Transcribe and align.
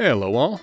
Hello, 0.00 0.36
all. 0.36 0.60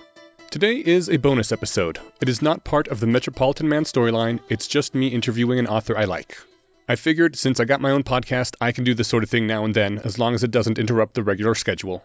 Today 0.50 0.76
is 0.76 1.10
a 1.10 1.18
bonus 1.18 1.52
episode. 1.52 1.98
It 2.22 2.30
is 2.30 2.40
not 2.40 2.64
part 2.64 2.88
of 2.88 3.00
the 3.00 3.06
Metropolitan 3.06 3.68
Man 3.68 3.84
storyline, 3.84 4.40
it's 4.48 4.66
just 4.66 4.94
me 4.94 5.08
interviewing 5.08 5.58
an 5.58 5.66
author 5.66 5.94
I 5.94 6.06
like. 6.06 6.38
I 6.88 6.96
figured 6.96 7.36
since 7.36 7.60
I 7.60 7.66
got 7.66 7.82
my 7.82 7.90
own 7.90 8.02
podcast, 8.02 8.56
I 8.62 8.72
can 8.72 8.84
do 8.84 8.94
this 8.94 9.08
sort 9.08 9.24
of 9.24 9.28
thing 9.28 9.46
now 9.46 9.66
and 9.66 9.74
then, 9.74 9.98
as 9.98 10.18
long 10.18 10.34
as 10.34 10.42
it 10.42 10.50
doesn't 10.50 10.78
interrupt 10.78 11.12
the 11.12 11.22
regular 11.22 11.54
schedule. 11.54 12.02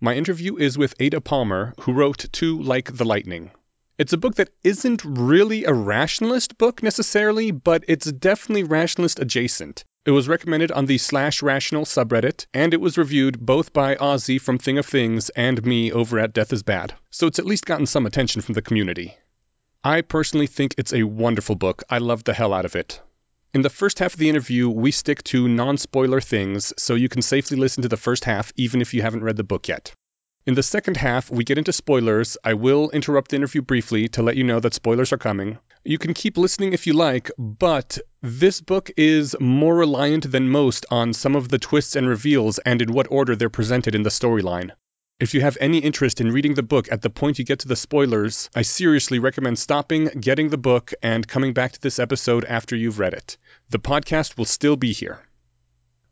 My 0.00 0.14
interview 0.14 0.56
is 0.56 0.76
with 0.76 0.96
Ada 0.98 1.20
Palmer, 1.20 1.74
who 1.78 1.92
wrote 1.92 2.26
Too 2.32 2.60
Like 2.60 2.92
the 2.92 3.04
Lightning. 3.04 3.52
It's 3.96 4.12
a 4.12 4.18
book 4.18 4.34
that 4.34 4.50
isn't 4.64 5.04
really 5.04 5.66
a 5.66 5.72
rationalist 5.72 6.58
book 6.58 6.82
necessarily, 6.82 7.52
but 7.52 7.84
it's 7.86 8.10
definitely 8.10 8.64
rationalist 8.64 9.20
adjacent. 9.20 9.84
It 10.06 10.10
was 10.10 10.28
recommended 10.28 10.70
on 10.70 10.84
the 10.84 10.98
slash 10.98 11.42
rational 11.42 11.86
subreddit, 11.86 12.44
and 12.52 12.74
it 12.74 12.80
was 12.80 12.98
reviewed 12.98 13.40
both 13.40 13.72
by 13.72 13.94
Ozy 13.94 14.38
from 14.38 14.58
Thing 14.58 14.76
of 14.76 14.84
Things 14.84 15.30
and 15.30 15.64
me 15.64 15.90
over 15.92 16.18
at 16.18 16.34
Death 16.34 16.52
is 16.52 16.62
Bad, 16.62 16.92
so 17.10 17.26
it's 17.26 17.38
at 17.38 17.46
least 17.46 17.64
gotten 17.64 17.86
some 17.86 18.04
attention 18.04 18.42
from 18.42 18.52
the 18.52 18.60
community. 18.60 19.16
I 19.82 20.02
personally 20.02 20.46
think 20.46 20.74
it's 20.76 20.92
a 20.92 21.04
wonderful 21.04 21.54
book. 21.54 21.84
I 21.88 21.98
love 21.98 22.22
the 22.24 22.34
hell 22.34 22.52
out 22.52 22.66
of 22.66 22.76
it. 22.76 23.00
In 23.54 23.62
the 23.62 23.70
first 23.70 23.98
half 23.98 24.12
of 24.12 24.18
the 24.18 24.28
interview, 24.28 24.68
we 24.68 24.90
stick 24.90 25.24
to 25.24 25.48
non 25.48 25.78
spoiler 25.78 26.20
things, 26.20 26.74
so 26.76 26.96
you 26.96 27.08
can 27.08 27.22
safely 27.22 27.56
listen 27.56 27.82
to 27.82 27.88
the 27.88 27.96
first 27.96 28.26
half 28.26 28.52
even 28.56 28.82
if 28.82 28.92
you 28.92 29.00
haven't 29.00 29.24
read 29.24 29.36
the 29.36 29.42
book 29.42 29.68
yet. 29.68 29.94
In 30.46 30.54
the 30.54 30.62
second 30.62 30.98
half, 30.98 31.30
we 31.30 31.42
get 31.42 31.56
into 31.56 31.72
spoilers. 31.72 32.36
I 32.44 32.52
will 32.52 32.90
interrupt 32.90 33.30
the 33.30 33.36
interview 33.36 33.62
briefly 33.62 34.08
to 34.08 34.22
let 34.22 34.36
you 34.36 34.44
know 34.44 34.60
that 34.60 34.74
spoilers 34.74 35.10
are 35.10 35.16
coming. 35.16 35.58
You 35.84 35.96
can 35.96 36.12
keep 36.12 36.36
listening 36.36 36.74
if 36.74 36.86
you 36.86 36.92
like, 36.92 37.30
but 37.38 37.96
this 38.20 38.60
book 38.60 38.90
is 38.98 39.34
more 39.40 39.74
reliant 39.74 40.30
than 40.30 40.50
most 40.50 40.84
on 40.90 41.14
some 41.14 41.34
of 41.34 41.48
the 41.48 41.58
twists 41.58 41.96
and 41.96 42.06
reveals 42.06 42.58
and 42.58 42.82
in 42.82 42.92
what 42.92 43.06
order 43.10 43.34
they're 43.34 43.48
presented 43.48 43.94
in 43.94 44.02
the 44.02 44.10
storyline. 44.10 44.72
If 45.18 45.32
you 45.32 45.40
have 45.40 45.56
any 45.62 45.78
interest 45.78 46.20
in 46.20 46.30
reading 46.30 46.52
the 46.52 46.62
book 46.62 46.92
at 46.92 47.00
the 47.00 47.08
point 47.08 47.38
you 47.38 47.46
get 47.46 47.60
to 47.60 47.68
the 47.68 47.74
spoilers, 47.74 48.50
I 48.54 48.62
seriously 48.62 49.20
recommend 49.20 49.58
stopping, 49.58 50.08
getting 50.20 50.50
the 50.50 50.58
book, 50.58 50.92
and 51.02 51.26
coming 51.26 51.54
back 51.54 51.72
to 51.72 51.80
this 51.80 51.98
episode 51.98 52.44
after 52.44 52.76
you've 52.76 52.98
read 52.98 53.14
it. 53.14 53.38
The 53.70 53.78
podcast 53.78 54.36
will 54.36 54.44
still 54.44 54.76
be 54.76 54.92
here. 54.92 55.22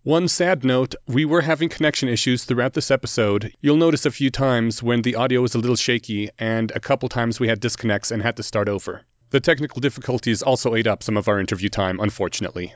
One 0.04 0.26
sad 0.26 0.64
note 0.64 0.96
we 1.06 1.24
were 1.24 1.42
having 1.42 1.68
connection 1.68 2.08
issues 2.08 2.42
throughout 2.42 2.72
this 2.72 2.90
episode. 2.90 3.54
You'll 3.60 3.76
notice 3.76 4.04
a 4.04 4.10
few 4.10 4.30
times 4.30 4.82
when 4.82 5.02
the 5.02 5.14
audio 5.14 5.40
was 5.40 5.54
a 5.54 5.60
little 5.60 5.76
shaky, 5.76 6.28
and 6.40 6.72
a 6.72 6.80
couple 6.80 7.08
times 7.08 7.38
we 7.38 7.46
had 7.46 7.60
disconnects 7.60 8.10
and 8.10 8.20
had 8.20 8.38
to 8.38 8.42
start 8.42 8.68
over. 8.68 9.02
The 9.30 9.38
technical 9.38 9.78
difficulties 9.78 10.42
also 10.42 10.74
ate 10.74 10.88
up 10.88 11.04
some 11.04 11.16
of 11.16 11.28
our 11.28 11.38
interview 11.38 11.68
time, 11.68 12.00
unfortunately. 12.00 12.74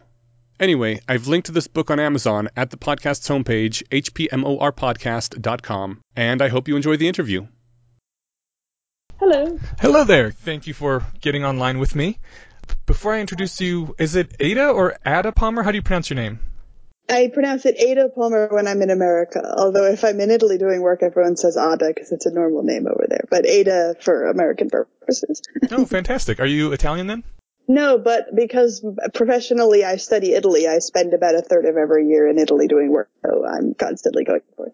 Anyway, 0.61 1.01
I've 1.09 1.27
linked 1.27 1.47
to 1.47 1.53
this 1.53 1.67
book 1.67 1.91
on 1.91 1.99
Amazon 1.99 2.49
at 2.55 2.71
the 2.71 2.77
podcast's 2.77 3.29
homepage, 3.29 3.83
hpmorpodcast.com, 3.89 6.01
and 6.15 6.41
I 6.41 6.47
hope 6.47 6.69
you 6.69 6.77
enjoy 6.77 6.97
the 6.97 7.09
interview. 7.09 7.49
Hello. 9.19 9.59
Hello 9.81 10.05
there. 10.05 10.31
Thank 10.31 10.69
you 10.69 10.75
for 10.75 11.03
getting 11.21 11.45
online 11.45 11.81
with 11.81 11.97
me. 11.97 12.21
Before 12.87 13.15
I 13.15 13.21
introduce 13.21 13.61
you, 13.61 13.97
is 13.99 14.15
it 14.15 14.37
Ada 14.39 14.69
or 14.69 14.97
Ada 15.05 15.33
Palmer? 15.33 15.65
How 15.65 15.73
do 15.73 15.77
you 15.77 15.83
pronounce 15.83 16.09
your 16.09 16.19
name? 16.19 16.39
I 17.09 17.31
pronounce 17.33 17.67
it 17.67 17.77
Ada 17.79 18.09
Palmer 18.09 18.49
when 18.51 18.67
I'm 18.67 18.83
in 18.83 18.91
America. 18.91 19.55
Although 19.57 19.85
if 19.85 20.05
I'm 20.05 20.21
in 20.21 20.31
Italy 20.31 20.59
doing 20.59 20.81
work, 20.83 21.03
everyone 21.03 21.37
says 21.37 21.57
Ada 21.57 21.93
because 21.95 22.11
it's 22.11 22.27
a 22.27 22.33
normal 22.33 22.63
name 22.63 22.87
over 22.87 23.07
there. 23.09 23.25
But 23.31 23.47
Ada 23.47 23.97
for 24.01 24.27
American 24.27 24.71
purposes. 24.71 25.43
oh, 25.71 25.85
fantastic. 25.85 26.41
Are 26.41 26.47
you 26.47 26.73
Italian 26.73 27.07
then? 27.07 27.23
No, 27.69 27.99
but 27.99 28.35
because 28.35 28.85
professionally 29.15 29.85
I 29.85 29.97
study 29.97 30.35
Italy, 30.35 30.69
I 30.69 30.79
spend 30.79 31.15
about 31.15 31.35
a 31.35 31.43
third 31.43 31.65
of 31.65 31.77
every 31.77 32.07
year 32.09 32.29
in 32.29 32.39
Italy 32.39 32.69
doing 32.69 32.91
work. 32.91 33.11
So 33.25 33.45
I'm 33.45 33.75
constantly 33.75 34.25
going 34.25 34.43
forth. 34.57 34.73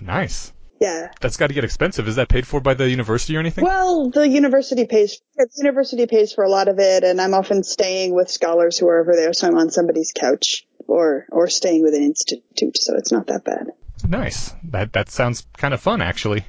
Nice. 0.00 0.52
Yeah. 0.82 1.12
That's 1.20 1.36
got 1.36 1.46
to 1.46 1.54
get 1.54 1.64
expensive. 1.64 2.08
Is 2.08 2.16
that 2.16 2.28
paid 2.28 2.46
for 2.46 2.60
by 2.60 2.74
the 2.74 2.90
university 2.90 3.36
or 3.36 3.40
anything? 3.40 3.64
Well, 3.64 4.10
the 4.10 4.28
university 4.28 4.84
pays. 4.86 5.20
The 5.36 5.48
university 5.56 6.06
pays 6.06 6.32
for 6.32 6.42
a 6.42 6.50
lot 6.50 6.66
of 6.66 6.80
it, 6.80 7.04
and 7.04 7.20
I'm 7.20 7.34
often 7.34 7.62
staying 7.62 8.14
with 8.14 8.28
scholars 8.28 8.78
who 8.78 8.88
are 8.88 9.00
over 9.00 9.14
there, 9.14 9.32
so 9.32 9.46
I'm 9.46 9.56
on 9.56 9.70
somebody's 9.70 10.12
couch 10.12 10.66
or 10.88 11.26
or 11.30 11.48
staying 11.48 11.84
with 11.84 11.94
an 11.94 12.02
institute, 12.02 12.76
so 12.78 12.96
it's 12.96 13.12
not 13.12 13.28
that 13.28 13.44
bad. 13.44 13.68
Nice. 14.06 14.52
That 14.64 14.92
that 14.94 15.08
sounds 15.10 15.46
kind 15.56 15.72
of 15.72 15.80
fun, 15.80 16.02
actually. 16.02 16.44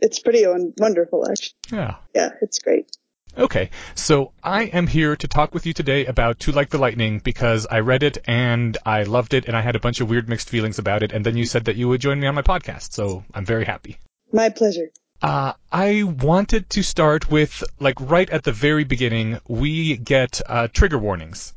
It's 0.00 0.20
pretty 0.20 0.44
wonderful, 0.78 1.28
actually. 1.30 1.54
Yeah. 1.70 1.96
Yeah, 2.14 2.30
it's 2.40 2.58
great. 2.58 2.90
Okay, 3.38 3.68
so 3.94 4.32
I 4.42 4.62
am 4.62 4.86
here 4.86 5.14
to 5.14 5.28
talk 5.28 5.52
with 5.52 5.66
you 5.66 5.74
today 5.74 6.06
about 6.06 6.38
Too 6.38 6.52
Like 6.52 6.70
the 6.70 6.78
Lightning 6.78 7.18
because 7.18 7.66
I 7.70 7.80
read 7.80 8.02
it 8.02 8.16
and 8.26 8.78
I 8.86 9.02
loved 9.02 9.34
it 9.34 9.44
and 9.44 9.54
I 9.54 9.60
had 9.60 9.76
a 9.76 9.78
bunch 9.78 10.00
of 10.00 10.08
weird 10.08 10.26
mixed 10.26 10.48
feelings 10.48 10.78
about 10.78 11.02
it, 11.02 11.12
and 11.12 11.24
then 11.24 11.36
you 11.36 11.44
said 11.44 11.66
that 11.66 11.76
you 11.76 11.86
would 11.88 12.00
join 12.00 12.18
me 12.18 12.26
on 12.28 12.34
my 12.34 12.40
podcast, 12.40 12.92
so 12.92 13.24
I'm 13.34 13.44
very 13.44 13.66
happy. 13.66 13.98
My 14.32 14.48
pleasure. 14.48 14.90
Uh, 15.20 15.52
I 15.70 16.02
wanted 16.04 16.70
to 16.70 16.82
start 16.82 17.30
with, 17.30 17.62
like, 17.78 18.00
right 18.00 18.28
at 18.30 18.42
the 18.42 18.52
very 18.52 18.84
beginning, 18.84 19.38
we 19.46 19.98
get 19.98 20.40
uh, 20.46 20.68
trigger 20.68 20.98
warnings. 20.98 21.52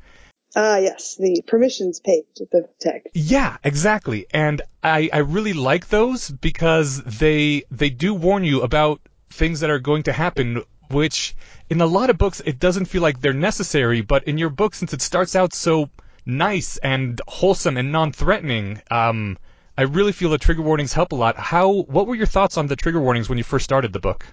Ah, 0.57 0.79
yes, 0.79 1.15
the 1.15 1.43
permissions 1.47 2.01
page 2.01 2.25
of 2.41 2.49
the 2.49 2.67
text. 2.81 3.07
Yeah, 3.13 3.55
exactly. 3.63 4.25
And 4.31 4.61
I, 4.83 5.09
I 5.13 5.19
really 5.19 5.53
like 5.53 5.87
those 5.87 6.29
because 6.29 7.01
they 7.03 7.63
they 7.71 7.89
do 7.89 8.13
warn 8.13 8.43
you 8.43 8.63
about 8.63 8.99
things 9.29 9.61
that 9.61 9.69
are 9.69 9.79
going 9.79 10.03
to 10.03 10.11
happen, 10.11 10.63
which 10.89 11.35
in 11.69 11.81
a 11.81 11.85
lot 11.85 12.09
of 12.09 12.17
books 12.17 12.41
it 12.45 12.59
doesn't 12.59 12.85
feel 12.85 13.01
like 13.01 13.21
they're 13.21 13.33
necessary, 13.33 14.01
but 14.01 14.23
in 14.25 14.37
your 14.37 14.49
book, 14.49 14.73
since 14.73 14.93
it 14.93 15.01
starts 15.01 15.35
out 15.35 15.53
so 15.53 15.89
nice 16.25 16.77
and 16.77 17.21
wholesome 17.27 17.77
and 17.77 17.91
non-threatening, 17.91 18.81
um, 18.91 19.37
I 19.77 19.83
really 19.83 20.11
feel 20.11 20.29
the 20.29 20.37
trigger 20.37 20.61
warnings 20.61 20.93
help 20.93 21.11
a 21.11 21.15
lot. 21.15 21.37
How? 21.37 21.71
What 21.71 22.07
were 22.07 22.15
your 22.15 22.25
thoughts 22.25 22.57
on 22.57 22.67
the 22.67 22.75
trigger 22.75 22.99
warnings 22.99 23.29
when 23.29 23.37
you 23.37 23.43
first 23.43 23.63
started 23.63 23.93
the 23.93 23.99
book? 23.99 24.25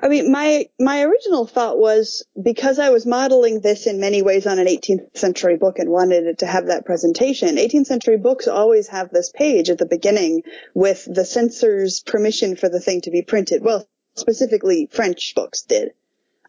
I 0.00 0.08
mean, 0.08 0.30
my 0.30 0.66
my 0.78 1.02
original 1.02 1.46
thought 1.46 1.78
was 1.78 2.26
because 2.40 2.78
I 2.78 2.90
was 2.90 3.06
modeling 3.06 3.60
this 3.60 3.86
in 3.86 4.00
many 4.00 4.22
ways 4.22 4.46
on 4.46 4.58
an 4.58 4.66
18th 4.66 5.16
century 5.16 5.56
book 5.56 5.78
and 5.78 5.88
wanted 5.88 6.26
it 6.26 6.38
to 6.38 6.46
have 6.46 6.66
that 6.66 6.84
presentation. 6.84 7.56
18th 7.56 7.86
century 7.86 8.18
books 8.18 8.46
always 8.46 8.88
have 8.88 9.10
this 9.10 9.30
page 9.30 9.70
at 9.70 9.78
the 9.78 9.86
beginning 9.86 10.42
with 10.74 11.06
the 11.12 11.24
censor's 11.24 12.00
permission 12.00 12.56
for 12.56 12.68
the 12.68 12.80
thing 12.80 13.00
to 13.02 13.10
be 13.10 13.22
printed. 13.22 13.62
Well, 13.62 13.86
specifically 14.16 14.88
French 14.92 15.32
books 15.34 15.62
did. 15.62 15.92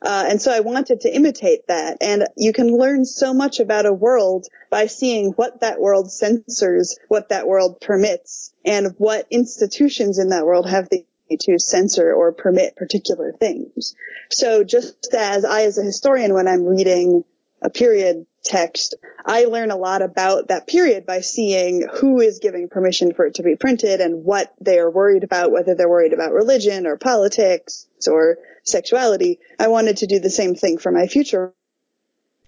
Uh, 0.02 0.26
and 0.30 0.42
so 0.42 0.52
I 0.52 0.60
wanted 0.60 1.02
to 1.02 1.14
imitate 1.14 1.68
that. 1.68 1.98
And 2.02 2.28
you 2.38 2.54
can 2.54 2.78
learn 2.78 3.06
so 3.06 3.34
much 3.34 3.60
about 3.60 3.86
a 3.86 3.94
world 3.94 4.48
by 4.70 4.88
seeing 4.88 5.32
what 5.32 5.62
that 5.62 5.80
world 5.80 6.12
censors, 6.12 6.98
what 7.08 7.30
that 7.30 7.48
world 7.48 7.82
permits, 7.82 8.54
and 8.64 8.94
what 8.98 9.28
institutions 9.32 10.20
in 10.20 10.30
that 10.30 10.46
world 10.46 10.70
have 10.70 10.90
the 10.90 11.06
to 11.40 11.58
censor 11.58 12.14
or 12.14 12.32
permit 12.32 12.76
particular 12.76 13.34
things. 13.34 13.96
So 14.30 14.64
just 14.64 15.14
as 15.14 15.44
I, 15.44 15.64
as 15.64 15.78
a 15.78 15.84
historian, 15.84 16.36
when 16.36 16.48
I'm 16.48 16.66
reading 16.66 17.24
a 17.62 17.70
period 17.70 18.28
text, 18.46 18.96
I 19.26 19.46
learn 19.46 19.72
a 19.72 19.76
lot 19.76 20.02
about 20.02 20.50
that 20.50 20.68
period 20.68 21.06
by 21.06 21.22
seeing 21.22 21.88
who 22.00 22.22
is 22.22 22.40
giving 22.40 22.70
permission 22.70 23.14
for 23.14 23.26
it 23.26 23.36
to 23.36 23.44
be 23.44 23.56
printed 23.56 24.00
and 24.00 24.24
what 24.24 24.54
they 24.62 24.80
are 24.80 24.90
worried 24.90 25.24
about, 25.24 25.52
whether 25.52 25.76
they're 25.76 25.90
worried 25.90 26.14
about 26.14 26.32
religion 26.32 26.88
or 26.88 26.98
politics 26.98 27.88
or 28.08 28.38
sexuality. 28.64 29.40
I 29.60 29.68
wanted 29.68 29.98
to 29.98 30.08
do 30.08 30.20
the 30.20 30.30
same 30.30 30.56
thing 30.56 30.78
for 30.78 30.92
my 30.92 31.08
future. 31.08 31.54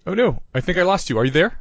Oh 0.06 0.14
no, 0.14 0.40
I 0.54 0.60
think 0.60 0.78
I 0.78 0.84
lost 0.84 1.10
you. 1.10 1.18
Are 1.18 1.24
you 1.24 1.30
there? 1.30 1.58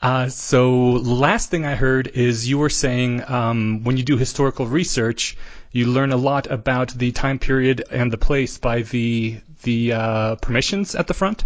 Uh, 0.00 0.28
so 0.28 0.72
last 0.92 1.50
thing 1.50 1.64
I 1.64 1.76
heard 1.76 2.08
is 2.08 2.48
you 2.48 2.58
were 2.58 2.70
saying 2.70 3.22
um, 3.28 3.84
when 3.84 3.96
you 3.96 4.02
do 4.02 4.16
historical 4.16 4.66
research, 4.66 5.36
you 5.70 5.86
learn 5.86 6.12
a 6.12 6.16
lot 6.16 6.50
about 6.50 6.88
the 6.88 7.12
time 7.12 7.38
period 7.38 7.84
and 7.90 8.12
the 8.12 8.18
place 8.18 8.58
by 8.58 8.82
the 8.82 9.40
the 9.62 9.92
uh, 9.92 10.34
permissions 10.36 10.94
at 10.96 11.06
the 11.06 11.14
front. 11.14 11.44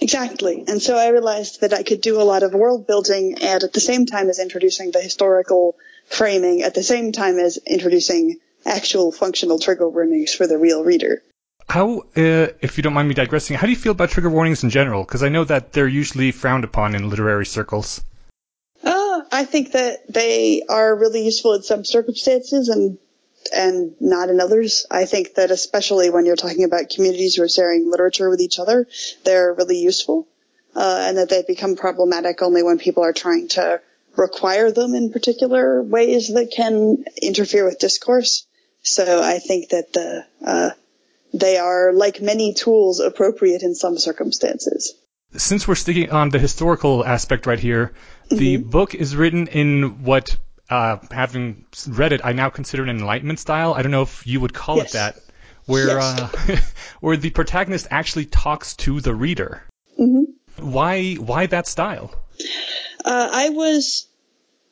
Exactly, 0.00 0.64
and 0.66 0.82
so 0.82 0.96
I 0.96 1.08
realized 1.08 1.60
that 1.60 1.72
I 1.72 1.82
could 1.82 2.00
do 2.00 2.20
a 2.20 2.24
lot 2.24 2.42
of 2.42 2.54
world 2.54 2.86
building, 2.86 3.38
and 3.40 3.62
at 3.62 3.72
the 3.72 3.80
same 3.80 4.06
time 4.06 4.28
as 4.28 4.38
introducing 4.38 4.90
the 4.90 5.00
historical 5.00 5.76
framing, 6.06 6.62
at 6.62 6.74
the 6.74 6.82
same 6.82 7.12
time 7.12 7.38
as 7.38 7.58
introducing 7.66 8.38
actual 8.64 9.12
functional 9.12 9.58
trigger 9.58 9.88
warnings 9.88 10.34
for 10.34 10.46
the 10.46 10.58
real 10.58 10.84
reader. 10.84 11.22
How, 11.68 12.00
uh, 12.16 12.48
if 12.60 12.76
you 12.76 12.82
don't 12.82 12.92
mind 12.92 13.08
me 13.08 13.14
digressing, 13.14 13.56
how 13.56 13.66
do 13.66 13.70
you 13.70 13.78
feel 13.78 13.92
about 13.92 14.10
trigger 14.10 14.30
warnings 14.30 14.62
in 14.62 14.70
general? 14.70 15.04
Because 15.04 15.22
I 15.22 15.28
know 15.28 15.44
that 15.44 15.72
they're 15.72 15.88
usually 15.88 16.32
frowned 16.32 16.64
upon 16.64 16.94
in 16.94 17.08
literary 17.08 17.46
circles. 17.46 18.02
Uh, 18.84 19.22
I 19.30 19.44
think 19.44 19.72
that 19.72 20.12
they 20.12 20.62
are 20.68 20.94
really 20.94 21.24
useful 21.24 21.54
in 21.54 21.62
some 21.62 21.84
circumstances 21.84 22.68
and 22.68 22.98
and 23.52 23.94
not 24.00 24.28
in 24.28 24.40
others. 24.40 24.86
I 24.90 25.04
think 25.04 25.34
that 25.34 25.50
especially 25.50 26.10
when 26.10 26.26
you're 26.26 26.36
talking 26.36 26.64
about 26.64 26.90
communities 26.90 27.34
who 27.34 27.42
are 27.42 27.48
sharing 27.48 27.90
literature 27.90 28.28
with 28.28 28.40
each 28.40 28.58
other, 28.58 28.86
they're 29.24 29.54
really 29.54 29.78
useful, 29.78 30.26
uh, 30.74 31.04
and 31.08 31.18
that 31.18 31.28
they 31.28 31.42
become 31.42 31.76
problematic 31.76 32.42
only 32.42 32.62
when 32.62 32.78
people 32.78 33.04
are 33.04 33.12
trying 33.12 33.48
to 33.48 33.80
require 34.16 34.70
them 34.70 34.94
in 34.94 35.10
particular 35.10 35.82
ways 35.82 36.28
that 36.28 36.52
can 36.54 37.04
interfere 37.20 37.64
with 37.64 37.78
discourse. 37.78 38.46
So 38.82 39.22
I 39.22 39.38
think 39.38 39.70
that 39.70 39.92
the 39.92 40.26
uh, 40.44 40.70
they 41.32 41.56
are, 41.56 41.92
like 41.92 42.20
many 42.20 42.52
tools, 42.52 43.00
appropriate 43.00 43.62
in 43.62 43.74
some 43.74 43.96
circumstances. 43.98 44.94
Since 45.34 45.66
we're 45.66 45.76
sticking 45.76 46.10
on 46.10 46.28
the 46.28 46.38
historical 46.38 47.04
aspect 47.04 47.46
right 47.46 47.58
here, 47.58 47.94
mm-hmm. 48.26 48.36
the 48.36 48.56
book 48.58 48.94
is 48.94 49.16
written 49.16 49.46
in 49.46 50.04
what 50.04 50.36
uh, 50.72 50.98
having 51.10 51.64
read 51.88 52.12
it, 52.12 52.20
I 52.24 52.32
now 52.32 52.48
consider 52.50 52.84
it 52.84 52.88
an 52.88 52.98
enlightenment 52.98 53.38
style. 53.38 53.74
I 53.74 53.82
don't 53.82 53.92
know 53.92 54.02
if 54.02 54.26
you 54.26 54.40
would 54.40 54.54
call 54.54 54.76
Yes. 54.78 54.90
it 54.90 54.92
that, 54.94 55.16
where 55.66 55.98
Yes. 55.98 56.20
uh, 56.20 56.56
where 57.00 57.16
the 57.16 57.30
protagonist 57.30 57.86
actually 57.90 58.26
talks 58.26 58.74
to 58.84 59.00
the 59.00 59.14
reader. 59.14 59.62
Mhm. 60.00 60.24
Why 60.58 61.14
why 61.14 61.46
that 61.46 61.66
style? 61.66 62.14
Uh, 63.04 63.28
I 63.32 63.50
was 63.50 64.06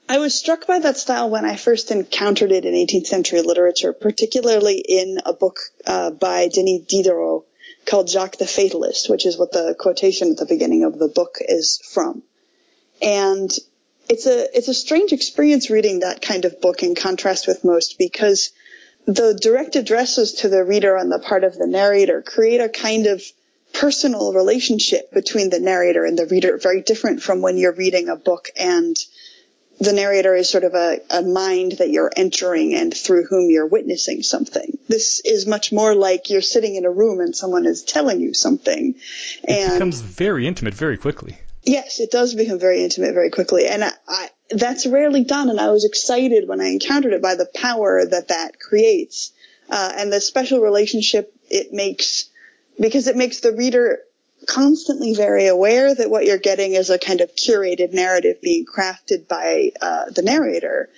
I 0.09 0.19
was 0.19 0.35
struck 0.35 0.67
by 0.67 0.79
that 0.81 0.97
style 0.97 1.31
when 1.31 1.45
I 1.45 1.57
first 1.57 1.91
encountered 1.93 2.51
it 2.53 2.65
in 2.65 2.75
18th 2.75 3.07
century 3.07 3.43
literature, 3.43 3.93
particularly 3.93 4.79
in 4.79 5.19
a 5.25 5.33
book 5.33 5.59
uh, 5.87 6.11
by 6.11 6.49
Denis 6.49 6.83
Diderot 6.89 7.45
called 7.87 8.09
Jacques 8.11 8.37
the 8.39 8.47
Fatalist, 8.47 9.09
which 9.09 9.25
is 9.25 9.39
what 9.39 9.53
the 9.53 9.75
quotation 9.79 10.33
at 10.33 10.37
the 10.37 10.47
beginning 10.47 10.83
of 10.85 10.99
the 10.99 11.09
book 11.09 11.37
is 11.41 11.81
from. 11.95 12.23
And 13.01 13.51
it's 14.11 14.27
a 14.27 14.57
it's 14.57 14.67
a 14.69 14.75
strange 14.75 15.13
experience 15.13 15.71
reading 15.71 16.01
that 16.01 16.21
kind 16.21 16.45
of 16.45 16.61
book 16.61 16.83
in 16.83 16.97
contrast 16.97 17.47
with 17.47 17.65
most 17.65 17.97
because 17.97 18.51
the 19.07 19.39
direct 19.41 19.77
addresses 19.77 20.33
to 20.35 20.49
the 20.49 20.65
reader 20.65 20.99
on 20.99 21.09
the 21.09 21.21
part 21.21 21.45
of 21.45 21.57
the 21.57 21.67
narrator 21.67 22.21
create 22.21 22.61
a 22.61 22.69
kind 22.69 23.07
of 23.07 23.23
personal 23.73 24.33
relationship 24.33 25.13
between 25.13 25.49
the 25.49 25.61
narrator 25.61 26.05
and 26.05 26.19
the 26.19 26.27
reader, 26.27 26.59
very 26.59 26.83
different 26.83 27.23
from 27.23 27.41
when 27.41 27.57
you're 27.57 27.73
reading 27.73 28.09
a 28.09 28.17
book 28.17 28.49
and 28.59 28.97
the 29.79 29.93
narrator 29.93 30.35
is 30.35 30.49
sort 30.49 30.65
of 30.65 30.75
a, 30.75 31.01
a 31.09 31.23
mind 31.23 31.73
that 31.79 31.89
you're 31.89 32.11
entering 32.15 32.75
and 32.75 32.93
through 32.93 33.25
whom 33.25 33.49
you're 33.49 33.67
witnessing 33.67 34.23
something. 34.23 34.77
This 34.89 35.21
is 35.25 35.47
much 35.47 35.73
more 35.73 35.95
like 35.95 36.29
you're 36.29 36.43
sitting 36.43 36.75
in 36.75 36.85
a 36.85 36.91
room 36.91 37.21
and 37.21 37.35
someone 37.35 37.65
is 37.65 37.85
telling 37.85 38.21
you 38.21 38.35
something. 38.35 38.97
It 39.45 39.51
And 39.51 39.73
becomes 39.73 40.01
very 40.01 40.47
intimate 40.47 40.75
very 40.75 40.99
quickly. 40.99 41.39
Yes, 41.63 42.01
it 42.01 42.11
does 42.11 42.35
become 42.35 42.59
very 42.59 42.83
intimate 42.83 43.13
very 43.13 43.31
quickly, 43.31 43.67
and 43.67 43.85
I, 43.85 43.93
I, 44.09 44.29
that's 44.51 44.87
rarely 44.87 45.25
done. 45.25 45.51
And 45.51 45.61
I 45.61 45.71
was 45.71 45.85
excited 45.85 46.49
when 46.49 46.61
I 46.61 46.69
encountered 46.69 47.13
it 47.13 47.23
by 47.23 47.35
the 47.35 47.51
power 47.55 48.05
that 48.05 48.29
that 48.29 48.59
creates, 48.59 49.33
uh, 49.69 49.93
and 49.97 50.13
the 50.13 50.21
special 50.21 50.61
relationship 50.61 51.35
it 51.51 51.73
makes, 51.73 52.31
because 52.79 53.07
it 53.07 53.17
makes 53.17 53.41
the 53.41 53.53
reader 53.53 54.01
constantly 54.47 55.15
very 55.15 55.47
aware 55.47 55.95
that 55.95 56.11
what 56.11 56.25
you're 56.25 56.39
getting 56.39 56.73
is 56.73 56.89
a 56.89 56.99
kind 56.99 57.21
of 57.21 57.35
curated 57.37 57.93
narrative 57.93 58.41
being 58.41 58.65
crafted 58.65 59.29
by 59.29 59.71
uh, 59.83 60.07
the 60.11 60.23
narrator. 60.23 60.89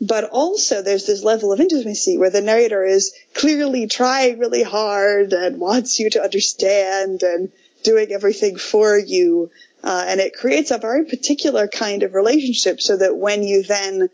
But 0.00 0.24
also 0.30 0.82
there's 0.82 1.06
this 1.06 1.24
level 1.24 1.52
of 1.52 1.60
intimacy 1.60 2.16
where 2.16 2.30
the 2.30 2.40
narrator 2.40 2.84
is 2.84 3.12
clearly 3.34 3.88
trying 3.88 4.38
really 4.38 4.62
hard 4.62 5.32
and 5.32 5.58
wants 5.58 5.98
you 5.98 6.10
to 6.10 6.22
understand 6.22 7.24
and 7.24 7.50
doing 7.82 8.12
everything 8.12 8.56
for 8.56 8.96
you. 8.96 9.50
Uh, 9.82 10.04
and 10.06 10.20
it 10.20 10.34
creates 10.34 10.70
a 10.70 10.78
very 10.78 11.04
particular 11.04 11.66
kind 11.66 12.02
of 12.02 12.14
relationship 12.14 12.80
so 12.80 12.96
that 12.96 13.16
when 13.16 13.42
you 13.42 13.62
then 13.62 14.08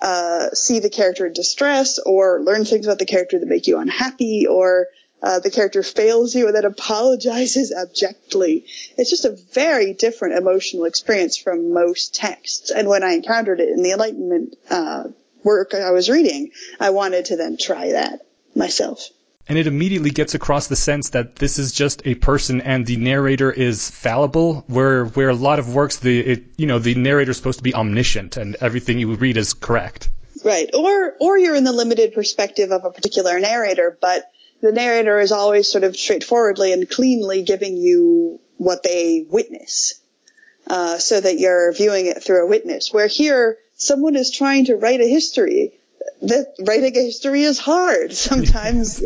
uh, 0.00 0.50
see 0.50 0.80
the 0.80 0.90
character 0.90 1.26
in 1.26 1.32
distress 1.32 1.98
or 2.00 2.40
learn 2.42 2.64
things 2.64 2.86
about 2.86 2.98
the 2.98 3.06
character 3.06 3.38
that 3.38 3.46
make 3.46 3.68
you 3.68 3.78
unhappy 3.78 4.46
or 4.48 4.88
uh, 5.22 5.38
the 5.38 5.50
character 5.50 5.84
fails 5.84 6.34
you 6.34 6.48
and 6.48 6.56
then 6.56 6.64
apologizes 6.64 7.72
abjectly. 7.76 8.66
It's 8.98 9.10
just 9.10 9.24
a 9.24 9.38
very 9.52 9.94
different 9.94 10.36
emotional 10.36 10.84
experience 10.84 11.36
from 11.36 11.72
most 11.72 12.14
texts. 12.14 12.72
And 12.72 12.88
when 12.88 13.04
I 13.04 13.12
encountered 13.12 13.60
it 13.60 13.68
in 13.68 13.82
the 13.82 13.92
Enlightenment 13.92 14.56
uh, 14.68 15.04
work 15.44 15.74
I 15.74 15.92
was 15.92 16.10
reading, 16.10 16.50
I 16.80 16.90
wanted 16.90 17.26
to 17.26 17.36
then 17.36 17.56
try 17.56 17.92
that 17.92 18.26
myself. 18.56 19.08
And 19.48 19.58
it 19.58 19.66
immediately 19.66 20.10
gets 20.10 20.34
across 20.34 20.68
the 20.68 20.76
sense 20.76 21.10
that 21.10 21.36
this 21.36 21.58
is 21.58 21.72
just 21.72 22.02
a 22.04 22.14
person 22.14 22.60
and 22.60 22.86
the 22.86 22.96
narrator 22.96 23.50
is 23.50 23.90
fallible, 23.90 24.64
where 24.68 25.04
where 25.04 25.30
a 25.30 25.34
lot 25.34 25.58
of 25.58 25.74
works 25.74 25.98
the 25.98 26.20
it, 26.20 26.44
you 26.56 26.66
know 26.66 26.78
the 26.78 26.94
narrator 26.94 27.32
is 27.32 27.36
supposed 27.36 27.58
to 27.58 27.64
be 27.64 27.74
omniscient 27.74 28.36
and 28.36 28.56
everything 28.60 28.98
you 28.98 29.14
read 29.14 29.36
is 29.36 29.52
correct. 29.52 30.08
Right. 30.44 30.70
Or 30.74 31.14
or 31.20 31.38
you're 31.38 31.56
in 31.56 31.64
the 31.64 31.72
limited 31.72 32.14
perspective 32.14 32.70
of 32.70 32.84
a 32.84 32.90
particular 32.90 33.38
narrator, 33.40 33.98
but 34.00 34.30
the 34.60 34.72
narrator 34.72 35.18
is 35.18 35.32
always 35.32 35.70
sort 35.70 35.84
of 35.84 35.96
straightforwardly 35.96 36.72
and 36.72 36.88
cleanly 36.88 37.42
giving 37.42 37.76
you 37.76 38.40
what 38.58 38.82
they 38.82 39.26
witness. 39.28 39.94
Uh, 40.64 40.98
so 40.98 41.20
that 41.20 41.40
you're 41.40 41.72
viewing 41.72 42.06
it 42.06 42.22
through 42.22 42.44
a 42.44 42.48
witness. 42.48 42.92
Where 42.92 43.08
here, 43.08 43.58
someone 43.74 44.14
is 44.14 44.30
trying 44.30 44.66
to 44.66 44.76
write 44.76 45.00
a 45.00 45.08
history. 45.08 45.72
That 46.22 46.54
writing 46.60 46.96
a 46.96 47.00
history 47.00 47.42
is 47.42 47.58
hard. 47.58 48.12
Sometimes 48.12 49.00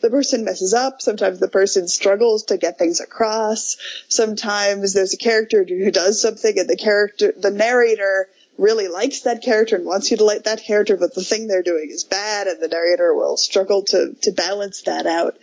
the 0.00 0.10
person 0.10 0.44
messes 0.44 0.72
up. 0.72 1.02
Sometimes 1.02 1.38
the 1.38 1.48
person 1.48 1.86
struggles 1.86 2.44
to 2.44 2.56
get 2.56 2.78
things 2.78 3.00
across. 3.00 3.76
Sometimes 4.08 4.94
there's 4.94 5.12
a 5.12 5.18
character 5.18 5.64
who 5.64 5.90
does 5.90 6.20
something 6.20 6.58
and 6.58 6.68
the 6.68 6.76
character, 6.76 7.32
the 7.36 7.50
narrator 7.50 8.28
really 8.56 8.88
likes 8.88 9.20
that 9.20 9.42
character 9.42 9.76
and 9.76 9.84
wants 9.84 10.10
you 10.10 10.16
to 10.16 10.24
like 10.24 10.44
that 10.44 10.62
character, 10.62 10.96
but 10.96 11.14
the 11.14 11.24
thing 11.24 11.46
they're 11.46 11.62
doing 11.62 11.90
is 11.90 12.04
bad 12.04 12.46
and 12.46 12.62
the 12.62 12.68
narrator 12.68 13.14
will 13.14 13.36
struggle 13.36 13.82
to, 13.82 14.14
to 14.22 14.32
balance 14.32 14.82
that 14.82 15.06
out. 15.06 15.36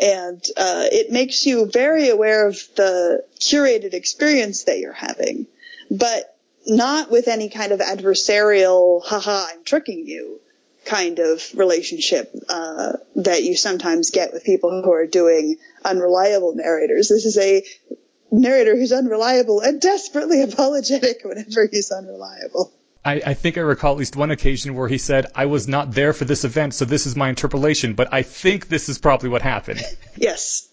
And, 0.00 0.42
uh, 0.56 0.88
it 0.92 1.10
makes 1.10 1.46
you 1.46 1.70
very 1.70 2.10
aware 2.10 2.46
of 2.46 2.56
the 2.76 3.24
curated 3.38 3.94
experience 3.94 4.64
that 4.64 4.78
you're 4.78 4.92
having, 4.92 5.46
but 5.90 6.36
not 6.66 7.10
with 7.10 7.28
any 7.28 7.48
kind 7.48 7.72
of 7.72 7.80
adversarial, 7.80 9.02
haha, 9.04 9.46
I'm 9.52 9.64
tricking 9.64 10.06
you 10.06 10.40
kind 10.86 11.18
of 11.18 11.42
relationship, 11.54 12.32
uh, 12.48 12.92
that 13.16 13.42
you 13.42 13.56
sometimes 13.56 14.10
get 14.10 14.32
with 14.32 14.44
people 14.44 14.82
who 14.82 14.92
are 14.92 15.06
doing 15.06 15.56
unreliable 15.84 16.54
narrators. 16.54 17.08
This 17.08 17.26
is 17.26 17.36
a 17.38 17.64
narrator 18.30 18.76
who's 18.76 18.92
unreliable 18.92 19.60
and 19.60 19.80
desperately 19.80 20.42
apologetic 20.50 21.20
whenever 21.24 21.68
he's 21.70 21.90
unreliable. 21.90 22.72
I, 23.04 23.22
I 23.24 23.34
think 23.34 23.56
I 23.56 23.60
recall 23.60 23.92
at 23.92 23.98
least 23.98 24.16
one 24.16 24.32
occasion 24.32 24.74
where 24.74 24.88
he 24.88 24.98
said, 24.98 25.26
"I 25.34 25.46
was 25.46 25.68
not 25.68 25.92
there 25.92 26.12
for 26.12 26.24
this 26.24 26.44
event, 26.44 26.74
so 26.74 26.84
this 26.84 27.06
is 27.06 27.14
my 27.14 27.28
interpolation." 27.28 27.94
But 27.94 28.12
I 28.12 28.22
think 28.22 28.68
this 28.68 28.88
is 28.88 28.98
probably 28.98 29.28
what 29.28 29.42
happened. 29.42 29.80
Yes. 30.18 30.66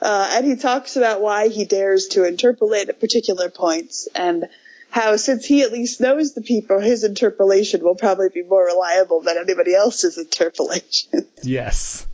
Uh, 0.00 0.30
and 0.32 0.46
he 0.46 0.56
talks 0.56 0.96
about 0.96 1.20
why 1.20 1.48
he 1.48 1.66
dares 1.66 2.06
to 2.08 2.24
interpolate 2.24 2.88
at 2.88 3.00
particular 3.00 3.50
points 3.50 4.08
and 4.14 4.48
how 4.90 5.16
since 5.16 5.44
he 5.44 5.62
at 5.62 5.72
least 5.72 6.00
knows 6.00 6.34
the 6.34 6.40
people, 6.42 6.80
his 6.80 7.04
interpolation 7.04 7.82
will 7.82 7.94
probably 7.94 8.28
be 8.30 8.42
more 8.42 8.64
reliable 8.64 9.20
than 9.20 9.36
anybody 9.38 9.74
else's 9.74 10.18
interpolation. 10.18 11.26
Yes. 11.42 12.06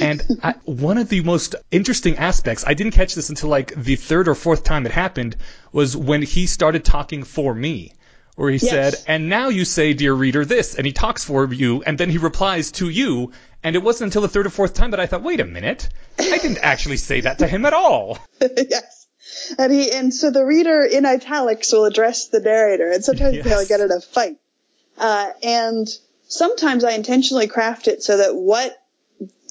And 0.00 0.22
I, 0.42 0.54
one 0.64 0.96
of 0.98 1.08
the 1.10 1.22
most 1.22 1.54
interesting 1.70 2.16
aspects, 2.16 2.64
I 2.66 2.74
didn't 2.74 2.92
catch 2.94 3.14
this 3.14 3.28
until 3.28 3.50
like 3.50 3.74
the 3.74 3.96
third 3.96 4.26
or 4.26 4.34
fourth 4.34 4.64
time 4.64 4.86
it 4.86 4.92
happened, 4.92 5.36
was 5.70 5.96
when 5.96 6.22
he 6.22 6.46
started 6.46 6.84
talking 6.84 7.22
for 7.24 7.54
me. 7.54 7.92
Where 8.36 8.50
he 8.50 8.56
Yes. 8.56 8.70
said, 8.70 8.94
and 9.06 9.28
now 9.28 9.48
you 9.48 9.66
say, 9.66 9.92
dear 9.92 10.14
reader, 10.14 10.46
this, 10.46 10.74
and 10.76 10.86
he 10.86 10.92
talks 10.92 11.24
for 11.24 11.52
you, 11.52 11.82
and 11.82 11.98
then 11.98 12.08
he 12.08 12.16
replies 12.16 12.72
to 12.72 12.88
you, 12.88 13.32
and 13.62 13.76
it 13.76 13.82
wasn't 13.82 14.08
until 14.08 14.22
the 14.22 14.28
third 14.28 14.46
or 14.46 14.50
fourth 14.50 14.72
time 14.72 14.92
that 14.92 15.00
I 15.00 15.06
thought, 15.06 15.22
wait 15.22 15.40
a 15.40 15.44
minute, 15.44 15.88
I 16.18 16.38
didn't 16.38 16.58
actually 16.62 16.96
say 16.96 17.20
that 17.20 17.40
to 17.40 17.46
him 17.46 17.66
at 17.66 17.74
all. 17.74 18.18
yes. 18.40 18.99
And 19.58 19.72
he, 19.72 19.90
and 19.92 20.12
so 20.14 20.30
the 20.30 20.44
reader 20.44 20.80
in 20.82 21.04
italics 21.06 21.72
will 21.72 21.84
address 21.84 22.28
the 22.28 22.40
narrator 22.40 22.90
and 22.90 23.04
sometimes 23.04 23.36
Yes. 23.36 23.44
they'll 23.44 23.66
get 23.66 23.80
in 23.80 23.90
a 23.92 24.00
fight. 24.00 24.36
Uh, 24.98 25.30
and 25.42 25.88
sometimes 26.28 26.84
I 26.84 26.92
intentionally 26.92 27.46
craft 27.46 27.88
it 27.88 28.02
so 28.02 28.18
that 28.18 28.34
what 28.34 28.76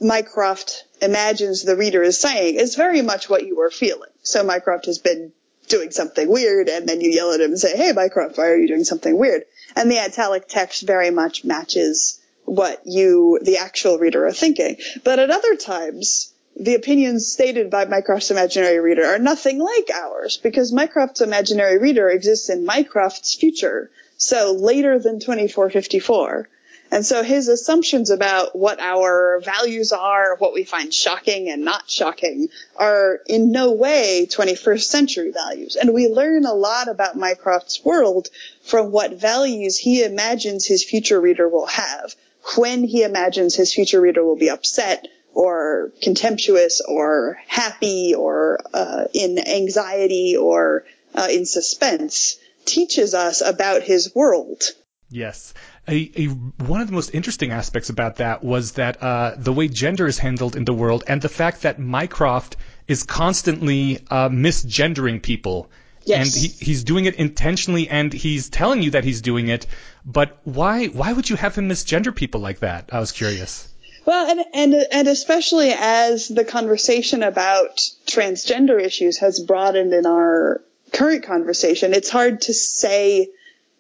Mycroft 0.02 0.86
imagines 1.02 1.64
the 1.64 1.76
reader 1.76 2.02
is 2.04 2.20
saying 2.20 2.56
is 2.56 2.76
very 2.76 3.02
much 3.02 3.30
what 3.30 3.46
you 3.46 3.60
are 3.62 3.72
feeling. 3.72 4.10
So 4.24 4.44
Mycroft 4.44 4.86
has 4.86 5.00
been 5.00 5.32
doing 5.68 5.92
something 5.92 6.28
weird 6.30 6.68
and 6.70 6.88
then 6.88 7.02
you 7.02 7.12
yell 7.12 7.32
at 7.32 7.42
him 7.42 7.52
and 7.52 7.60
say, 7.60 7.76
Hey 7.76 7.92
Mycroft, 7.92 8.38
why 8.38 8.48
are 8.48 8.58
you 8.58 8.68
doing 8.68 8.84
something 8.84 9.18
weird? 9.18 9.44
And 9.76 9.92
the 9.92 10.00
italic 10.00 10.48
text 10.48 10.86
very 10.86 11.12
much 11.12 11.44
matches 11.44 12.20
what 12.46 12.82
you, 12.86 13.40
the 13.44 13.58
actual 13.58 14.00
reader, 14.00 14.26
are 14.26 14.34
thinking. 14.34 14.78
But 15.04 15.20
at 15.20 15.30
other 15.30 15.56
times, 15.56 16.34
the 16.60 16.76
opinions 16.76 17.32
stated 17.32 17.70
by 17.70 17.86
Mycroft's 17.86 18.32
imaginary 18.32 18.80
reader 18.80 19.06
are 19.06 19.18
nothing 19.18 19.60
like 19.60 19.90
ours 19.94 20.38
because 20.38 20.74
Mycroft's 20.74 21.22
imaginary 21.22 21.78
reader 21.78 22.10
exists 22.10 22.50
in 22.50 22.66
Mycroft's 22.66 23.34
future. 23.34 23.90
So 24.18 24.52
later 24.52 25.00
than 25.00 25.20
2454. 25.20 26.50
And 26.92 27.06
so 27.06 27.24
his 27.24 27.48
assumptions 27.48 28.10
about 28.10 28.58
what 28.58 28.82
our 28.82 29.40
values 29.42 29.94
are, 29.94 30.36
what 30.38 30.54
we 30.54 30.64
find 30.64 30.94
shocking 30.94 31.50
and 31.50 31.64
not 31.64 31.90
shocking, 31.90 32.50
are 32.76 33.20
in 33.28 33.52
no 33.52 33.72
way 33.72 34.28
21st 34.30 34.84
century 34.84 35.32
values. 35.32 35.78
And 35.78 35.94
we 35.94 36.08
learn 36.08 36.46
a 36.46 36.54
lot 36.54 36.90
about 36.90 37.16
Mycroft's 37.16 37.86
world 37.86 38.28
from 38.64 38.92
what 38.92 39.14
values 39.14 39.78
he 39.78 40.04
imagines 40.04 40.66
his 40.66 40.84
future 40.84 41.22
reader 41.22 41.48
will 41.48 41.68
have, 41.68 42.16
when 42.58 42.84
he 42.84 43.04
imagines 43.04 43.56
his 43.56 43.74
future 43.74 44.02
reader 44.02 44.26
will 44.26 44.36
be 44.36 44.50
upset 44.50 45.08
or 45.34 45.92
contemptuous 46.02 46.82
or 46.88 47.40
happy 47.48 48.14
or 48.16 48.60
uh, 48.74 49.06
in 49.14 49.40
anxiety 49.40 50.38
or 50.38 50.86
uh, 51.16 51.28
in 51.30 51.46
suspense, 51.46 52.38
teaches 52.66 53.14
us 53.14 53.42
about 53.42 53.84
his 53.84 54.14
world. 54.14 54.64
Yes. 55.10 55.54
A, 55.88 56.12
a, 56.16 56.26
one 56.28 56.82
of 56.82 56.88
the 56.88 56.94
most 56.94 57.16
interesting 57.16 57.52
aspects 57.52 57.90
about 57.90 58.18
that 58.18 58.44
was 58.44 58.74
that 58.74 59.02
uh, 59.02 59.34
the 59.38 59.52
way 59.52 59.68
gender 59.68 60.06
is 60.06 60.20
handled 60.20 60.56
in 60.56 60.66
the 60.66 60.74
world 60.74 61.04
and 61.08 61.22
the 61.22 61.30
fact 61.30 61.64
that 61.64 61.80
Mycroft 61.80 62.58
is 62.88 63.04
constantly 63.04 64.06
uh, 64.12 64.30
misgendering 64.30 65.22
people 65.22 65.70
Yes. 66.06 66.36
And 66.36 66.44
he, 66.44 66.66
he's 66.66 66.84
doing 66.84 67.06
it 67.06 67.16
intentionally 67.16 67.88
and 67.88 68.12
he's 68.12 68.50
telling 68.50 68.82
you 68.82 68.92
that 68.92 69.04
he's 69.04 69.22
doing 69.22 69.48
it. 69.48 69.68
But 70.06 70.40
why 70.44 70.88
why 70.88 71.14
would 71.14 71.30
you 71.30 71.36
have 71.36 71.56
him 71.56 71.70
misgender 71.70 72.16
people 72.16 72.42
like 72.42 72.60
that? 72.60 72.90
I 72.92 73.00
was 73.00 73.12
curious. 73.12 73.68
Well, 74.10 74.28
and, 74.28 74.44
and 74.56 74.88
and 74.92 75.08
especially 75.08 75.72
as 75.72 76.30
the 76.30 76.44
conversation 76.44 77.22
about 77.22 77.78
transgender 78.08 78.82
issues 78.82 79.20
has 79.20 79.40
broadened 79.40 79.94
in 79.94 80.08
our 80.08 80.64
current 80.92 81.26
conversation, 81.26 81.94
it's 81.94 82.10
hard 82.10 82.42
to 82.42 82.54
say. 82.56 83.30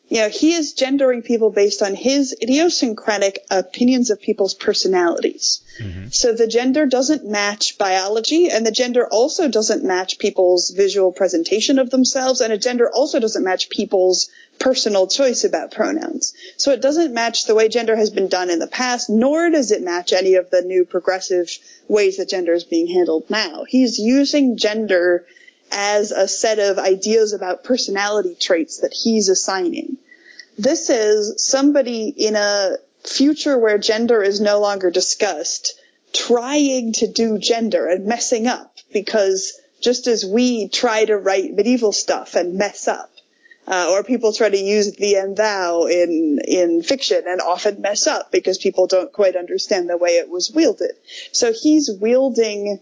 You 0.10 0.22
know, 0.22 0.30
he 0.30 0.54
is 0.54 0.74
gendering 0.74 1.22
people 1.22 1.52
based 1.52 1.84
on 1.84 1.94
his 1.94 2.36
idiosyncratic 2.42 3.46
opinions 3.52 4.10
of 4.10 4.20
people's 4.20 4.56
personalities. 4.56 5.62
Mm-hmm. 5.80 6.10
So 6.10 6.34
the 6.34 6.48
gender 6.48 6.88
doesn't 6.88 7.30
match 7.30 7.78
biology, 7.78 8.50
and 8.50 8.66
the 8.66 8.72
gender 8.72 9.08
also 9.08 9.48
doesn't 9.48 9.84
match 9.84 10.18
people's 10.18 10.72
visual 10.72 11.12
presentation 11.12 11.78
of 11.78 11.92
themselves, 11.92 12.42
and 12.42 12.52
a 12.52 12.58
gender 12.58 12.90
also 12.92 13.20
doesn't 13.20 13.44
match 13.44 13.70
people's 13.70 14.30
personal 14.60 15.06
choice 15.06 15.44
about 15.44 15.72
pronouns. 15.72 16.34
So 16.58 16.72
it 16.72 16.82
doesn't 16.82 17.14
match 17.14 17.46
the 17.46 17.56
way 17.56 17.70
gender 17.70 17.96
has 17.96 18.10
been 18.10 18.28
done 18.28 18.50
in 18.50 18.58
the 18.58 18.68
past, 18.68 19.12
nor 19.12 19.52
does 19.52 19.72
it 19.72 19.84
match 19.84 20.12
any 20.12 20.36
of 20.36 20.50
the 20.50 20.64
new 20.64 20.86
progressive 20.86 21.56
ways 21.88 22.18
that 22.18 22.30
gender 22.30 22.54
is 22.54 22.64
being 22.64 22.88
handled 22.88 23.30
now. 23.30 23.64
He's 23.68 24.00
using 24.00 24.58
gender 24.58 25.26
as 25.72 26.12
a 26.12 26.28
set 26.28 26.60
of 26.60 26.78
ideas 26.80 27.34
about 27.34 27.64
personality 27.64 28.36
traits 28.40 28.80
that 28.80 28.94
he's 28.94 29.30
assigning. 29.30 29.98
This 30.58 30.90
is 30.90 31.44
somebody 31.46 32.10
in 32.10 32.36
a 32.36 32.78
future 33.04 33.58
where 33.58 33.78
gender 33.78 34.22
is 34.22 34.42
no 34.42 34.60
longer 34.60 34.92
discussed 34.92 35.80
trying 36.14 36.94
to 36.94 37.08
do 37.08 37.38
gender 37.38 37.88
and 37.88 38.06
messing 38.06 38.48
up 38.48 38.76
because 38.92 39.60
just 39.82 40.08
as 40.08 40.26
we 40.26 40.68
try 40.68 41.06
to 41.06 41.18
write 41.18 41.54
medieval 41.54 41.92
stuff 41.92 42.36
and 42.36 42.56
mess 42.56 42.88
up, 42.88 43.12
uh, 43.68 43.88
or 43.92 44.04
people 44.04 44.34
try 44.34 44.50
to 44.50 44.58
use 44.58 44.96
the 44.96 45.16
and 45.16 45.38
thou 45.38 45.86
in 45.86 46.40
in 46.46 46.82
fiction 46.82 47.24
and 47.28 47.40
often 47.40 47.82
mess 47.82 48.08
up 48.08 48.32
because 48.32 48.58
people 48.58 48.88
don't 48.88 49.14
quite 49.14 49.36
understand 49.36 49.88
the 49.88 49.98
way 49.98 50.12
it 50.12 50.30
was 50.30 50.52
wielded. 50.52 50.92
So 51.32 51.54
he's 51.54 51.90
wielding 51.92 52.80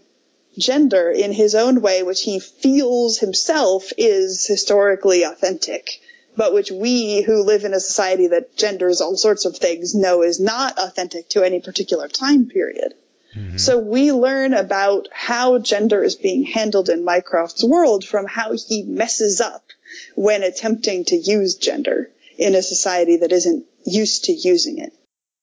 gender 0.58 1.10
in 1.10 1.32
his 1.32 1.54
own 1.54 1.80
way, 1.80 2.02
which 2.02 2.22
he 2.22 2.40
feels 2.40 3.18
himself 3.18 3.92
is 3.96 4.46
historically 4.46 5.22
authentic, 5.22 6.00
but 6.36 6.52
which 6.52 6.70
we 6.70 7.22
who 7.22 7.42
live 7.42 7.64
in 7.64 7.74
a 7.74 7.80
society 7.80 8.28
that 8.28 8.56
genders 8.56 9.00
all 9.00 9.16
sorts 9.16 9.44
of 9.44 9.56
things 9.56 9.94
know 9.94 10.22
is 10.22 10.40
not 10.40 10.78
authentic 10.78 11.28
to 11.30 11.42
any 11.42 11.60
particular 11.60 12.08
time 12.08 12.46
period. 12.46 12.94
Mm-hmm. 13.36 13.58
So 13.58 13.78
we 13.78 14.12
learn 14.12 14.54
about 14.54 15.08
how 15.12 15.58
gender 15.58 16.02
is 16.02 16.14
being 16.14 16.44
handled 16.44 16.88
in 16.88 17.04
Mycroft's 17.04 17.64
world 17.64 18.04
from 18.04 18.26
how 18.26 18.52
he 18.52 18.82
messes 18.82 19.40
up 19.40 19.64
when 20.14 20.42
attempting 20.42 21.04
to 21.06 21.16
use 21.16 21.56
gender 21.56 22.10
in 22.36 22.54
a 22.54 22.62
society 22.62 23.18
that 23.18 23.32
isn't 23.32 23.64
used 23.84 24.24
to 24.24 24.32
using 24.32 24.78
it. 24.78 24.92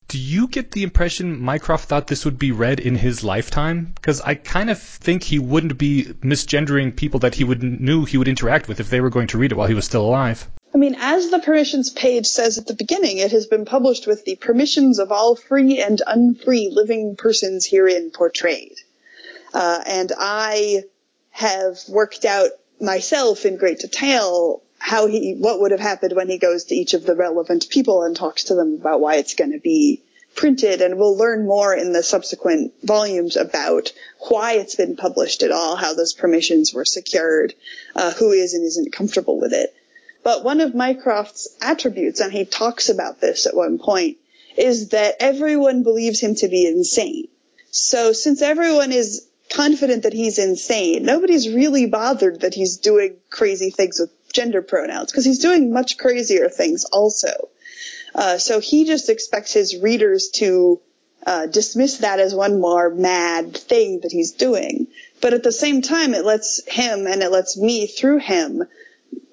Do 0.07 0.19
you 0.19 0.47
get 0.47 0.71
the 0.71 0.83
impression 0.83 1.41
Mycroft 1.41 1.89
thought 1.89 2.07
this 2.07 2.25
would 2.25 2.37
be 2.37 2.51
read 2.51 2.79
in 2.79 2.95
his 2.95 3.23
lifetime? 3.23 3.93
Because 3.95 4.21
I 4.21 4.35
kind 4.35 4.69
of 4.69 4.79
think 4.79 5.23
he 5.23 5.39
wouldn't 5.39 5.77
be 5.77 6.03
misgendering 6.21 6.95
people 6.95 7.21
that 7.21 7.35
he 7.35 7.43
would 7.43 7.63
knew 7.63 8.05
he 8.05 8.17
would 8.17 8.27
interact 8.27 8.67
with 8.67 8.79
if 8.79 8.89
they 8.89 9.01
were 9.01 9.09
going 9.09 9.27
to 9.27 9.37
read 9.37 9.51
it 9.51 9.55
while 9.55 9.67
he 9.67 9.73
was 9.73 9.85
still 9.85 10.05
alive. 10.05 10.47
I 10.75 10.77
mean, 10.77 10.95
as 10.99 11.29
the 11.31 11.39
permissions 11.39 11.89
page 11.89 12.27
says 12.27 12.57
at 12.57 12.67
the 12.67 12.73
beginning, 12.73 13.17
it 13.17 13.31
has 13.31 13.47
been 13.47 13.65
published 13.65 14.07
with 14.07 14.25
the 14.25 14.35
permissions 14.35 14.99
of 14.99 15.11
all 15.11 15.35
free 15.35 15.81
and 15.81 16.01
unfree 16.05 16.69
living 16.69 17.15
persons 17.15 17.65
herein 17.65 18.11
portrayed. 18.11 18.75
Uh, 19.53 19.81
and 19.85 20.11
I 20.17 20.83
have 21.29 21.79
worked 21.87 22.25
out 22.25 22.51
myself 22.81 23.45
in 23.45 23.55
great 23.55 23.79
detail 23.79 24.61
how 24.85 25.07
he, 25.07 25.33
what 25.33 25.59
would 25.59 25.71
have 25.71 25.79
happened 25.79 26.13
when 26.15 26.29
he 26.29 26.37
goes 26.37 26.65
to 26.65 26.75
each 26.75 26.93
of 26.93 27.07
the 27.07 27.15
relevant 27.15 27.67
people 27.71 28.03
and 28.03 28.15
talks 28.15 28.43
to 28.43 28.53
them 28.53 28.75
about 28.79 29.01
why 29.01 29.15
it's 29.15 29.33
going 29.33 29.51
to 29.51 29.59
be 29.59 30.03
printed. 30.35 30.79
And 30.79 30.99
we'll 30.99 31.17
learn 31.17 31.47
more 31.47 31.73
in 31.73 31.91
the 31.91 32.03
subsequent 32.03 32.71
volumes 32.83 33.35
about 33.35 33.91
why 34.29 34.53
it's 34.53 34.75
been 34.75 34.95
published 34.95 35.41
at 35.41 35.51
all, 35.51 35.75
how 35.75 35.95
those 35.95 36.13
permissions 36.13 36.71
were 36.71 36.85
secured, 36.85 37.55
uh, 37.95 38.11
who 38.11 38.29
is 38.29 38.53
and 38.53 38.63
isn't 38.63 38.93
comfortable 38.93 39.39
with 39.39 39.53
it. 39.53 39.73
But 40.23 40.43
one 40.43 40.61
of 40.61 40.75
Mycroft's 40.75 41.47
attributes, 41.63 42.19
and 42.19 42.31
he 42.31 42.45
talks 42.45 42.89
about 42.89 43.19
this 43.19 43.47
at 43.47 43.55
one 43.55 43.79
point, 43.79 44.17
is 44.55 44.89
that 44.89 45.15
everyone 45.19 45.81
believes 45.81 46.19
him 46.19 46.35
to 46.35 46.47
be 46.47 46.67
insane. 46.67 47.27
So 47.71 48.13
since 48.13 48.43
everyone 48.43 48.91
is 48.91 49.27
confident 49.51 50.03
that 50.03 50.13
he's 50.13 50.37
insane, 50.37 51.05
nobody's 51.05 51.49
really 51.49 51.87
bothered 51.87 52.41
that 52.41 52.53
he's 52.53 52.77
doing 52.77 53.15
crazy 53.31 53.71
things 53.71 53.99
with 53.99 54.11
gender 54.35 54.61
pronouns 54.61 55.11
because 55.11 55.25
he's 55.25 55.39
doing 55.39 55.73
much 55.73 55.97
crazier 55.97 56.49
things 56.49 56.85
also. 56.85 57.49
Uh, 58.13 58.37
so 58.37 58.59
he 58.59 58.85
just 58.85 59.09
expects 59.09 59.51
his 59.53 59.77
readers 59.77 60.29
to 60.29 60.79
uh, 61.25 61.47
dismiss 61.47 61.97
that 61.99 62.19
as 62.19 62.35
one 62.35 62.61
more 62.61 62.89
mad 62.89 63.57
thing 63.57 64.01
that 64.01 64.11
he's 64.11 64.33
doing. 64.33 64.87
But 65.21 65.33
at 65.33 65.43
the 65.43 65.51
same 65.51 65.81
time, 65.81 66.13
it 66.13 66.23
lets 66.23 66.61
him 66.67 67.07
and 67.07 67.23
it 67.23 67.31
lets 67.31 67.57
me 67.57 67.87
through 67.87 68.19
him 68.19 68.63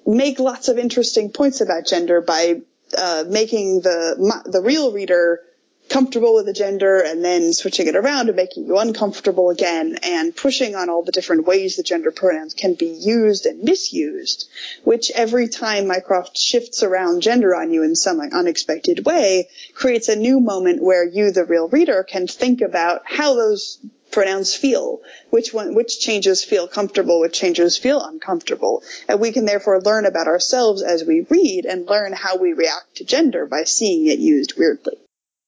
make 0.05 0.39
lots 0.39 0.69
of 0.69 0.77
interesting 0.77 1.31
points 1.31 1.61
about 1.61 1.85
gender 1.85 2.19
by 2.19 2.61
uh, 2.97 3.23
making 3.27 3.81
the 3.81 4.43
the 4.45 4.61
real 4.61 4.91
reader 4.91 5.41
comfortable 5.89 6.33
with 6.33 6.45
the 6.45 6.53
gender 6.53 6.99
and 6.99 7.23
then 7.23 7.53
switching 7.53 7.87
it 7.87 7.95
around 7.95 8.27
and 8.27 8.35
making 8.35 8.65
you 8.65 8.77
uncomfortable 8.77 9.49
again 9.49 9.97
and 10.01 10.35
pushing 10.35 10.75
on 10.75 10.89
all 10.89 11.03
the 11.03 11.11
different 11.11 11.45
ways 11.45 11.75
the 11.75 11.83
gender 11.83 12.11
pronouns 12.11 12.53
can 12.53 12.73
be 12.73 12.87
used 12.87 13.45
and 13.45 13.63
misused, 13.63 14.49
which 14.83 15.11
every 15.11 15.47
time 15.47 15.87
Mycroft 15.87 16.37
shifts 16.37 16.83
around 16.83 17.21
gender 17.21 17.55
on 17.55 17.71
you 17.71 17.83
in 17.83 17.95
some 17.95 18.19
unexpected 18.19 19.05
way 19.05 19.49
creates 19.73 20.09
a 20.09 20.15
new 20.15 20.39
moment 20.39 20.81
where 20.81 21.05
you, 21.05 21.31
the 21.31 21.45
real 21.45 21.67
reader, 21.67 22.03
can 22.03 22.27
think 22.27 22.61
about 22.61 23.01
how 23.05 23.35
those 23.35 23.79
pronouns 24.13 24.55
feel, 24.55 25.01
which 25.31 25.53
one, 25.53 25.75
which 25.75 25.99
changes 25.99 26.43
feel 26.43 26.67
comfortable, 26.67 27.19
which 27.19 27.33
changes 27.33 27.77
feel 27.77 28.01
uncomfortable. 28.01 28.83
And 29.07 29.19
we 29.19 29.31
can 29.31 29.45
therefore 29.45 29.81
learn 29.81 30.05
about 30.05 30.27
ourselves 30.27 30.81
as 30.81 31.03
we 31.03 31.25
read 31.29 31.65
and 31.65 31.87
learn 31.87 32.13
how 32.13 32.37
we 32.37 32.53
react 32.53 32.95
to 32.97 33.03
gender 33.03 33.45
by 33.45 33.63
seeing 33.63 34.05
it 34.07 34.19
used 34.19 34.53
weirdly. 34.57 34.97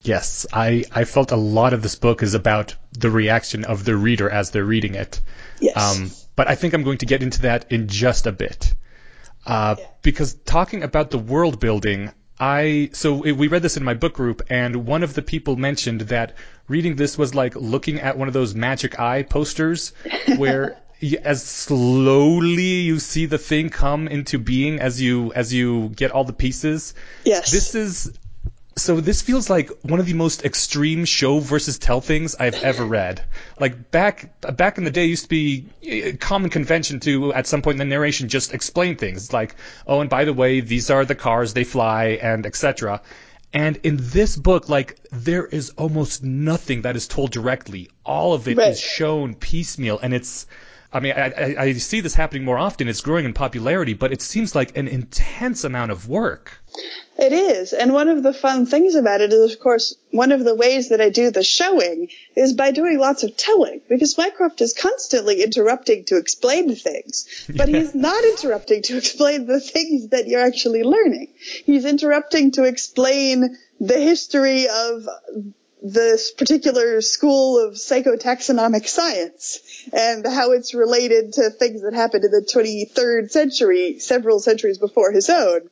Yes, 0.05 0.45
I, 0.53 0.85
I 0.91 1.03
felt 1.05 1.31
a 1.31 1.35
lot 1.35 1.73
of 1.73 1.81
this 1.81 1.95
book 1.95 2.21
is 2.21 2.33
about 2.33 2.75
the 2.97 3.09
reaction 3.09 3.65
of 3.65 3.83
the 3.83 3.95
reader 3.95 4.29
as 4.29 4.51
they're 4.51 4.63
reading 4.63 4.95
it. 4.95 5.19
Yes. 5.59 5.75
Um, 5.75 6.11
but 6.35 6.47
I 6.47 6.55
think 6.55 6.73
I'm 6.73 6.83
going 6.83 6.99
to 6.99 7.05
get 7.05 7.23
into 7.23 7.41
that 7.43 7.71
in 7.71 7.87
just 7.87 8.27
a 8.27 8.31
bit. 8.31 8.73
Uh, 9.45 9.75
because 10.01 10.33
talking 10.33 10.83
about 10.83 11.11
the 11.11 11.17
world 11.17 11.59
building, 11.59 12.11
I 12.39 12.89
so 12.93 13.13
we 13.13 13.47
read 13.47 13.61
this 13.61 13.77
in 13.77 13.83
my 13.83 13.93
book 13.93 14.13
group, 14.13 14.41
and 14.49 14.85
one 14.85 15.03
of 15.03 15.13
the 15.13 15.21
people 15.21 15.55
mentioned 15.55 16.01
that 16.01 16.35
reading 16.67 16.95
this 16.95 17.17
was 17.17 17.33
like 17.33 17.55
looking 17.55 17.99
at 17.99 18.17
one 18.17 18.27
of 18.27 18.33
those 18.33 18.53
magic 18.53 18.99
eye 18.99 19.23
posters, 19.23 19.93
where 20.37 20.77
as 21.23 21.43
slowly 21.43 22.81
you 22.81 22.99
see 22.99 23.25
the 23.25 23.37
thing 23.37 23.69
come 23.69 24.07
into 24.07 24.37
being 24.37 24.79
as 24.79 25.01
you 25.01 25.31
as 25.33 25.53
you 25.53 25.89
get 25.89 26.11
all 26.11 26.23
the 26.23 26.33
pieces. 26.33 26.93
Yes. 27.23 27.51
This 27.51 27.75
is 27.75 28.11
so 28.77 28.99
this 28.99 29.21
feels 29.21 29.49
like 29.49 29.69
one 29.83 29.99
of 29.99 30.05
the 30.05 30.13
most 30.13 30.43
extreme 30.43 31.05
show 31.05 31.39
versus 31.39 31.77
tell 31.77 32.01
things 32.01 32.35
I've 32.35 32.61
ever 32.63 32.85
read. 32.99 33.23
Like 33.59 33.89
back 33.91 34.39
back 34.57 34.77
in 34.77 34.83
the 34.83 34.91
day, 34.91 35.05
it 35.05 35.09
used 35.09 35.23
to 35.23 35.29
be 35.29 35.67
a 35.83 36.13
common 36.13 36.49
convention 36.49 36.99
to 37.01 37.33
at 37.33 37.47
some 37.47 37.61
point 37.61 37.75
in 37.75 37.87
the 37.87 37.95
narration 37.95 38.27
just 38.27 38.53
explain 38.53 38.97
things 38.97 39.31
like, 39.31 39.55
oh, 39.87 40.01
and 40.01 40.09
by 40.09 40.25
the 40.25 40.33
way, 40.33 40.59
these 40.59 40.89
are 40.89 41.05
the 41.05 41.15
cars 41.15 41.53
they 41.53 41.63
fly 41.63 42.19
and 42.21 42.45
etc. 42.45 43.01
And 43.53 43.77
in 43.83 43.97
this 44.01 44.35
book, 44.35 44.67
like 44.67 44.99
there 45.11 45.45
is 45.45 45.69
almost 45.77 46.23
nothing 46.23 46.81
that 46.81 46.97
is 46.97 47.07
told 47.07 47.31
directly. 47.31 47.89
All 48.05 48.33
of 48.33 48.47
it 48.49 48.53
is 48.53 48.57
Right. 48.57 48.77
shown 48.77 49.35
piecemeal, 49.35 49.99
and 49.99 50.13
it's. 50.13 50.47
I 50.95 51.01
mean, 51.01 51.11
I, 51.11 51.25
I, 51.25 51.55
I 51.63 51.73
see 51.73 51.99
this 51.99 52.13
happening 52.13 52.45
more 52.45 52.57
often. 52.57 52.87
It's 52.87 53.01
growing 53.01 53.25
in 53.25 53.33
popularity, 53.33 53.93
but 53.93 54.13
it 54.13 54.21
seems 54.21 54.55
like 54.55 54.77
an 54.77 54.87
intense 54.87 55.65
amount 55.65 55.91
of 55.91 56.07
work. 56.07 56.57
It 57.19 57.33
is. 57.33 57.73
And 57.73 57.91
one 57.91 58.07
of 58.07 58.23
the 58.23 58.31
fun 58.31 58.65
things 58.65 58.95
about 58.95 59.19
it 59.19 59.33
is, 59.33 59.51
of 59.53 59.59
course, 59.59 59.95
one 60.11 60.31
of 60.31 60.45
the 60.45 60.55
ways 60.55 60.89
that 60.89 61.01
I 61.01 61.09
do 61.09 61.31
the 61.31 61.43
showing 61.43 62.07
is 62.37 62.53
by 62.53 62.71
doing 62.71 62.97
lots 62.97 63.23
of 63.23 63.35
telling, 63.35 63.81
because 63.89 64.17
Mycroft 64.17 64.61
is 64.61 64.73
constantly 64.73 65.43
interrupting 65.43 66.05
to 66.05 66.15
explain 66.15 66.73
things, 66.73 67.45
but 67.53 67.67
he's 67.67 67.93
not 67.93 68.23
interrupting 68.23 68.81
to 68.83 68.97
explain 68.97 69.47
the 69.47 69.59
things 69.59 70.09
that 70.09 70.27
you're 70.27 70.45
actually 70.45 70.83
learning. 70.83 71.33
He's 71.65 71.83
interrupting 71.83 72.51
to 72.51 72.63
explain 72.63 73.57
the 73.81 73.99
history 73.99 74.67
of 74.69 75.09
this 75.85 76.31
particular 76.31 76.99
school 77.01 77.63
of 77.63 77.75
psychotaxonomic 77.75 78.87
science 78.87 79.87
and 79.93 80.25
how 80.25 80.51
it's 80.51 80.73
related 80.73 81.33
to 81.33 81.51
things 81.51 81.83
that 81.83 81.93
happened 81.93 82.23
in 82.23 82.31
the 82.31 82.41
23rd 82.41 83.29
century, 83.29 83.99
several 83.99 84.39
centuries 84.39 84.79
before 84.79 85.11
his 85.11 85.29
own. 85.29 85.69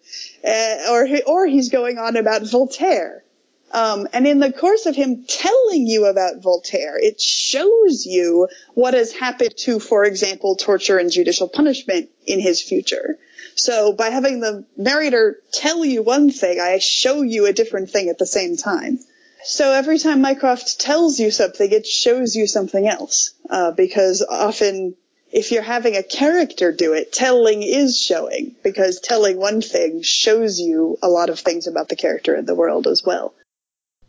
Uh, 0.48 0.76
or, 0.92 1.08
or 1.26 1.48
he's 1.48 1.70
going 1.70 1.98
on 1.98 2.16
about 2.16 2.44
Voltaire. 2.44 3.24
Um, 3.72 4.08
and 4.14 4.28
in 4.28 4.38
the 4.38 4.54
course 4.54 4.86
of 4.86 4.96
him 4.96 5.26
telling 5.28 5.88
you 5.88 6.06
about 6.06 6.44
Voltaire, 6.44 6.96
it 7.00 7.20
shows 7.20 8.06
you 8.06 8.48
what 8.76 8.94
has 8.94 9.12
happened 9.12 9.58
to, 9.62 9.80
for 9.80 10.06
example, 10.06 10.56
torture 10.56 11.00
and 11.00 11.10
judicial 11.10 11.50
punishment 11.50 12.12
in 12.28 12.40
his 12.40 12.62
future. 12.62 13.18
So 13.56 13.94
by 13.94 14.10
having 14.10 14.42
the 14.42 14.66
narrator 14.78 15.40
tell 15.52 15.84
you 15.84 16.04
one 16.04 16.30
thing, 16.30 16.60
I 16.60 16.78
show 16.78 17.24
you 17.24 17.48
a 17.48 17.54
different 17.54 17.90
thing 17.90 18.10
at 18.10 18.20
the 18.20 18.28
same 18.28 18.58
time. 18.58 19.00
So 19.46 19.72
every 19.72 20.00
time 20.00 20.22
Mycroft 20.22 20.80
tells 20.80 21.20
you 21.20 21.32
something, 21.32 21.72
it 21.72 21.86
shows 21.86 22.36
you 22.36 22.48
something 22.48 22.88
else. 22.88 23.32
Uh, 23.50 23.72
because 23.72 24.22
often 24.28 24.96
if 25.34 25.52
you're 25.52 25.64
having 25.64 25.98
a 25.98 26.04
character 26.04 26.72
do 26.72 26.94
it, 26.94 27.12
telling 27.12 27.64
is 27.64 28.00
showing 28.00 28.56
because 28.64 29.00
telling 29.00 29.38
one 29.38 29.62
thing 29.62 30.02
shows 30.04 30.60
you 30.60 30.98
a 31.02 31.10
lot 31.10 31.30
of 31.30 31.40
things 31.40 31.68
about 31.68 31.90
the 31.90 31.96
character 31.96 32.36
and 32.36 32.48
the 32.48 32.56
world 32.56 32.88
as 32.88 33.04
well. 33.04 33.34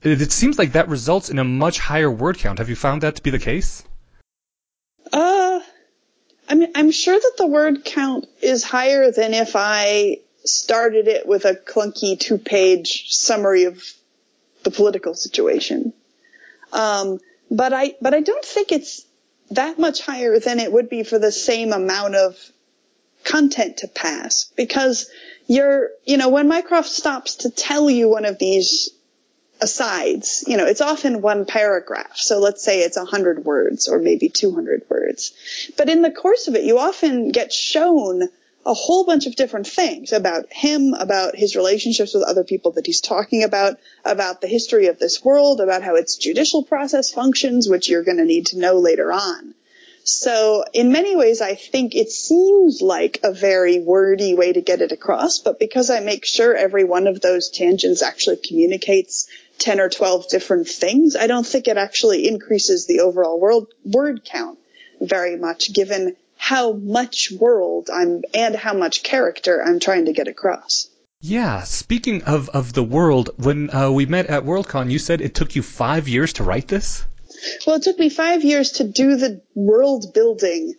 It 0.03 0.33
seems 0.33 0.59
like 0.59 0.73
that 0.73 0.89
results 0.89 1.31
in 1.31 1.39
a 1.39 1.45
much 1.45 1.79
higher 1.79 2.11
word 2.11 2.37
count. 2.37 2.59
Have 2.59 2.69
you 2.69 2.77
found 2.77 3.03
that 3.03 3.17
to 3.17 3.23
be 3.23 3.31
the 3.31 3.39
case? 3.39 3.83
Uh, 5.11 5.61
I 6.47 6.55
mean, 6.55 6.71
I'm 6.75 6.91
sure 6.91 7.19
that 7.19 7.33
the 7.39 7.47
word 7.47 7.87
count 7.87 8.27
is 8.43 8.63
higher 8.63 9.11
than 9.11 9.33
if 9.33 9.57
I 9.57 10.19
started 10.45 11.09
it 11.09 11.27
with 11.27 11.47
a 11.47 11.55
clunky 11.55 12.21
two 12.21 12.37
page 12.37 13.07
summary 13.09 13.65
of 13.65 13.83
the 14.65 14.71
political 14.71 15.15
situation. 15.15 15.93
Um, 16.73 17.21
but 17.51 17.73
I, 17.73 17.95
but 18.01 18.15
I 18.15 18.21
don't 18.21 18.45
think 18.45 18.73
it's 18.73 19.07
that 19.51 19.79
much 19.79 20.01
higher 20.01 20.39
than 20.39 20.59
it 20.59 20.73
would 20.73 20.89
be 20.89 21.05
for 21.05 21.19
the 21.19 21.31
same 21.31 21.73
amount 21.73 22.17
of 22.17 22.37
content 23.25 23.79
to 23.79 23.89
pass 23.89 24.51
because 24.57 25.09
you're, 25.47 25.91
you 26.05 26.17
know, 26.17 26.29
when 26.29 26.49
Mycroft 26.49 26.89
stops 26.89 27.37
to 27.37 27.51
tell 27.51 27.89
you 27.89 28.09
one 28.09 28.25
of 28.25 28.39
these 28.39 28.91
asides, 29.61 30.45
you 30.47 30.57
know, 30.57 30.67
it's 30.67 30.81
often 30.81 31.23
one 31.23 31.45
paragraph. 31.45 32.17
So 32.17 32.39
let's 32.39 32.63
say 32.65 32.81
it's 32.81 32.97
a 32.97 33.05
hundred 33.05 33.45
words 33.45 33.89
or 33.89 33.99
maybe 33.99 34.29
200 34.29 34.83
words. 34.89 35.33
But 35.77 35.89
in 35.89 36.03
the 36.03 36.11
course 36.11 36.49
of 36.49 36.55
it, 36.55 36.65
you 36.65 36.79
often 36.79 37.31
get 37.31 37.53
shown 37.53 38.29
a 38.67 38.75
whole 38.75 39.05
bunch 39.05 39.27
of 39.27 39.37
different 39.37 39.67
things 39.67 40.13
about 40.13 40.53
him, 40.53 40.95
about 40.95 41.37
his 41.37 41.57
relationships 41.57 42.15
with 42.15 42.23
other 42.23 42.45
people 42.45 42.73
that 42.73 42.87
he's 42.87 43.01
talking 43.01 43.45
about, 43.45 43.79
about 44.05 44.41
the 44.41 44.47
history 44.47 44.87
of 44.87 44.99
this 44.99 45.23
world, 45.25 45.61
about 45.61 45.83
how 45.83 45.97
its 45.97 46.17
judicial 46.17 46.63
process 46.63 47.13
functions, 47.13 47.69
which 47.69 47.89
you're 47.89 48.05
going 48.05 48.17
to 48.17 48.25
need 48.25 48.47
to 48.47 48.59
know 48.59 48.79
later 48.79 49.13
on. 49.13 49.55
So 50.05 50.65
in 50.75 50.93
many 50.93 51.17
ways, 51.17 51.41
I 51.41 51.55
think 51.55 51.95
it 51.95 52.11
seems 52.11 52.83
like 52.83 53.21
a 53.23 53.33
very 53.33 53.81
wordy 53.81 54.35
way 54.35 54.53
to 54.53 54.61
get 54.61 54.83
it 54.83 54.93
across, 54.93 55.39
but 55.39 55.59
because 55.59 55.89
I 55.89 56.01
make 56.01 56.27
sure 56.27 56.55
every 56.55 56.85
one 56.85 57.07
of 57.07 57.23
those 57.23 57.49
tangents 57.49 58.03
actually 58.03 58.37
communicates 58.37 59.27
10 59.59 59.81
or 59.81 59.89
12 59.89 60.29
different 60.29 60.69
things, 60.69 61.17
I 61.17 61.27
don't 61.27 61.47
think 61.47 61.69
it 61.69 61.79
actually 61.79 62.29
increases 62.29 62.87
the 62.87 63.01
overall 63.01 63.41
world, 63.41 63.69
word 63.85 64.25
count 64.25 64.59
very 65.01 65.37
much 65.37 65.73
given 65.73 66.17
how 66.45 66.75
much 66.75 67.33
world 67.41 67.89
I'm 67.91 68.21
and 68.35 68.55
how 68.55 68.75
much 68.75 69.03
character 69.03 69.65
I'm 69.65 69.81
trying 69.81 70.05
to 70.05 70.13
get 70.13 70.29
across. 70.29 70.91
Yeah, 71.23 71.63
speaking 71.63 72.25
of, 72.25 72.51
of 72.51 72.75
the 72.75 72.83
world, 72.83 73.31
when 73.39 73.75
uh, 73.75 73.91
we 73.91 74.05
met 74.05 74.27
at 74.27 74.45
Worldcon, 74.45 74.91
you 74.91 74.99
said 74.99 75.23
it 75.23 75.35
took 75.35 75.57
you 75.57 75.63
five 75.63 76.07
years 76.07 76.35
to 76.35 76.45
write 76.45 76.69
this? 76.69 77.07
Well, 77.67 77.77
it 77.77 77.83
took 77.83 77.99
me 77.99 78.11
five 78.11 78.45
years 78.45 78.73
to 78.73 78.85
do 78.85 79.17
the 79.17 79.41
world 79.55 80.13
building, 80.13 80.75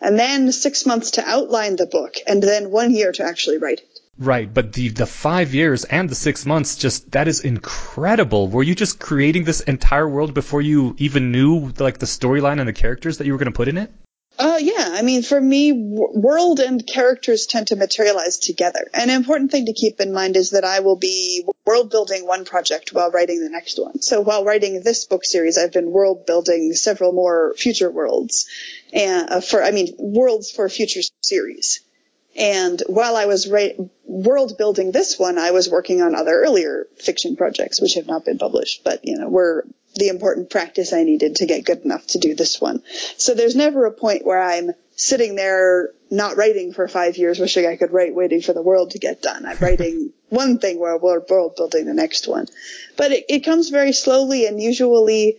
and 0.00 0.18
then 0.18 0.52
six 0.52 0.86
months 0.86 1.10
to 1.12 1.28
outline 1.28 1.76
the 1.76 1.84
book, 1.84 2.14
and 2.26 2.42
then 2.42 2.70
one 2.70 2.94
year 2.94 3.12
to 3.12 3.22
actually 3.22 3.58
write 3.58 3.80
it. 3.80 4.00
Right, 4.16 4.52
but 4.52 4.72
the 4.72 4.88
the 4.88 5.06
five 5.06 5.52
years 5.52 5.84
and 5.84 6.08
the 6.08 6.14
six 6.14 6.46
months 6.46 6.76
just 6.76 7.10
that 7.10 7.28
is 7.28 7.40
incredible. 7.40 8.48
Were 8.48 8.62
you 8.62 8.74
just 8.74 8.98
creating 8.98 9.44
this 9.44 9.60
entire 9.60 10.08
world 10.08 10.32
before 10.32 10.62
you 10.62 10.94
even 10.96 11.30
knew 11.30 11.72
like 11.78 11.98
the 11.98 12.06
storyline 12.06 12.58
and 12.58 12.68
the 12.68 12.82
characters 12.84 13.18
that 13.18 13.26
you 13.26 13.32
were 13.32 13.38
going 13.38 13.52
to 13.52 13.60
put 13.62 13.68
in 13.68 13.76
it? 13.76 13.90
Uh, 14.38 14.58
yeah, 14.58 14.88
I 14.92 15.02
mean, 15.02 15.22
for 15.22 15.38
me, 15.38 15.70
w- 15.70 16.18
world 16.18 16.60
and 16.60 16.86
characters 16.86 17.46
tend 17.46 17.66
to 17.66 17.76
materialize 17.76 18.38
together. 18.38 18.88
An 18.94 19.10
important 19.10 19.50
thing 19.50 19.66
to 19.66 19.74
keep 19.74 20.00
in 20.00 20.14
mind 20.14 20.34
is 20.34 20.50
that 20.50 20.64
I 20.64 20.80
will 20.80 20.96
be 20.96 21.44
world 21.66 21.90
building 21.90 22.26
one 22.26 22.46
project 22.46 22.94
while 22.94 23.10
writing 23.10 23.40
the 23.40 23.50
next 23.50 23.78
one. 23.78 24.00
So 24.00 24.22
while 24.22 24.44
writing 24.44 24.80
this 24.82 25.04
book 25.04 25.26
series, 25.26 25.58
I've 25.58 25.72
been 25.72 25.90
world 25.90 26.24
building 26.24 26.72
several 26.72 27.12
more 27.12 27.52
future 27.58 27.90
worlds, 27.90 28.46
and 28.94 29.28
uh, 29.30 29.40
for 29.42 29.62
I 29.62 29.72
mean, 29.72 29.94
worlds 29.98 30.50
for 30.50 30.68
future 30.70 31.00
series. 31.22 31.80
And 32.34 32.82
while 32.86 33.16
I 33.16 33.26
was 33.26 33.46
ra- 33.46 33.76
world 34.06 34.56
building 34.56 34.92
this 34.92 35.18
one, 35.18 35.36
I 35.36 35.50
was 35.50 35.68
working 35.68 36.00
on 36.00 36.14
other 36.14 36.40
earlier 36.40 36.86
fiction 36.96 37.36
projects, 37.36 37.80
which 37.82 37.94
have 37.94 38.06
not 38.06 38.24
been 38.24 38.38
published, 38.38 38.84
but 38.84 39.00
you 39.04 39.18
know, 39.18 39.28
were 39.28 39.66
the 39.94 40.08
important 40.08 40.50
practice 40.50 40.92
I 40.92 41.02
needed 41.02 41.36
to 41.36 41.46
get 41.46 41.64
good 41.64 41.84
enough 41.84 42.06
to 42.08 42.18
do 42.18 42.34
this 42.34 42.60
one. 42.60 42.82
So 43.16 43.34
there's 43.34 43.56
never 43.56 43.86
a 43.86 43.92
point 43.92 44.24
where 44.24 44.40
I'm 44.40 44.70
sitting 44.94 45.34
there 45.34 45.90
not 46.10 46.36
writing 46.36 46.72
for 46.72 46.86
five 46.86 47.16
years, 47.16 47.38
wishing 47.38 47.66
I 47.66 47.76
could 47.76 47.92
write, 47.92 48.14
waiting 48.14 48.42
for 48.42 48.52
the 48.52 48.62
world 48.62 48.92
to 48.92 48.98
get 48.98 49.22
done. 49.22 49.46
I'm 49.46 49.58
writing 49.58 50.12
one 50.28 50.58
thing 50.58 50.78
while 50.78 50.98
we're 50.98 51.20
world 51.28 51.56
building 51.56 51.86
the 51.86 51.94
next 51.94 52.28
one. 52.28 52.46
But 52.96 53.12
it, 53.12 53.24
it 53.28 53.40
comes 53.40 53.70
very 53.70 53.92
slowly 53.92 54.46
and 54.46 54.62
usually 54.62 55.38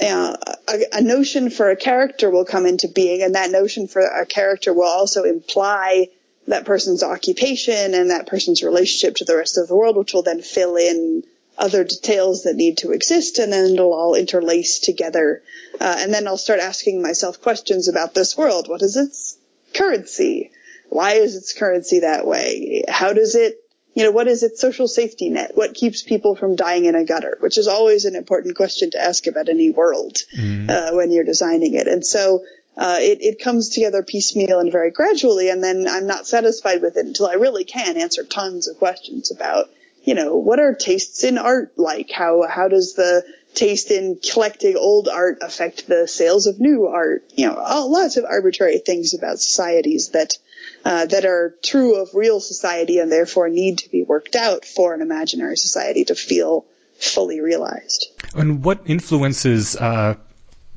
uh, 0.00 0.36
a, 0.68 0.98
a, 0.98 1.00
notion 1.02 1.50
for 1.50 1.70
a 1.70 1.76
character 1.76 2.30
will 2.30 2.46
come 2.46 2.64
into 2.64 2.88
being 2.88 3.22
and 3.22 3.34
that 3.34 3.50
notion 3.50 3.86
for 3.86 4.00
a 4.00 4.24
character 4.24 4.72
will 4.72 4.84
also 4.84 5.24
imply 5.24 6.08
that 6.46 6.64
person's 6.64 7.02
occupation 7.02 7.94
and 7.94 8.10
that 8.10 8.26
person's 8.26 8.62
relationship 8.62 9.16
to 9.16 9.24
the 9.24 9.36
rest 9.36 9.58
of 9.58 9.68
the 9.68 9.76
world, 9.76 9.96
which 9.96 10.12
will 10.12 10.22
then 10.22 10.42
fill 10.42 10.76
in 10.76 11.22
other 11.60 11.84
details 11.84 12.44
that 12.44 12.56
need 12.56 12.78
to 12.78 12.92
exist 12.92 13.38
and 13.38 13.52
then 13.52 13.74
it'll 13.74 13.92
all 13.92 14.14
interlace 14.14 14.80
together. 14.80 15.42
Uh, 15.80 15.96
and 15.98 16.12
then 16.12 16.26
I'll 16.26 16.38
start 16.38 16.60
asking 16.60 17.02
myself 17.02 17.42
questions 17.42 17.86
about 17.88 18.14
this 18.14 18.36
world. 18.36 18.68
What 18.68 18.82
is 18.82 18.96
its 18.96 19.36
currency? 19.74 20.50
Why 20.88 21.12
is 21.12 21.36
its 21.36 21.52
currency 21.52 22.00
that 22.00 22.26
way? 22.26 22.84
How 22.88 23.12
does 23.12 23.34
it, 23.34 23.58
you 23.94 24.04
know, 24.04 24.10
what 24.10 24.26
is 24.26 24.42
its 24.42 24.60
social 24.60 24.88
safety 24.88 25.28
net? 25.28 25.52
What 25.54 25.74
keeps 25.74 26.02
people 26.02 26.34
from 26.34 26.56
dying 26.56 26.86
in 26.86 26.94
a 26.94 27.04
gutter? 27.04 27.36
Which 27.40 27.58
is 27.58 27.68
always 27.68 28.06
an 28.06 28.16
important 28.16 28.56
question 28.56 28.90
to 28.92 29.02
ask 29.02 29.26
about 29.26 29.48
any 29.48 29.70
world, 29.70 30.16
mm-hmm. 30.36 30.70
uh, 30.70 30.96
when 30.96 31.12
you're 31.12 31.24
designing 31.24 31.74
it. 31.74 31.86
And 31.86 32.04
so, 32.04 32.44
uh, 32.76 32.96
it, 32.98 33.18
it 33.20 33.42
comes 33.42 33.68
together 33.68 34.02
piecemeal 34.02 34.60
and 34.60 34.72
very 34.72 34.90
gradually, 34.90 35.50
and 35.50 35.62
then 35.62 35.86
I'm 35.88 36.06
not 36.06 36.26
satisfied 36.26 36.80
with 36.80 36.96
it 36.96 37.04
until 37.04 37.26
I 37.26 37.34
really 37.34 37.64
can 37.64 37.96
answer 37.96 38.24
tons 38.24 38.68
of 38.68 38.78
questions 38.78 39.30
about 39.30 39.68
you 40.02 40.14
know, 40.14 40.36
what 40.36 40.58
are 40.60 40.74
tastes 40.74 41.24
in 41.24 41.38
art 41.38 41.78
like? 41.78 42.10
How, 42.10 42.46
how 42.48 42.68
does 42.68 42.94
the 42.94 43.24
taste 43.54 43.90
in 43.90 44.18
collecting 44.18 44.76
old 44.76 45.08
art 45.08 45.38
affect 45.42 45.86
the 45.86 46.08
sales 46.08 46.46
of 46.46 46.60
new 46.60 46.86
art? 46.86 47.24
You 47.34 47.48
know, 47.48 47.56
all, 47.56 47.92
lots 47.92 48.16
of 48.16 48.24
arbitrary 48.24 48.78
things 48.78 49.14
about 49.14 49.40
societies 49.40 50.10
that, 50.10 50.38
uh, 50.84 51.06
that 51.06 51.24
are 51.24 51.54
true 51.62 52.00
of 52.00 52.14
real 52.14 52.40
society 52.40 52.98
and 52.98 53.12
therefore 53.12 53.48
need 53.48 53.78
to 53.78 53.90
be 53.90 54.02
worked 54.02 54.36
out 54.36 54.64
for 54.64 54.94
an 54.94 55.02
imaginary 55.02 55.56
society 55.56 56.04
to 56.06 56.14
feel 56.14 56.64
fully 56.98 57.40
realized. 57.40 58.06
And 58.34 58.64
what 58.64 58.82
influences, 58.86 59.76
uh, 59.76 60.16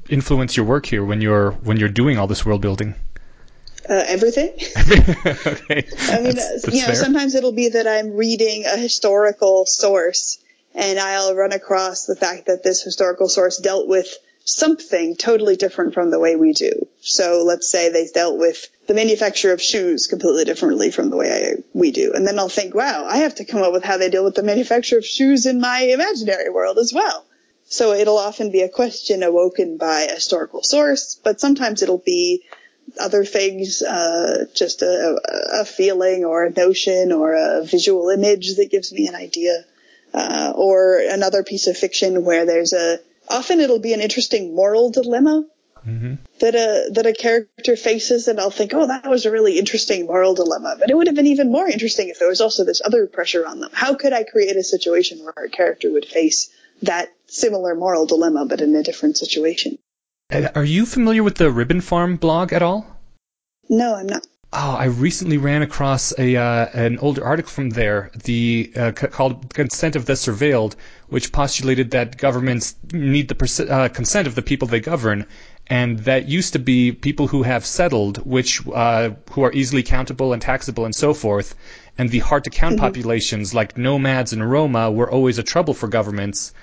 influence 0.09 0.57
your 0.57 0.65
work 0.65 0.85
here 0.85 1.03
when 1.03 1.21
you're, 1.21 1.51
when 1.51 1.77
you're 1.77 1.89
doing 1.89 2.17
all 2.17 2.27
this 2.27 2.45
world 2.45 2.61
building? 2.61 2.95
Uh, 3.89 4.03
everything. 4.07 4.49
okay. 5.45 5.87
I 6.09 6.21
mean, 6.21 6.35
that's, 6.35 6.63
that's 6.63 6.75
you 6.75 6.81
know, 6.81 6.87
fair. 6.87 6.95
sometimes 6.95 7.35
it'll 7.35 7.51
be 7.51 7.69
that 7.69 7.87
I'm 7.87 8.11
reading 8.15 8.65
a 8.65 8.77
historical 8.77 9.65
source 9.65 10.39
and 10.73 10.99
I'll 10.99 11.35
run 11.35 11.51
across 11.51 12.05
the 12.05 12.15
fact 12.15 12.47
that 12.47 12.63
this 12.63 12.81
historical 12.81 13.27
source 13.27 13.57
dealt 13.57 13.87
with 13.87 14.07
something 14.45 15.15
totally 15.15 15.55
different 15.55 15.93
from 15.93 16.11
the 16.11 16.19
way 16.19 16.35
we 16.35 16.53
do. 16.53 16.87
So 17.01 17.43
let's 17.45 17.69
say 17.69 17.89
they 17.89 18.07
dealt 18.07 18.37
with 18.37 18.67
the 18.87 18.93
manufacture 18.93 19.53
of 19.53 19.61
shoes 19.61 20.07
completely 20.07 20.43
differently 20.45 20.91
from 20.91 21.09
the 21.09 21.17
way 21.17 21.31
I, 21.31 21.63
we 21.73 21.91
do. 21.91 22.11
And 22.13 22.27
then 22.27 22.39
I'll 22.39 22.49
think, 22.49 22.75
wow, 22.75 23.05
I 23.05 23.17
have 23.17 23.35
to 23.35 23.45
come 23.45 23.61
up 23.61 23.71
with 23.71 23.83
how 23.83 23.97
they 23.97 24.09
deal 24.09 24.25
with 24.25 24.35
the 24.35 24.43
manufacture 24.43 24.97
of 24.97 25.05
shoes 25.05 25.45
in 25.45 25.61
my 25.61 25.79
imaginary 25.81 26.49
world 26.49 26.77
as 26.77 26.91
well. 26.93 27.25
So 27.65 27.93
it'll 27.93 28.17
often 28.17 28.51
be 28.51 28.61
a 28.61 28.69
question 28.69 29.23
awoken 29.23 29.77
by 29.77 30.01
a 30.01 30.15
historical 30.15 30.61
source, 30.63 31.19
but 31.23 31.39
sometimes 31.39 31.81
it'll 31.81 32.03
be 32.05 32.43
other 32.99 33.25
things, 33.25 33.81
uh, 33.81 34.45
just 34.53 34.81
a, 34.81 35.19
a, 35.61 35.65
feeling 35.65 36.25
or 36.25 36.45
a 36.45 36.51
notion 36.51 37.11
or 37.11 37.33
a 37.33 37.63
visual 37.65 38.09
image 38.09 38.55
that 38.57 38.69
gives 38.69 38.91
me 38.93 39.07
an 39.07 39.15
idea, 39.15 39.63
uh, 40.13 40.53
or 40.55 40.99
another 40.99 41.43
piece 41.43 41.67
of 41.67 41.77
fiction 41.77 42.23
where 42.23 42.45
there's 42.45 42.73
a, 42.73 42.99
often 43.29 43.59
it'll 43.59 43.79
be 43.79 43.93
an 43.93 44.01
interesting 44.01 44.55
moral 44.55 44.91
dilemma 44.91 45.45
mm-hmm. 45.85 46.15
that 46.39 46.55
a, 46.55 46.91
that 46.93 47.05
a 47.05 47.13
character 47.13 47.75
faces 47.75 48.27
and 48.27 48.39
I'll 48.39 48.51
think, 48.51 48.73
oh, 48.73 48.87
that 48.87 49.09
was 49.09 49.25
a 49.25 49.31
really 49.31 49.57
interesting 49.57 50.05
moral 50.05 50.35
dilemma, 50.35 50.75
but 50.79 50.89
it 50.89 50.95
would 50.95 51.07
have 51.07 51.15
been 51.15 51.27
even 51.27 51.51
more 51.51 51.67
interesting 51.67 52.09
if 52.09 52.19
there 52.19 52.29
was 52.29 52.41
also 52.41 52.63
this 52.63 52.81
other 52.83 53.07
pressure 53.07 53.45
on 53.45 53.59
them. 53.59 53.71
How 53.73 53.95
could 53.95 54.13
I 54.13 54.23
create 54.23 54.55
a 54.55 54.63
situation 54.63 55.19
where 55.19 55.45
a 55.45 55.49
character 55.49 55.91
would 55.91 56.05
face 56.05 56.51
that 56.83 57.09
similar 57.27 57.75
moral 57.75 58.05
dilemma, 58.05 58.45
but 58.45 58.61
in 58.61 58.75
a 58.75 58.83
different 58.83 59.17
situation? 59.17 59.77
Are 60.55 60.63
you 60.65 60.85
familiar 60.85 61.23
with 61.23 61.35
the 61.35 61.51
RibbonFarm 61.51 62.19
blog 62.19 62.53
at 62.53 62.61
all? 62.61 62.87
No, 63.69 63.95
I'm 63.95 64.07
not. 64.07 64.25
Oh, 64.55 64.75
I 64.75 64.85
recently 64.85 65.37
ran 65.37 65.61
across 65.63 66.13
a 66.19 66.35
uh, 66.35 66.67
an 66.73 66.99
older 66.99 67.23
article 67.23 67.49
from 67.51 67.69
there, 67.71 68.11
the 68.23 68.71
uh, 68.75 68.91
c- 68.99 69.07
called 69.07 69.53
"Consent 69.53 69.95
of 69.95 70.05
the 70.05 70.13
Surveilled," 70.13 70.75
which 71.07 71.31
postulated 71.31 71.91
that 71.91 72.17
governments 72.17 72.75
need 72.91 73.27
the 73.29 73.35
pers- 73.35 73.59
uh, 73.59 73.89
consent 73.89 74.27
of 74.27 74.35
the 74.35 74.43
people 74.43 74.67
they 74.67 74.79
govern, 74.79 75.25
and 75.67 75.99
that 75.99 76.27
used 76.29 76.53
to 76.53 76.59
be 76.59 76.91
people 76.91 77.27
who 77.27 77.41
have 77.43 77.65
settled, 77.65 78.17
which 78.25 78.61
uh, 78.73 79.11
who 79.31 79.41
are 79.43 79.51
easily 79.53 79.81
countable 79.83 80.33
and 80.33 80.41
taxable 80.41 80.85
and 80.85 80.93
so 80.95 81.13
forth, 81.15 81.55
and 81.97 82.09
the 82.09 82.19
hard 82.19 82.43
to 82.43 82.49
count 82.51 82.75
Mm-hmm. 82.75 82.85
populations 82.85 83.53
like 83.55 83.75
nomads 83.77 84.33
and 84.33 84.49
Roma 84.51 84.91
were 84.91 85.09
always 85.11 85.37
a 85.39 85.43
trouble 85.43 85.73
for 85.73 85.87
governments. 85.87 86.53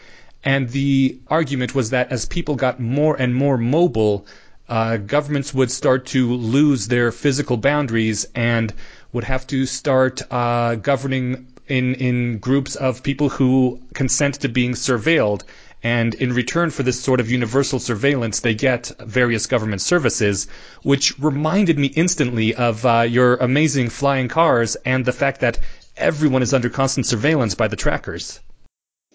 And 0.43 0.71
the 0.71 1.19
argument 1.29 1.75
was 1.75 1.91
that 1.91 2.11
as 2.11 2.25
people 2.25 2.57
got 2.57 2.81
more 2.81 3.15
and 3.15 3.35
more 3.35 3.59
mobile, 3.59 4.27
uh, 4.69 4.97
governments 4.97 5.53
would 5.53 5.71
start 5.71 6.07
to 6.07 6.33
lose 6.33 6.89
their 6.89 7.13
physical 7.13 7.57
boundaries 7.57 8.27
and 8.35 8.73
would 9.13 9.25
have 9.25 9.47
to 9.49 9.67
start 9.67 10.23
uh, 10.31 10.77
governing 10.77 11.47
in 11.67 11.95
in 11.95 12.39
groups 12.39 12.75
of 12.77 13.03
people 13.03 13.29
who 13.29 13.81
consent 13.95 14.37
to 14.41 14.49
being 14.49 14.73
surveilled. 14.73 15.43
And 15.83 16.15
in 16.15 16.35
return 16.35 16.71
for 16.71 16.83
this 16.83 17.01
sort 17.01 17.21
of 17.21 17.31
universal 17.31 17.79
surveillance, 17.79 18.41
they 18.41 18.55
get 18.55 18.93
various 19.01 19.47
government 19.47 19.81
services, 19.81 20.47
which 20.83 21.19
reminded 21.19 21.79
me 21.79 21.87
instantly 21.89 22.55
of 22.55 22.85
uh, 22.85 23.01
your 23.09 23.37
amazing 23.37 23.89
flying 23.89 24.29
cars 24.29 24.77
and 24.85 25.05
the 25.05 25.13
fact 25.13 25.41
that 25.41 25.59
everyone 25.97 26.43
is 26.43 26.53
under 26.53 26.69
constant 26.69 27.07
surveillance 27.07 27.55
by 27.55 27.69
the 27.69 27.77
trackers. 27.77 28.41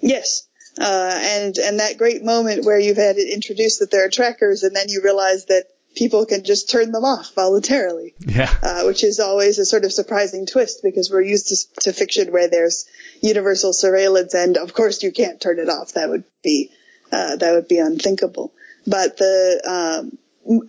Yes. 0.02 0.48
Uh, 0.80 1.12
and, 1.22 1.58
and 1.58 1.80
that 1.80 1.98
great 1.98 2.24
moment 2.24 2.66
where 2.66 2.80
you've 2.80 2.98
had 2.98 3.18
it 3.18 3.34
introduced 3.34 3.80
that 3.80 3.92
there 3.92 4.06
are 4.06 4.10
trackers 4.10 4.64
and 4.64 4.76
then 4.76 4.88
you 4.90 5.02
realize 5.04 5.46
that 5.46 5.66
people 5.96 6.26
can 6.26 6.44
just 6.44 6.70
turn 6.70 6.92
them 6.92 7.06
off 7.06 7.34
voluntarily, 7.34 8.14
Yeah. 8.20 8.54
uh, 8.62 8.84
which 8.84 9.02
is 9.04 9.22
always 9.22 9.58
a 9.60 9.66
sort 9.66 9.86
of 9.86 9.94
surprising 9.94 10.46
twist 10.46 10.82
because 10.84 11.10
we're 11.10 11.22
used 11.22 11.48
to, 11.48 11.82
to 11.84 11.94
fiction 11.94 12.34
where 12.34 12.50
there's 12.50 12.86
universal 13.22 13.72
surveillance 13.72 14.34
and 14.34 14.58
of 14.58 14.74
course 14.74 15.02
you 15.04 15.12
can't 15.14 15.40
turn 15.40 15.60
it 15.60 15.70
off. 15.70 15.94
That 15.94 16.10
would 16.10 16.26
be, 16.44 16.72
uh, 17.12 17.38
that 17.38 17.54
would 17.54 17.70
be 17.70 17.80
unthinkable. 17.80 18.52
But 18.86 19.16
the, 19.18 19.62
um, 20.04 20.18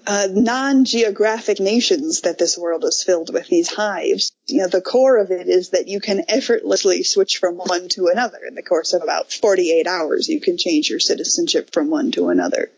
uh, 0.07 0.29
non-geographic 0.31 1.61
nations 1.61 2.23
that 2.23 2.39
this 2.39 2.57
world 2.57 2.85
is 2.85 3.03
filled 3.03 3.33
with, 3.33 3.49
these 3.49 3.69
hives, 3.69 4.33
you 4.47 4.59
know, 4.59 4.69
the 4.69 4.81
core 4.81 5.19
of 5.19 5.31
it 5.31 5.49
is 5.49 5.71
that 5.71 5.89
you 5.89 6.01
can 6.01 6.25
effortlessly 6.29 7.03
switch 7.03 7.39
from 7.39 7.57
one 7.57 7.89
to 7.91 8.07
another 8.07 8.39
in 8.49 8.55
the 8.55 8.62
course 8.62 8.95
of 8.95 9.03
about 9.03 9.33
48 9.33 9.87
hours. 9.87 10.29
You 10.29 10.41
can 10.41 10.57
change 10.57 10.89
your 10.89 11.01
citizenship 11.01 11.71
from 11.73 11.91
one 11.91 12.11
to 12.12 12.29
another. 12.29 12.71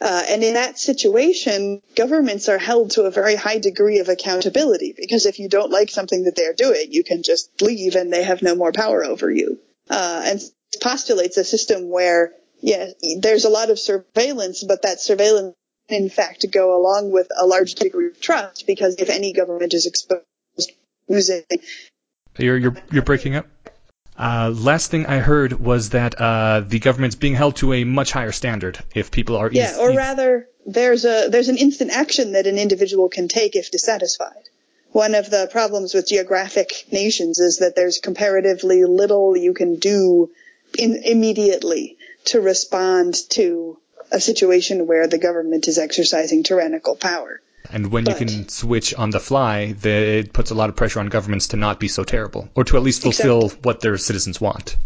Uh, 0.00 0.22
and 0.28 0.44
in 0.44 0.54
that 0.54 0.78
situation, 0.78 1.82
governments 1.96 2.48
are 2.48 2.58
held 2.58 2.92
to 2.92 3.02
a 3.02 3.10
very 3.10 3.34
high 3.34 3.58
degree 3.58 3.98
of 3.98 4.08
accountability 4.08 4.94
because 4.96 5.26
if 5.26 5.40
you 5.40 5.48
don't 5.48 5.72
like 5.72 5.90
something 5.90 6.22
that 6.24 6.36
they're 6.36 6.54
doing, 6.54 6.86
you 6.90 7.02
can 7.02 7.24
just 7.24 7.60
leave 7.60 7.96
and 7.96 8.12
they 8.12 8.22
have 8.22 8.42
no 8.42 8.54
more 8.54 8.70
power 8.70 9.04
over 9.04 9.28
you. 9.28 9.58
Uh, 9.90 10.22
and 10.26 10.40
postulates 10.80 11.36
a 11.36 11.42
system 11.42 11.88
where, 11.88 12.32
yeah, 12.60 12.90
there's 13.20 13.44
a 13.44 13.48
lot 13.48 13.70
of 13.70 13.78
surveillance, 13.78 14.62
but 14.62 14.82
that 14.82 15.00
surveillance 15.00 15.56
in 15.88 16.08
fact 16.08 16.44
go 16.50 16.80
along 16.80 17.10
with 17.10 17.28
a 17.36 17.46
large 17.46 17.74
degree 17.74 18.08
of 18.08 18.20
trust 18.20 18.66
because 18.66 18.96
if 18.96 19.08
any 19.08 19.32
government 19.32 19.74
is 19.74 19.86
exposed 19.86 20.24
to 20.58 20.72
using 21.08 21.42
You're 22.38 22.56
you're 22.56 22.76
you're 22.90 23.02
breaking 23.02 23.36
up. 23.36 23.46
Uh, 24.16 24.52
last 24.52 24.90
thing 24.90 25.06
I 25.06 25.18
heard 25.18 25.52
was 25.52 25.90
that 25.90 26.20
uh, 26.20 26.60
the 26.66 26.80
government's 26.80 27.14
being 27.14 27.34
held 27.34 27.54
to 27.56 27.72
a 27.72 27.84
much 27.84 28.10
higher 28.10 28.32
standard 28.32 28.76
if 28.92 29.12
people 29.12 29.36
are 29.36 29.48
yeah, 29.50 29.70
eas- 29.70 29.78
or 29.78 29.92
rather 29.94 30.48
there's 30.66 31.04
a 31.04 31.28
there's 31.30 31.48
an 31.48 31.56
instant 31.56 31.92
action 31.92 32.32
that 32.32 32.46
an 32.46 32.58
individual 32.58 33.08
can 33.08 33.28
take 33.28 33.54
if 33.54 33.70
dissatisfied. 33.70 34.48
One 34.90 35.14
of 35.14 35.30
the 35.30 35.48
problems 35.52 35.94
with 35.94 36.08
geographic 36.08 36.86
nations 36.90 37.38
is 37.38 37.58
that 37.58 37.76
there's 37.76 37.98
comparatively 37.98 38.84
little 38.84 39.36
you 39.36 39.54
can 39.54 39.76
do 39.76 40.30
in, 40.76 41.00
immediately 41.04 41.96
to 42.26 42.40
respond 42.40 43.14
to 43.30 43.78
a 44.10 44.20
situation 44.20 44.86
where 44.86 45.06
the 45.06 45.18
government 45.18 45.68
is 45.68 45.78
exercising 45.78 46.42
tyrannical 46.42 46.96
power. 46.96 47.40
and 47.70 47.92
when 47.92 48.06
you 48.06 48.14
can 48.14 48.48
switch 48.48 48.94
on 48.94 49.10
the 49.10 49.20
fly, 49.20 49.72
the, 49.72 49.90
it 49.90 50.32
puts 50.32 50.50
a 50.50 50.54
lot 50.54 50.70
of 50.70 50.76
pressure 50.76 51.00
on 51.00 51.08
governments 51.08 51.48
to 51.48 51.56
not 51.56 51.78
be 51.78 51.88
so 51.88 52.04
terrible, 52.04 52.48
or 52.54 52.64
to 52.64 52.76
at 52.76 52.82
least 52.82 53.02
fulfill 53.02 53.48
what 53.62 53.80
their 53.80 53.98
citizens 53.98 54.40
want. 54.40 54.76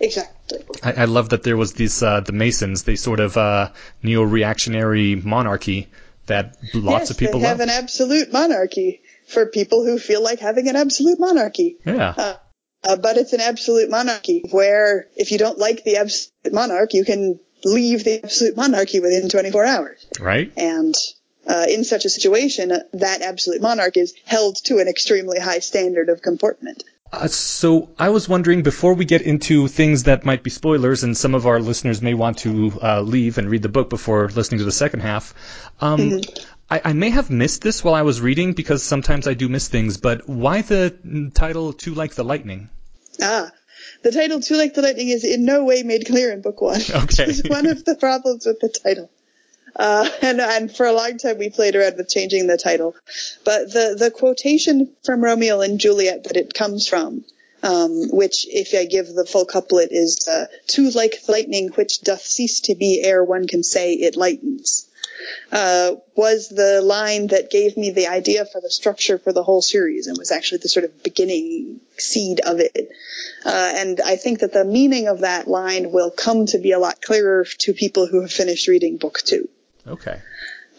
Exactly. 0.00 0.60
I, 0.82 0.92
I 0.92 1.04
love 1.06 1.30
that 1.30 1.42
there 1.42 1.56
was 1.56 1.72
these 1.72 2.02
uh, 2.02 2.20
the 2.20 2.32
Masons, 2.32 2.84
they 2.84 2.96
sort 2.96 3.20
of 3.20 3.36
uh, 3.36 3.70
neo-reactionary 4.02 5.16
monarchy 5.16 5.88
that 6.26 6.56
lots 6.74 7.02
yes, 7.02 7.10
of 7.10 7.18
people 7.18 7.40
they 7.40 7.46
have 7.46 7.58
love. 7.58 7.68
an 7.68 7.74
absolute 7.74 8.32
monarchy 8.32 9.00
for 9.26 9.46
people 9.46 9.84
who 9.84 9.98
feel 9.98 10.22
like 10.22 10.38
having 10.38 10.68
an 10.68 10.76
absolute 10.76 11.18
monarchy. 11.18 11.78
yeah. 11.84 12.14
Uh, 12.16 12.36
uh, 12.84 12.96
but 12.96 13.16
it's 13.16 13.32
an 13.32 13.40
absolute 13.40 13.90
monarchy 13.90 14.44
where 14.52 15.08
if 15.16 15.32
you 15.32 15.38
don't 15.38 15.58
like 15.58 15.82
the 15.82 15.96
absolute 15.96 16.52
monarch, 16.52 16.94
you 16.94 17.04
can 17.04 17.40
leave 17.64 18.04
the 18.04 18.22
absolute 18.24 18.56
monarchy 18.56 19.00
within 19.00 19.28
24 19.28 19.64
hours. 19.64 20.06
right? 20.20 20.52
And 20.56 20.94
uh, 21.46 21.66
in 21.68 21.84
such 21.84 22.04
a 22.04 22.10
situation, 22.10 22.72
uh, 22.72 22.80
that 22.92 23.22
absolute 23.22 23.62
monarch 23.62 23.96
is 23.96 24.14
held 24.24 24.56
to 24.64 24.78
an 24.78 24.88
extremely 24.88 25.38
high 25.38 25.60
standard 25.60 26.08
of 26.08 26.22
comportment. 26.22 26.84
Uh, 27.10 27.26
so 27.26 27.88
I 27.98 28.10
was 28.10 28.28
wondering 28.28 28.62
before 28.62 28.92
we 28.92 29.06
get 29.06 29.22
into 29.22 29.66
things 29.66 30.02
that 30.04 30.26
might 30.26 30.42
be 30.42 30.50
spoilers, 30.50 31.04
and 31.04 31.16
some 31.16 31.34
of 31.34 31.46
our 31.46 31.58
listeners 31.58 32.02
may 32.02 32.12
want 32.12 32.38
to 32.38 32.78
uh, 32.82 33.00
leave 33.00 33.38
and 33.38 33.48
read 33.48 33.62
the 33.62 33.70
book 33.70 33.88
before 33.88 34.28
listening 34.28 34.58
to 34.58 34.64
the 34.64 34.72
second 34.72 35.00
half. 35.00 35.34
Um, 35.80 36.20
I, 36.70 36.82
I 36.84 36.92
may 36.92 37.08
have 37.08 37.30
missed 37.30 37.62
this 37.62 37.82
while 37.82 37.94
I 37.94 38.02
was 38.02 38.20
reading 38.20 38.52
because 38.52 38.82
sometimes 38.82 39.26
I 39.26 39.32
do 39.32 39.48
miss 39.48 39.68
things. 39.68 39.96
But 39.96 40.28
why 40.28 40.60
the 40.60 41.30
title 41.34 41.72
"Too 41.72 41.94
Like 41.94 42.14
the 42.14 42.24
Lightning"? 42.24 42.68
Ah, 43.22 43.50
the 44.02 44.12
title 44.12 44.40
"Too 44.40 44.56
Like 44.56 44.74
the 44.74 44.82
Lightning" 44.82 45.08
is 45.08 45.24
in 45.24 45.44
no 45.44 45.64
way 45.64 45.82
made 45.82 46.06
clear 46.06 46.32
in 46.32 46.40
book 46.40 46.60
one. 46.60 46.80
Okay. 46.90 47.26
Which 47.26 47.40
is 47.40 47.42
one 47.48 47.66
of 47.66 47.84
the 47.84 47.94
problems 47.94 48.46
with 48.46 48.60
the 48.60 48.68
title. 48.68 49.10
Uh, 49.76 50.08
and, 50.22 50.40
and 50.40 50.74
for 50.74 50.86
a 50.86 50.92
long 50.92 51.18
time 51.18 51.38
we 51.38 51.50
played 51.50 51.76
around 51.76 51.96
with 51.96 52.08
changing 52.08 52.46
the 52.46 52.56
title. 52.56 52.96
But 53.44 53.72
the, 53.72 53.96
the 53.98 54.10
quotation 54.10 54.92
from 55.04 55.22
Romeo 55.22 55.60
and 55.60 55.78
Juliet 55.78 56.24
that 56.24 56.36
it 56.36 56.52
comes 56.52 56.88
from, 56.88 57.24
um, 57.62 58.10
which 58.10 58.46
if 58.48 58.74
I 58.74 58.86
give 58.86 59.06
the 59.06 59.24
full 59.24 59.44
couplet 59.44 59.92
is, 59.92 60.26
uh, 60.26 60.46
too 60.66 60.90
like 60.90 61.20
lightning 61.28 61.68
which 61.68 62.00
doth 62.00 62.22
cease 62.22 62.60
to 62.62 62.74
be 62.74 63.02
ere 63.04 63.22
one 63.22 63.46
can 63.46 63.62
say 63.62 63.94
it 63.94 64.16
lightens, 64.16 64.87
uh, 65.52 65.92
was 66.14 66.48
the 66.48 66.80
line 66.82 67.28
that 67.28 67.50
gave 67.50 67.76
me 67.76 67.90
the 67.90 68.08
idea 68.08 68.44
for 68.44 68.60
the 68.60 68.70
structure 68.70 69.18
for 69.18 69.32
the 69.32 69.42
whole 69.42 69.62
series 69.62 70.06
and 70.06 70.16
was 70.18 70.30
actually 70.30 70.58
the 70.58 70.68
sort 70.68 70.84
of 70.84 71.02
beginning 71.02 71.80
seed 71.96 72.40
of 72.40 72.60
it. 72.60 72.90
Uh, 73.44 73.72
and 73.76 74.00
I 74.00 74.16
think 74.16 74.40
that 74.40 74.52
the 74.52 74.64
meaning 74.64 75.08
of 75.08 75.20
that 75.20 75.48
line 75.48 75.92
will 75.92 76.10
come 76.10 76.46
to 76.46 76.58
be 76.58 76.72
a 76.72 76.78
lot 76.78 77.00
clearer 77.02 77.44
to 77.58 77.72
people 77.72 78.06
who 78.06 78.20
have 78.22 78.32
finished 78.32 78.68
reading 78.68 78.96
book 78.96 79.18
two. 79.24 79.48
Okay. 79.86 80.20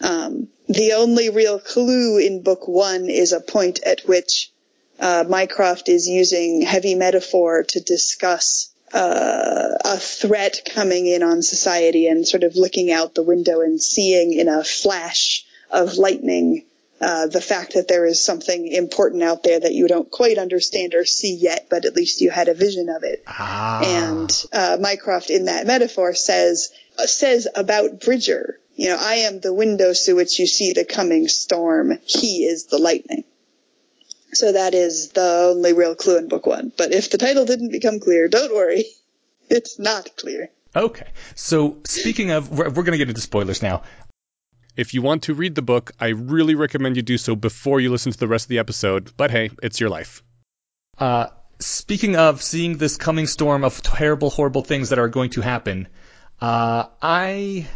Um, 0.00 0.48
the 0.68 0.92
only 0.92 1.30
real 1.30 1.58
clue 1.58 2.18
in 2.18 2.42
book 2.42 2.68
one 2.68 3.10
is 3.10 3.32
a 3.32 3.40
point 3.40 3.80
at 3.84 4.02
which 4.06 4.52
uh, 4.98 5.24
Mycroft 5.28 5.88
is 5.88 6.06
using 6.06 6.62
heavy 6.62 6.94
metaphor 6.94 7.64
to 7.64 7.80
discuss 7.80 8.70
uh, 8.92 9.68
a 9.84 9.96
threat 9.98 10.62
coming 10.74 11.06
in 11.06 11.22
on 11.22 11.42
society 11.42 12.06
and 12.06 12.26
sort 12.26 12.42
of 12.42 12.56
looking 12.56 12.90
out 12.90 13.14
the 13.14 13.22
window 13.22 13.60
and 13.60 13.80
seeing 13.80 14.32
in 14.32 14.48
a 14.48 14.64
flash 14.64 15.44
of 15.70 15.94
lightning 15.94 16.64
uh, 17.00 17.26
the 17.28 17.40
fact 17.40 17.74
that 17.74 17.88
there 17.88 18.04
is 18.04 18.22
something 18.22 18.68
important 18.68 19.22
out 19.22 19.42
there 19.42 19.58
that 19.58 19.72
you 19.72 19.88
don't 19.88 20.10
quite 20.10 20.36
understand 20.36 20.92
or 20.92 21.06
see 21.06 21.34
yet, 21.34 21.66
but 21.70 21.86
at 21.86 21.94
least 21.94 22.20
you 22.20 22.30
had 22.30 22.48
a 22.48 22.54
vision 22.54 22.90
of 22.90 23.04
it. 23.04 23.22
Ah. 23.26 23.80
And 23.82 24.44
uh, 24.52 24.76
Mycroft, 24.78 25.30
in 25.30 25.46
that 25.46 25.66
metaphor, 25.66 26.14
says 26.14 26.70
uh, 26.98 27.06
says 27.06 27.48
about 27.54 28.00
Bridger, 28.00 28.58
you 28.76 28.88
know, 28.88 28.98
I 29.00 29.14
am 29.14 29.40
the 29.40 29.54
window 29.54 29.94
through 29.94 30.16
which 30.16 30.38
you 30.38 30.46
see 30.46 30.72
the 30.72 30.84
coming 30.84 31.28
storm. 31.28 31.98
He 32.04 32.44
is 32.44 32.66
the 32.66 32.78
lightning. 32.78 33.24
So 34.32 34.52
that 34.52 34.74
is 34.74 35.10
the 35.10 35.50
only 35.50 35.72
real 35.72 35.94
clue 35.94 36.18
in 36.18 36.28
book 36.28 36.46
one. 36.46 36.72
But 36.76 36.92
if 36.92 37.10
the 37.10 37.18
title 37.18 37.44
didn't 37.44 37.72
become 37.72 38.00
clear, 38.00 38.28
don't 38.28 38.54
worry, 38.54 38.84
it's 39.50 39.78
not 39.78 40.16
clear. 40.16 40.50
Okay. 40.74 41.08
So 41.34 41.78
speaking 41.84 42.30
of, 42.30 42.50
we're, 42.50 42.68
we're 42.70 42.84
going 42.84 42.92
to 42.92 42.98
get 42.98 43.08
into 43.08 43.20
spoilers 43.20 43.62
now. 43.62 43.82
If 44.76 44.94
you 44.94 45.02
want 45.02 45.24
to 45.24 45.34
read 45.34 45.54
the 45.54 45.62
book, 45.62 45.92
I 46.00 46.08
really 46.08 46.54
recommend 46.54 46.96
you 46.96 47.02
do 47.02 47.18
so 47.18 47.34
before 47.34 47.80
you 47.80 47.90
listen 47.90 48.12
to 48.12 48.18
the 48.18 48.28
rest 48.28 48.44
of 48.44 48.48
the 48.48 48.60
episode, 48.60 49.12
but 49.16 49.30
hey, 49.30 49.50
it's 49.62 49.80
your 49.80 49.90
life. 49.90 50.22
Uh, 50.96 51.26
speaking 51.58 52.16
of 52.16 52.40
seeing 52.40 52.78
this 52.78 52.96
coming 52.96 53.26
storm 53.26 53.64
of 53.64 53.82
terrible, 53.82 54.30
horrible 54.30 54.62
things 54.62 54.90
that 54.90 54.98
are 54.98 55.08
going 55.08 55.30
to 55.30 55.40
happen, 55.40 55.88
uh, 56.40 56.86
I, 57.02 57.66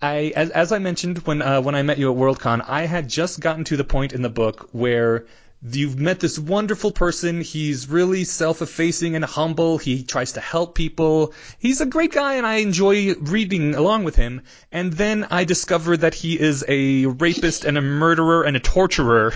I, 0.00 0.32
as, 0.34 0.50
as 0.50 0.72
I 0.72 0.78
mentioned 0.78 1.18
when 1.18 1.42
uh, 1.42 1.60
when 1.60 1.74
I 1.74 1.82
met 1.82 1.98
you 1.98 2.10
at 2.10 2.18
Worldcon, 2.18 2.64
I 2.66 2.86
had 2.86 3.08
just 3.08 3.40
gotten 3.40 3.64
to 3.64 3.76
the 3.76 3.84
point 3.84 4.12
in 4.12 4.22
the 4.22 4.30
book 4.30 4.70
where 4.72 5.26
you've 5.62 5.98
met 5.98 6.20
this 6.20 6.38
wonderful 6.38 6.90
person. 6.92 7.40
He's 7.40 7.88
really 7.88 8.24
self-effacing 8.24 9.16
and 9.16 9.24
humble. 9.24 9.78
He 9.78 10.02
tries 10.04 10.32
to 10.32 10.40
help 10.40 10.74
people. 10.74 11.34
He's 11.58 11.80
a 11.80 11.86
great 11.86 12.12
guy, 12.12 12.34
and 12.34 12.46
I 12.46 12.56
enjoy 12.56 13.14
reading 13.14 13.74
along 13.74 14.04
with 14.04 14.16
him. 14.16 14.42
And 14.70 14.92
then 14.92 15.26
I 15.30 15.44
discover 15.44 15.96
that 15.96 16.14
he 16.14 16.38
is 16.38 16.64
a 16.68 17.06
rapist 17.06 17.64
and 17.64 17.76
a 17.76 17.82
murderer 17.82 18.42
and 18.44 18.56
a 18.56 18.60
torturer 18.60 19.34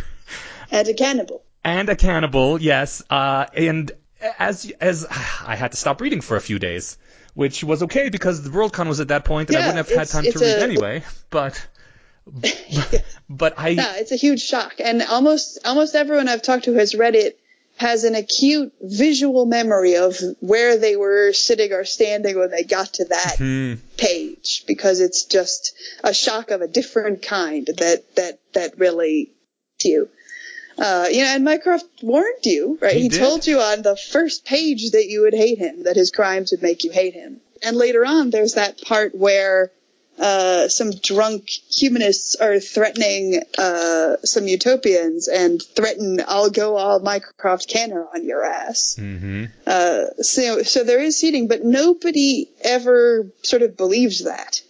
And 0.70 0.86
a 0.88 0.94
cannibal. 0.94 1.42
and 1.64 1.88
a 1.88 1.96
cannibal, 1.96 2.60
yes. 2.60 3.02
Uh, 3.10 3.46
and 3.54 3.90
as 4.38 4.70
as 4.80 5.04
I 5.44 5.56
had 5.56 5.72
to 5.72 5.76
stop 5.76 6.00
reading 6.00 6.20
for 6.20 6.36
a 6.36 6.40
few 6.40 6.58
days, 6.60 6.96
which 7.34 7.64
was 7.64 7.82
okay 7.82 8.08
because 8.08 8.42
the 8.42 8.50
Worldcon 8.50 8.86
was 8.86 9.00
at 9.00 9.08
that 9.08 9.24
point 9.24 9.48
and 9.48 9.58
I 9.58 9.66
wouldn't 9.66 9.88
have 9.88 9.98
had 9.98 10.08
time 10.08 10.22
to 10.24 10.38
read 10.38 10.58
a- 10.58 10.62
anyway. 10.62 11.02
But 11.30 11.60
but 13.28 13.58
I 13.58 13.70
Yeah, 13.70 13.96
it's 13.96 14.12
a 14.12 14.16
huge 14.16 14.42
shock. 14.42 14.74
And 14.78 15.02
almost 15.02 15.58
almost 15.64 15.94
everyone 15.94 16.28
I've 16.28 16.42
talked 16.42 16.64
to 16.64 16.74
has 16.74 16.94
read 16.94 17.14
it 17.14 17.38
has 17.76 18.04
an 18.04 18.14
acute 18.14 18.72
visual 18.80 19.46
memory 19.46 19.96
of 19.96 20.16
where 20.40 20.78
they 20.78 20.94
were 20.94 21.32
sitting 21.32 21.72
or 21.72 21.84
standing 21.84 22.38
when 22.38 22.50
they 22.50 22.62
got 22.62 22.94
to 22.94 23.04
that 23.06 23.36
Hmm. 23.38 23.74
page 23.96 24.64
because 24.66 25.00
it's 25.00 25.24
just 25.24 25.72
a 26.04 26.14
shock 26.14 26.50
of 26.50 26.60
a 26.60 26.68
different 26.68 27.22
kind 27.22 27.66
that 27.78 28.14
that 28.16 28.38
that 28.52 28.78
really 28.78 29.32
to 29.80 29.88
you. 29.88 30.08
Uh, 30.78 31.06
you 31.10 31.22
know, 31.22 31.28
and 31.28 31.44
Mycroft 31.44 31.86
warned 32.02 32.44
you, 32.44 32.78
right? 32.80 32.96
He 32.96 33.02
He, 33.02 33.08
told 33.10 33.46
you 33.46 33.60
on 33.60 33.82
the 33.82 33.96
first 33.96 34.44
page 34.44 34.92
that 34.92 35.06
you 35.06 35.22
would 35.22 35.34
hate 35.34 35.58
him, 35.58 35.84
that 35.84 35.96
his 35.96 36.10
crimes 36.10 36.50
would 36.50 36.62
make 36.62 36.82
you 36.84 36.90
hate 36.90 37.14
him. 37.14 37.40
And 37.62 37.76
later 37.76 38.04
on, 38.04 38.30
there's 38.30 38.54
that 38.54 38.80
part 38.80 39.14
where 39.14 39.70
uh, 40.18 40.68
some 40.68 40.90
drunk 40.90 41.48
humanists 41.48 42.34
are 42.36 42.60
threatening 42.60 43.42
uh, 43.58 44.16
some 44.24 44.46
utopians 44.46 45.28
and 45.28 45.62
threaten, 45.62 46.22
"I'll 46.26 46.50
go 46.50 46.76
all 46.76 47.00
Mycroft 47.00 47.68
Canner 47.68 48.06
on 48.14 48.24
your 48.24 48.44
ass." 48.44 48.96
hmm 48.96 49.44
Uh, 49.66 50.04
so, 50.20 50.62
so 50.62 50.84
there 50.84 51.00
is 51.00 51.18
seating, 51.18 51.48
but 51.48 51.64
nobody 51.64 52.50
ever 52.62 53.26
sort 53.42 53.62
of 53.62 53.76
believes 53.76 54.24
that. 54.24 54.60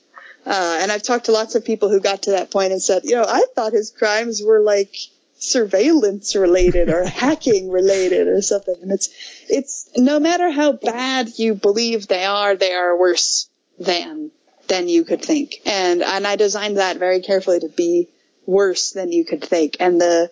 Uh, 0.45 0.79
and 0.81 0.91
I've 0.91 1.03
talked 1.03 1.27
to 1.27 1.33
lots 1.33 1.55
of 1.55 1.65
people 1.65 1.89
who 1.89 2.01
got 2.01 2.23
to 2.23 2.33
that 2.33 2.51
point 2.51 2.73
and 2.73 2.83
said, 2.83 3.05
you 3.05 3.15
know, 3.15 3.25
I 3.27 3.45
thought 3.55 3.73
his 3.73 3.91
crimes 3.91 4.43
were 4.43 4.61
like 4.61 4.95
surveillance 5.39 6.35
related 6.35 6.89
or 6.89 7.05
hacking 7.23 7.71
related 7.71 8.27
or 8.29 8.43
something. 8.43 8.75
And 8.83 8.91
it's, 8.91 9.09
it's 9.49 9.89
no 9.97 10.19
matter 10.19 10.51
how 10.51 10.73
bad 10.73 11.39
you 11.39 11.55
believe 11.55 12.09
they 12.09 12.25
are, 12.25 12.57
they 12.57 12.73
are 12.73 12.97
worse 12.97 13.49
than, 13.79 14.31
than 14.73 14.89
you 14.89 15.05
could 15.05 15.23
think. 15.23 15.61
And, 15.67 16.03
and 16.03 16.27
I 16.27 16.37
designed 16.37 16.79
that 16.79 16.97
very 16.99 17.21
carefully 17.21 17.61
to 17.61 17.69
be 17.69 18.09
worse 18.47 18.93
than 18.93 19.13
you 19.13 19.25
could 19.25 19.45
think. 19.45 19.77
And 19.81 20.01
the, 20.01 20.31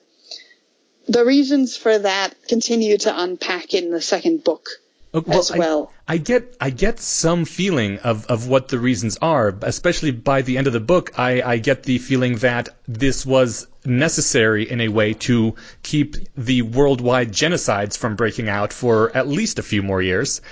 the 1.06 1.24
reasons 1.24 1.76
for 1.76 1.98
that 1.98 2.34
continue 2.48 2.96
to 2.98 3.22
unpack 3.22 3.74
in 3.74 3.90
the 3.90 4.00
second 4.00 4.42
book 4.42 4.66
Oh, 5.12 5.24
as 5.26 5.50
well. 5.52 5.92
I 6.06 6.18
get 6.18 6.56
I 6.60 6.70
get 6.70 7.00
some 7.00 7.44
feeling 7.44 7.98
of, 7.98 8.26
of 8.26 8.46
what 8.46 8.68
the 8.68 8.78
reasons 8.78 9.18
are, 9.20 9.52
especially 9.62 10.12
by 10.12 10.42
the 10.42 10.56
end 10.56 10.68
of 10.68 10.72
the 10.72 10.86
book. 10.92 11.18
I, 11.18 11.42
I 11.42 11.58
get 11.58 11.82
the 11.82 11.98
feeling 11.98 12.36
that 12.38 12.68
this 12.86 13.26
was 13.26 13.66
necessary 13.84 14.70
in 14.70 14.80
a 14.80 14.86
way 14.88 15.14
to 15.14 15.56
keep 15.82 16.14
the 16.36 16.62
worldwide 16.62 17.32
genocides 17.32 17.98
from 17.98 18.14
breaking 18.14 18.48
out 18.48 18.72
for 18.72 19.10
at 19.16 19.26
least 19.26 19.58
a 19.58 19.64
few 19.64 19.82
more 19.82 20.00
years. 20.00 20.42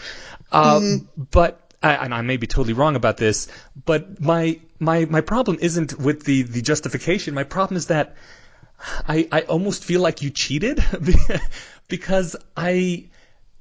Uh, 0.51 0.81
But 1.31 1.68
I, 1.83 1.95
and 1.95 2.13
I 2.15 2.23
may 2.23 2.37
be 2.37 2.47
totally 2.47 2.73
wrong 2.73 2.97
about 2.97 3.17
this, 3.17 3.49
but 3.85 4.21
my 4.21 4.61
my 4.79 5.05
my 5.05 5.21
problem 5.21 5.59
isn't 5.61 5.99
with 5.99 6.25
the 6.25 6.43
the 6.43 6.63
justification. 6.63 7.35
My 7.35 7.45
problem 7.45 7.77
is 7.77 7.87
that 7.87 8.17
I 9.07 9.29
I 9.31 9.41
almost 9.43 9.85
feel 9.85 10.01
like 10.01 10.23
you 10.23 10.31
cheated 10.31 10.83
because 11.89 12.37
I 12.57 13.07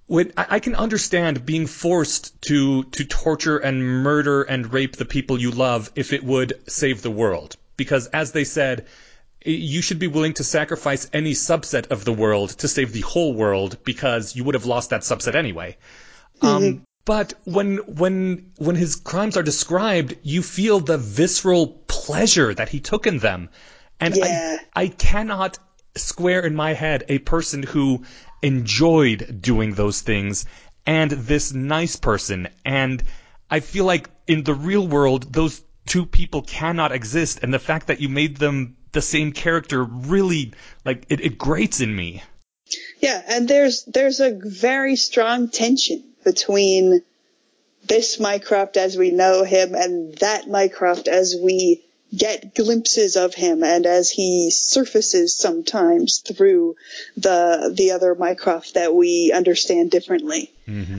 when 0.07 0.33
I, 0.35 0.45
I 0.49 0.59
can 0.59 0.75
understand 0.75 1.45
being 1.45 1.67
forced 1.67 2.41
to 2.43 2.85
to 2.85 3.05
torture 3.05 3.57
and 3.57 3.83
murder 3.83 4.41
and 4.41 4.73
rape 4.73 4.95
the 4.95 5.05
people 5.05 5.39
you 5.39 5.51
love 5.51 5.91
if 5.95 6.11
it 6.11 6.23
would 6.23 6.53
save 6.67 7.03
the 7.03 7.11
world. 7.11 7.55
Because 7.75 8.07
as 8.07 8.31
they 8.31 8.45
said 8.45 8.87
you 9.45 9.81
should 9.81 9.99
be 9.99 10.07
willing 10.07 10.33
to 10.33 10.43
sacrifice 10.43 11.07
any 11.13 11.33
subset 11.33 11.91
of 11.91 12.03
the 12.03 12.11
world 12.11 12.49
to 12.49 12.67
save 12.67 12.91
the 12.91 13.01
whole 13.01 13.33
world 13.33 13.77
because 13.83 14.35
you 14.35 14.43
would 14.43 14.55
have 14.55 14.65
lost 14.65 14.89
that 14.89 15.01
subset 15.01 15.35
anyway. 15.35 15.77
Um, 16.41 16.83
but 17.07 17.35
when 17.45 17.77
when 18.01 18.51
when 18.57 18.75
his 18.75 18.97
crimes 18.97 19.37
are 19.37 19.41
described, 19.51 20.17
you 20.23 20.43
feel 20.43 20.81
the 20.81 20.97
visceral 20.97 21.67
pleasure 21.87 22.53
that 22.53 22.67
he 22.67 22.81
took 22.81 23.07
in 23.07 23.19
them, 23.19 23.49
and 23.97 24.15
Yeah. 24.15 24.57
I 24.75 24.83
I 24.83 24.87
cannot 24.89 25.57
square 25.95 26.41
in 26.45 26.53
my 26.53 26.73
head 26.73 27.05
a 27.07 27.19
person 27.19 27.63
who 27.63 28.03
enjoyed 28.41 29.41
doing 29.41 29.73
those 29.73 30.01
things 30.01 30.45
and 30.85 31.09
this 31.11 31.53
nice 31.53 31.95
person, 31.95 32.49
and 32.65 33.01
I 33.49 33.61
feel 33.61 33.85
like 33.85 34.09
in 34.27 34.43
the 34.43 34.53
real 34.53 34.85
world 34.85 35.31
those 35.31 35.61
two 35.85 36.05
people 36.05 36.41
cannot 36.41 36.91
exist, 36.91 37.39
and 37.41 37.53
the 37.53 37.67
fact 37.69 37.87
that 37.87 38.01
you 38.01 38.09
made 38.09 38.35
them 38.35 38.75
the 38.91 39.01
same 39.01 39.31
character 39.31 39.81
really 39.81 40.51
like 40.83 41.05
it, 41.07 41.21
it 41.21 41.37
grates 41.37 41.79
in 41.79 41.95
me. 41.95 42.21
Yeah, 42.99 43.21
and 43.29 43.47
there's 43.47 43.85
there's 43.85 44.19
a 44.19 44.37
very 44.43 44.97
strong 44.97 45.47
tension 45.47 46.03
between 46.27 47.01
this 47.87 48.19
Mycroft 48.19 48.75
as 48.75 48.97
we 48.97 49.11
know 49.11 49.45
him 49.45 49.73
and 49.75 50.13
that 50.17 50.49
Mycroft 50.49 51.07
as 51.07 51.37
we 51.41 51.85
get 52.13 52.53
glimpses 52.53 53.15
of 53.15 53.33
him 53.33 53.63
and 53.63 53.85
as 53.85 54.09
he 54.09 54.51
surfaces 54.51 55.37
sometimes 55.37 56.19
through 56.19 56.75
the 57.15 57.71
the 57.73 57.91
other 57.91 58.13
Mycroft 58.13 58.73
that 58.73 58.93
we 58.93 59.31
understand 59.33 59.89
differently. 59.89 60.51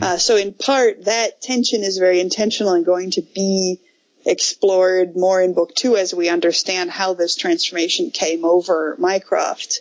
Uh, 0.02 0.16
so 0.16 0.36
in 0.36 0.54
part, 0.54 1.04
that 1.04 1.42
tension 1.42 1.82
is 1.82 1.98
very 1.98 2.20
intentional 2.20 2.72
and 2.72 2.86
going 2.86 3.10
to 3.10 3.22
be 3.22 3.80
explored 4.24 5.14
more 5.14 5.42
in 5.42 5.52
book 5.52 5.74
two 5.74 5.98
as 5.98 6.14
we 6.14 6.30
understand 6.30 6.90
how 6.90 7.12
this 7.12 7.36
transformation 7.36 8.10
came 8.10 8.46
over 8.46 8.96
Mycroft. 8.98 9.80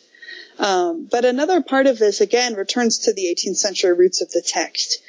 Um, 0.59 1.07
but 1.09 1.23
another 1.25 1.61
part 1.61 1.87
of 1.87 1.99
this, 1.99 2.21
again, 2.21 2.55
returns 2.55 2.99
to 2.99 3.13
the 3.13 3.25
18th 3.25 3.57
century 3.57 3.93
roots 3.93 4.21
of 4.21 4.31
the 4.31 4.41
text. 4.41 5.01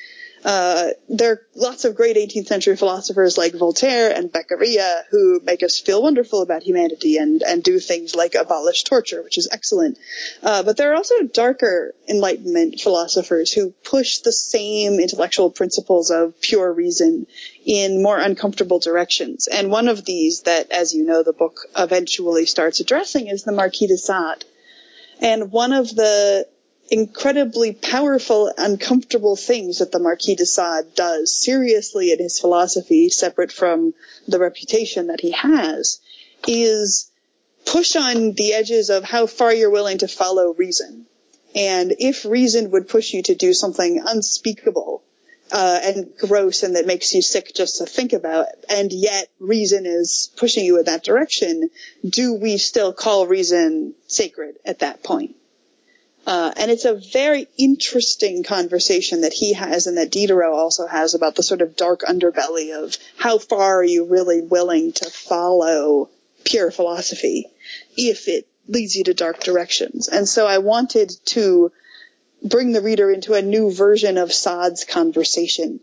Uh, 0.44 0.90
there 1.08 1.32
are 1.32 1.42
lots 1.54 1.84
of 1.84 1.94
great 1.94 2.16
18th 2.16 2.46
century 2.46 2.76
philosophers 2.76 3.36
like 3.36 3.54
Voltaire 3.54 4.10
and 4.14 4.30
Beccaria 4.32 5.02
who 5.10 5.40
make 5.42 5.62
us 5.62 5.80
feel 5.80 6.02
wonderful 6.02 6.42
about 6.42 6.62
humanity 6.62 7.16
and, 7.16 7.42
and 7.42 7.62
do 7.62 7.80
things 7.80 8.14
like 8.14 8.34
abolish 8.34 8.84
torture, 8.84 9.22
which 9.22 9.38
is 9.38 9.48
excellent. 9.50 9.98
Uh, 10.42 10.62
but 10.62 10.76
there 10.76 10.92
are 10.92 10.96
also 10.96 11.22
darker 11.22 11.94
Enlightenment 12.08 12.80
philosophers 12.80 13.52
who 13.52 13.72
push 13.84 14.18
the 14.18 14.32
same 14.32 15.00
intellectual 15.00 15.50
principles 15.50 16.10
of 16.10 16.40
pure 16.40 16.72
reason 16.72 17.26
in 17.64 18.02
more 18.02 18.18
uncomfortable 18.18 18.78
directions. 18.78 19.48
And 19.48 19.70
one 19.70 19.88
of 19.88 20.04
these 20.04 20.42
that, 20.42 20.70
as 20.70 20.94
you 20.94 21.04
know, 21.04 21.22
the 21.22 21.32
book 21.32 21.60
eventually 21.76 22.46
starts 22.46 22.80
addressing 22.80 23.26
is 23.26 23.42
the 23.42 23.52
Marquis 23.52 23.88
de 23.88 23.98
Sade. 23.98 24.44
And 25.20 25.50
one 25.50 25.72
of 25.72 25.94
the 25.94 26.46
incredibly 26.90 27.72
powerful, 27.72 28.52
uncomfortable 28.56 29.36
things 29.36 29.78
that 29.78 29.92
the 29.92 29.98
Marquis 29.98 30.34
de 30.34 30.46
Sade 30.46 30.94
does 30.94 31.34
seriously 31.34 32.12
in 32.12 32.18
his 32.18 32.38
philosophy, 32.38 33.08
separate 33.08 33.52
from 33.52 33.94
the 34.26 34.38
reputation 34.38 35.08
that 35.08 35.20
he 35.20 35.32
has, 35.32 36.00
is 36.46 37.10
push 37.66 37.96
on 37.96 38.32
the 38.32 38.54
edges 38.54 38.90
of 38.90 39.04
how 39.04 39.26
far 39.26 39.52
you're 39.52 39.70
willing 39.70 39.98
to 39.98 40.08
follow 40.08 40.54
reason. 40.54 41.06
And 41.54 41.94
if 41.98 42.24
reason 42.24 42.70
would 42.70 42.88
push 42.88 43.12
you 43.12 43.22
to 43.24 43.34
do 43.34 43.52
something 43.52 44.02
unspeakable, 44.04 45.02
uh, 45.50 45.80
and 45.82 46.10
gross 46.18 46.62
and 46.62 46.76
that 46.76 46.86
makes 46.86 47.14
you 47.14 47.22
sick 47.22 47.54
just 47.54 47.78
to 47.78 47.86
think 47.86 48.12
about, 48.12 48.46
and 48.68 48.92
yet 48.92 49.28
reason 49.40 49.86
is 49.86 50.30
pushing 50.36 50.64
you 50.64 50.78
in 50.78 50.84
that 50.84 51.04
direction, 51.04 51.70
do 52.06 52.34
we 52.34 52.58
still 52.58 52.92
call 52.92 53.26
reason 53.26 53.94
sacred 54.06 54.56
at 54.64 54.80
that 54.80 55.02
point? 55.02 55.36
Uh, 56.28 56.52
and 56.58 56.70
it's 56.70 56.84
a 56.84 57.00
very 57.10 57.48
interesting 57.56 58.42
conversation 58.42 59.22
that 59.22 59.32
he 59.32 59.54
has 59.54 59.86
and 59.86 59.96
that 59.96 60.10
Diderot 60.10 60.52
also 60.52 60.86
has 60.86 61.14
about 61.14 61.34
the 61.36 61.42
sort 61.42 61.62
of 61.62 61.74
dark 61.74 62.02
underbelly 62.02 62.78
of 62.78 62.98
how 63.16 63.38
far 63.38 63.78
are 63.78 63.84
you 63.84 64.04
really 64.04 64.42
willing 64.42 64.92
to 64.92 65.08
follow 65.08 66.10
pure 66.44 66.70
philosophy 66.70 67.46
if 67.96 68.28
it 68.28 68.46
leads 68.68 68.94
you 68.94 69.04
to 69.04 69.14
dark 69.14 69.40
directions. 69.40 70.08
And 70.08 70.28
so 70.28 70.46
I 70.46 70.58
wanted 70.58 71.10
to 71.28 71.72
bring 72.44 72.72
the 72.72 72.82
reader 72.82 73.10
into 73.10 73.32
a 73.32 73.40
new 73.40 73.72
version 73.72 74.18
of 74.18 74.30
Sade's 74.30 74.84
conversation. 74.84 75.80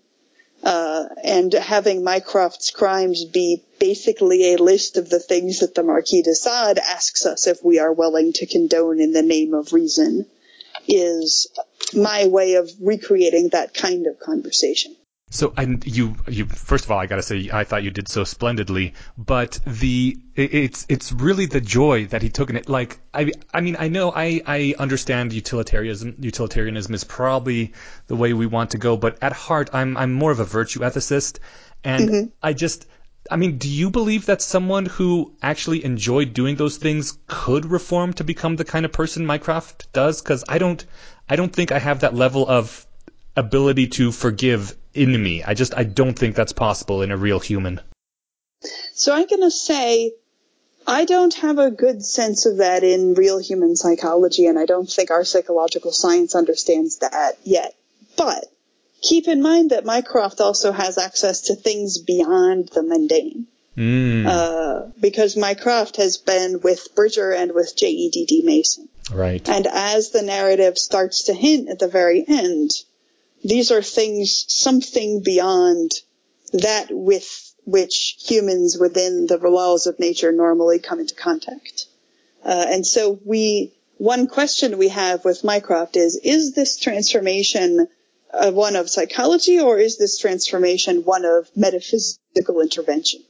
Uh, 0.62 1.06
and 1.24 1.52
having 1.54 2.04
Mycroft's 2.04 2.70
crimes 2.70 3.26
be 3.26 3.64
basically 3.80 4.54
a 4.54 4.62
list 4.62 4.98
of 4.98 5.10
the 5.10 5.20
things 5.20 5.62
that 5.62 5.74
the 5.74 5.82
Marquis 5.82 6.22
de 6.22 6.36
Sade 6.36 6.78
asks 6.78 7.26
us 7.26 7.48
if 7.48 7.64
we 7.64 7.80
are 7.80 7.92
willing 7.92 8.32
to 8.34 8.46
condone 8.46 9.00
in 9.00 9.12
the 9.12 9.24
name 9.24 9.56
of 9.56 9.74
reason 9.74 10.28
is 10.88 11.48
my 11.94 12.28
way 12.28 12.56
of 12.56 12.72
recreating 12.82 13.50
that 13.50 13.74
kind 13.74 14.08
of 14.08 14.20
conversation. 14.20 14.96
So, 15.32 15.54
and 15.58 15.86
you, 15.86 16.16
you 16.28 16.46
first 16.46 16.86
of 16.86 16.92
all, 16.92 17.00
I 17.00 17.08
gotta 17.08 17.24
say, 17.24 17.50
I 17.52 17.64
thought 17.64 17.84
you 17.84 17.92
did 17.92 18.08
so 18.08 18.24
splendidly. 18.24 18.94
But 19.18 19.60
the, 19.66 20.18
it's, 20.36 20.86
it's 20.88 21.12
really 21.12 21.48
the 21.48 21.60
joy 21.60 22.06
that 22.08 22.22
he 22.22 22.30
took 22.30 22.50
in 22.50 22.56
it. 22.56 22.70
Like, 22.70 23.00
I, 23.14 23.32
I 23.54 23.62
mean, 23.62 23.76
I 23.80 23.88
know, 23.88 24.14
I, 24.16 24.42
I 24.46 24.76
understand 24.78 25.34
utilitarianism. 25.34 26.18
Utilitarianism 26.20 26.94
is 26.94 27.04
probably 27.04 27.74
the 28.08 28.16
way 28.16 28.34
we 28.34 28.46
want 28.46 28.72
to 28.72 28.78
go, 28.78 28.98
but 28.98 29.18
at 29.22 29.34
heart, 29.34 29.72
I'm, 29.74 29.98
I'm 29.98 30.14
more 30.14 30.32
of 30.32 30.40
a 30.40 30.46
virtue 30.46 30.82
ethicist, 30.82 31.40
and 31.84 32.10
mm-hmm. 32.10 32.30
I 32.42 32.54
just, 32.54 32.86
I 33.30 33.38
mean, 33.38 33.58
do 33.58 33.70
you 33.70 33.90
believe 33.90 34.28
that 34.28 34.42
someone 34.42 34.86
who 34.86 35.34
actually 35.42 35.84
enjoyed 35.84 36.34
doing 36.34 36.56
those 36.56 36.78
things 36.78 37.18
could 37.28 37.66
reform 37.66 38.14
to 38.14 38.24
become 38.24 38.56
the 38.56 38.66
kind 38.66 38.86
of 38.86 38.92
person 38.92 39.26
Mycroft 39.26 39.92
does? 39.94 40.22
Because 40.22 40.44
I 40.48 40.58
don't, 40.58 40.84
I 41.28 41.36
don't 41.36 41.54
think 41.54 41.72
I 41.72 41.80
have 41.80 42.02
that 42.02 42.14
level 42.14 42.48
of 42.48 42.86
ability 43.36 43.88
to 43.88 44.12
forgive 44.12 44.76
in 44.94 45.22
me. 45.22 45.44
I 45.44 45.54
just 45.54 45.76
I 45.76 45.84
don't 45.84 46.18
think 46.18 46.36
that's 46.36 46.54
possible 46.54 47.02
in 47.02 47.12
a 47.12 47.18
real 47.18 47.40
human. 47.40 47.82
So 48.94 49.14
I'm 49.14 49.28
going 49.28 49.42
to 49.42 49.52
say 49.52 50.14
I 50.88 51.06
don't 51.06 51.34
have 51.36 51.58
a 51.58 51.72
good 51.72 52.06
sense 52.06 52.46
of 52.46 52.58
that 52.58 52.84
in 52.84 53.16
real 53.16 53.40
human 53.40 53.76
psychology, 53.76 54.46
and 54.46 54.58
I 54.58 54.66
don't 54.66 54.90
think 54.90 55.12
our 55.12 55.24
psychological 55.24 55.92
science 55.92 56.36
understands 56.36 57.00
that 57.00 57.38
yet. 57.44 57.76
But 58.18 58.46
keep 59.02 59.28
in 59.28 59.42
mind 59.42 59.72
that 59.72 59.86
Mycroft 59.86 60.42
also 60.42 60.72
has 60.72 60.98
access 60.98 61.42
to 61.42 61.56
things 61.56 61.98
beyond 61.98 62.70
the 62.70 62.84
mundane. 62.84 63.48
Mm. 63.78 64.26
Uh, 64.26 64.88
because 65.02 65.36
Mycroft 65.36 65.98
has 65.98 66.18
been 66.18 66.62
with 66.62 66.96
Bridger 66.96 67.32
and 67.32 67.54
with 67.54 67.76
J.E.D.D. 67.76 68.44
Mason. 68.44 68.88
Right. 69.12 69.48
And 69.50 69.68
as 69.68 70.12
the 70.12 70.22
narrative 70.22 70.78
starts 70.78 71.26
to 71.26 71.34
hint 71.34 71.70
at 71.70 71.80
the 71.80 71.90
very 71.90 72.24
end, 72.28 72.72
these 73.44 73.72
are 73.72 73.82
things, 73.82 74.46
something 74.48 75.22
beyond 75.22 75.92
that 76.54 76.88
with 76.90 77.54
which 77.66 78.16
humans 78.20 78.78
within 78.78 79.28
the 79.28 79.38
laws 79.38 79.88
of 79.88 80.00
nature 80.00 80.32
normally 80.32 80.80
come 80.80 81.00
into 81.00 81.16
contact. 81.16 81.86
Uh, 82.44 82.66
and 82.70 82.86
so 82.86 83.20
we, 83.26 83.74
one 83.98 84.28
question 84.28 84.78
we 84.78 84.90
have 84.90 85.26
with 85.26 85.44
Mycroft 85.44 85.98
is, 85.98 86.20
is 86.24 86.54
this 86.54 86.78
transformation 86.78 87.88
uh, 88.38 88.52
one 88.52 88.76
of 88.76 88.90
psychology 88.90 89.60
or 89.60 89.78
is 89.78 89.98
this 89.98 90.20
transformation 90.20 91.04
one 91.04 91.26
of 91.26 91.50
metaphysical 91.56 92.62
intervention? 92.62 93.22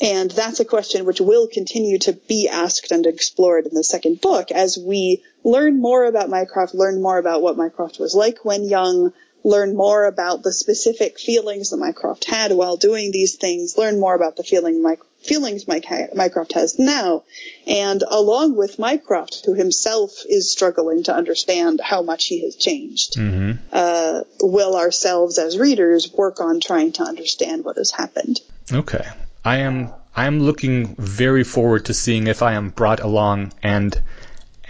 And 0.00 0.30
that's 0.30 0.60
a 0.60 0.64
question 0.64 1.04
which 1.04 1.20
will 1.20 1.46
continue 1.46 1.98
to 2.00 2.12
be 2.12 2.48
asked 2.48 2.90
and 2.90 3.06
explored 3.06 3.66
in 3.66 3.74
the 3.74 3.84
second 3.84 4.20
book 4.20 4.50
as 4.50 4.76
we 4.76 5.22
learn 5.44 5.80
more 5.80 6.04
about 6.04 6.28
Mycroft, 6.28 6.74
learn 6.74 7.00
more 7.00 7.18
about 7.18 7.42
what 7.42 7.56
Mycroft 7.56 8.00
was 8.00 8.14
like 8.14 8.44
when 8.44 8.64
young, 8.64 9.12
learn 9.44 9.76
more 9.76 10.06
about 10.06 10.42
the 10.42 10.52
specific 10.52 11.18
feelings 11.20 11.70
that 11.70 11.76
Mycroft 11.76 12.24
had 12.24 12.50
while 12.52 12.76
doing 12.76 13.10
these 13.12 13.36
things, 13.36 13.76
learn 13.76 14.00
more 14.00 14.14
about 14.14 14.36
the 14.36 14.42
feeling 14.42 14.82
My, 14.82 14.96
feelings 15.22 15.68
Mycroft 15.68 16.54
has 16.54 16.78
now, 16.78 17.24
and 17.66 18.02
along 18.08 18.56
with 18.56 18.78
Mycroft, 18.78 19.44
who 19.44 19.54
himself 19.54 20.12
is 20.26 20.50
struggling 20.50 21.04
to 21.04 21.14
understand 21.14 21.80
how 21.82 22.02
much 22.02 22.26
he 22.26 22.42
has 22.44 22.56
changed, 22.56 23.16
mm-hmm. 23.16 23.58
uh, 23.70 24.20
will 24.40 24.76
ourselves 24.76 25.38
as 25.38 25.58
readers 25.58 26.12
work 26.12 26.40
on 26.40 26.60
trying 26.60 26.92
to 26.92 27.02
understand 27.02 27.64
what 27.64 27.76
has 27.76 27.90
happened. 27.90 28.40
Okay. 28.72 29.04
I 29.44 29.58
am 29.58 29.92
I 30.16 30.26
am 30.26 30.40
looking 30.40 30.94
very 30.96 31.44
forward 31.44 31.86
to 31.86 31.94
seeing 31.94 32.28
if 32.28 32.42
I 32.42 32.54
am 32.54 32.70
brought 32.70 33.00
along 33.00 33.52
and 33.62 34.00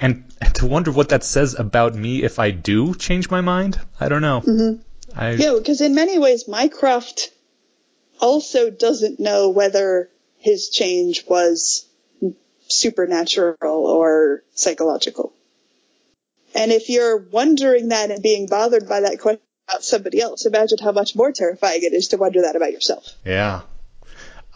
and 0.00 0.24
to 0.54 0.66
wonder 0.66 0.90
what 0.90 1.10
that 1.10 1.24
says 1.24 1.58
about 1.58 1.94
me 1.94 2.22
if 2.22 2.38
I 2.38 2.50
do 2.50 2.94
change 2.94 3.30
my 3.30 3.40
mind. 3.40 3.80
I 3.98 4.08
don't 4.08 4.22
know. 4.22 4.40
Mm-hmm. 4.40 4.82
I, 5.18 5.30
yeah, 5.32 5.54
because 5.56 5.80
in 5.80 5.94
many 5.94 6.18
ways, 6.18 6.48
Mycroft 6.48 7.30
also 8.20 8.70
doesn't 8.70 9.20
know 9.20 9.50
whether 9.50 10.10
his 10.38 10.70
change 10.70 11.24
was 11.28 11.86
supernatural 12.68 13.56
or 13.86 14.42
psychological. 14.54 15.32
And 16.54 16.70
if 16.70 16.88
you're 16.88 17.18
wondering 17.18 17.88
that 17.88 18.10
and 18.10 18.22
being 18.22 18.46
bothered 18.46 18.88
by 18.88 19.00
that 19.00 19.18
question 19.20 19.42
about 19.68 19.84
somebody 19.84 20.20
else, 20.20 20.46
imagine 20.46 20.78
how 20.82 20.92
much 20.92 21.16
more 21.16 21.32
terrifying 21.32 21.82
it 21.82 21.92
is 21.92 22.08
to 22.08 22.16
wonder 22.16 22.42
that 22.42 22.56
about 22.56 22.72
yourself. 22.72 23.06
Yeah. 23.24 23.62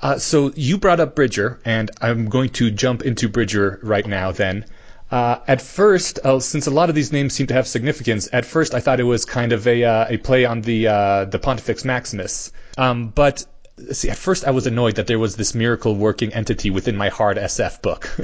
Uh, 0.01 0.18
so 0.18 0.53
you 0.55 0.79
brought 0.79 1.01
up 1.01 1.16
Bridger, 1.16 1.61
and 1.64 1.90
I'm 2.01 2.29
going 2.29 2.51
to 2.51 2.70
jump 2.70 3.03
into 3.03 3.29
Bridger 3.29 3.81
right 3.83 4.07
now. 4.07 4.31
Then, 4.31 4.64
uh, 5.10 5.38
at 5.46 5.62
first, 5.62 6.18
uh, 6.24 6.38
since 6.38 6.66
a 6.66 6.70
lot 6.70 6.88
of 6.88 6.94
these 6.94 7.12
names 7.12 7.34
seem 7.34 7.46
to 7.46 7.54
have 7.54 7.66
significance, 7.66 8.28
at 8.32 8.44
first 8.44 8.74
I 8.74 8.80
thought 8.80 9.00
it 9.00 9.04
was 9.04 9.24
kind 9.24 9.52
of 9.52 9.66
a 9.66 9.84
uh, 9.84 10.06
a 10.08 10.16
play 10.18 10.44
on 10.44 10.60
the 10.60 10.88
uh, 10.88 11.24
the 11.24 11.38
Pontifex 11.38 11.84
Maximus. 11.84 12.52
Um, 12.76 13.08
but 13.08 13.44
see, 13.92 14.10
at 14.10 14.18
first 14.18 14.44
I 14.44 14.50
was 14.50 14.66
annoyed 14.66 14.96
that 14.96 15.06
there 15.06 15.18
was 15.18 15.36
this 15.36 15.54
miracle 15.54 15.94
working 15.94 16.34
entity 16.34 16.70
within 16.70 16.96
my 16.96 17.08
hard 17.08 17.38
SF 17.38 17.80
book. 17.80 18.14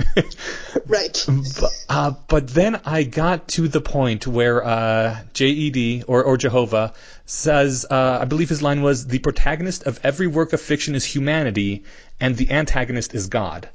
right. 0.87 1.25
But, 1.61 1.71
uh, 1.89 2.13
but, 2.29 2.49
then 2.49 2.81
I 2.85 3.05
got 3.05 3.49
to 3.49 3.69
the 3.69 3.81
point 3.81 4.27
where 4.27 4.65
uh, 4.65 5.17
JED 5.33 6.05
or, 6.07 6.23
or 6.23 6.37
Jehovah 6.37 6.93
says, 7.25 7.87
uh, 7.89 8.19
I 8.21 8.25
believe 8.27 8.49
his 8.49 8.63
line 8.63 8.83
was, 8.83 9.07
"The 9.07 9.21
protagonist 9.21 9.85
of 9.85 10.01
every 10.03 10.27
work 10.27 10.53
of 10.53 10.61
fiction 10.61 10.95
is 10.95 11.05
humanity, 11.05 11.85
and 12.21 12.37
the 12.37 12.51
antagonist 12.51 13.15
is 13.15 13.29
God." 13.29 13.69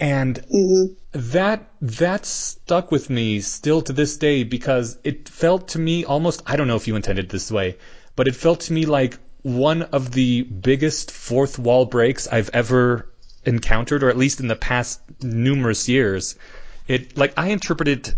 And 0.00 0.36
mm-hmm. 0.36 0.94
that 1.12 1.68
that 1.82 2.24
stuck 2.24 2.90
with 2.90 3.10
me 3.10 3.40
still 3.40 3.82
to 3.82 3.92
this 3.92 4.16
day 4.16 4.44
because 4.44 4.96
it 5.04 5.28
felt 5.28 5.68
to 5.68 5.78
me 5.78 6.06
almost 6.06 6.42
I 6.46 6.56
don't 6.56 6.68
know 6.68 6.76
if 6.76 6.88
you 6.88 6.96
intended 6.96 7.28
this 7.28 7.52
way, 7.52 7.76
but 8.16 8.26
it 8.26 8.34
felt 8.34 8.60
to 8.60 8.72
me 8.72 8.86
like 8.86 9.18
one 9.42 9.82
of 9.82 10.12
the 10.12 10.42
biggest 10.42 11.10
fourth 11.10 11.58
wall 11.58 11.84
breaks 11.84 12.26
I've 12.26 12.48
ever 12.54 13.10
encountered, 13.44 14.02
or 14.02 14.08
at 14.08 14.16
least 14.16 14.40
in 14.40 14.48
the 14.48 14.56
past 14.56 15.00
numerous 15.22 15.86
years. 15.86 16.34
It 16.88 17.18
like 17.18 17.34
I 17.36 17.48
interpret 17.48 17.88
it 17.88 18.14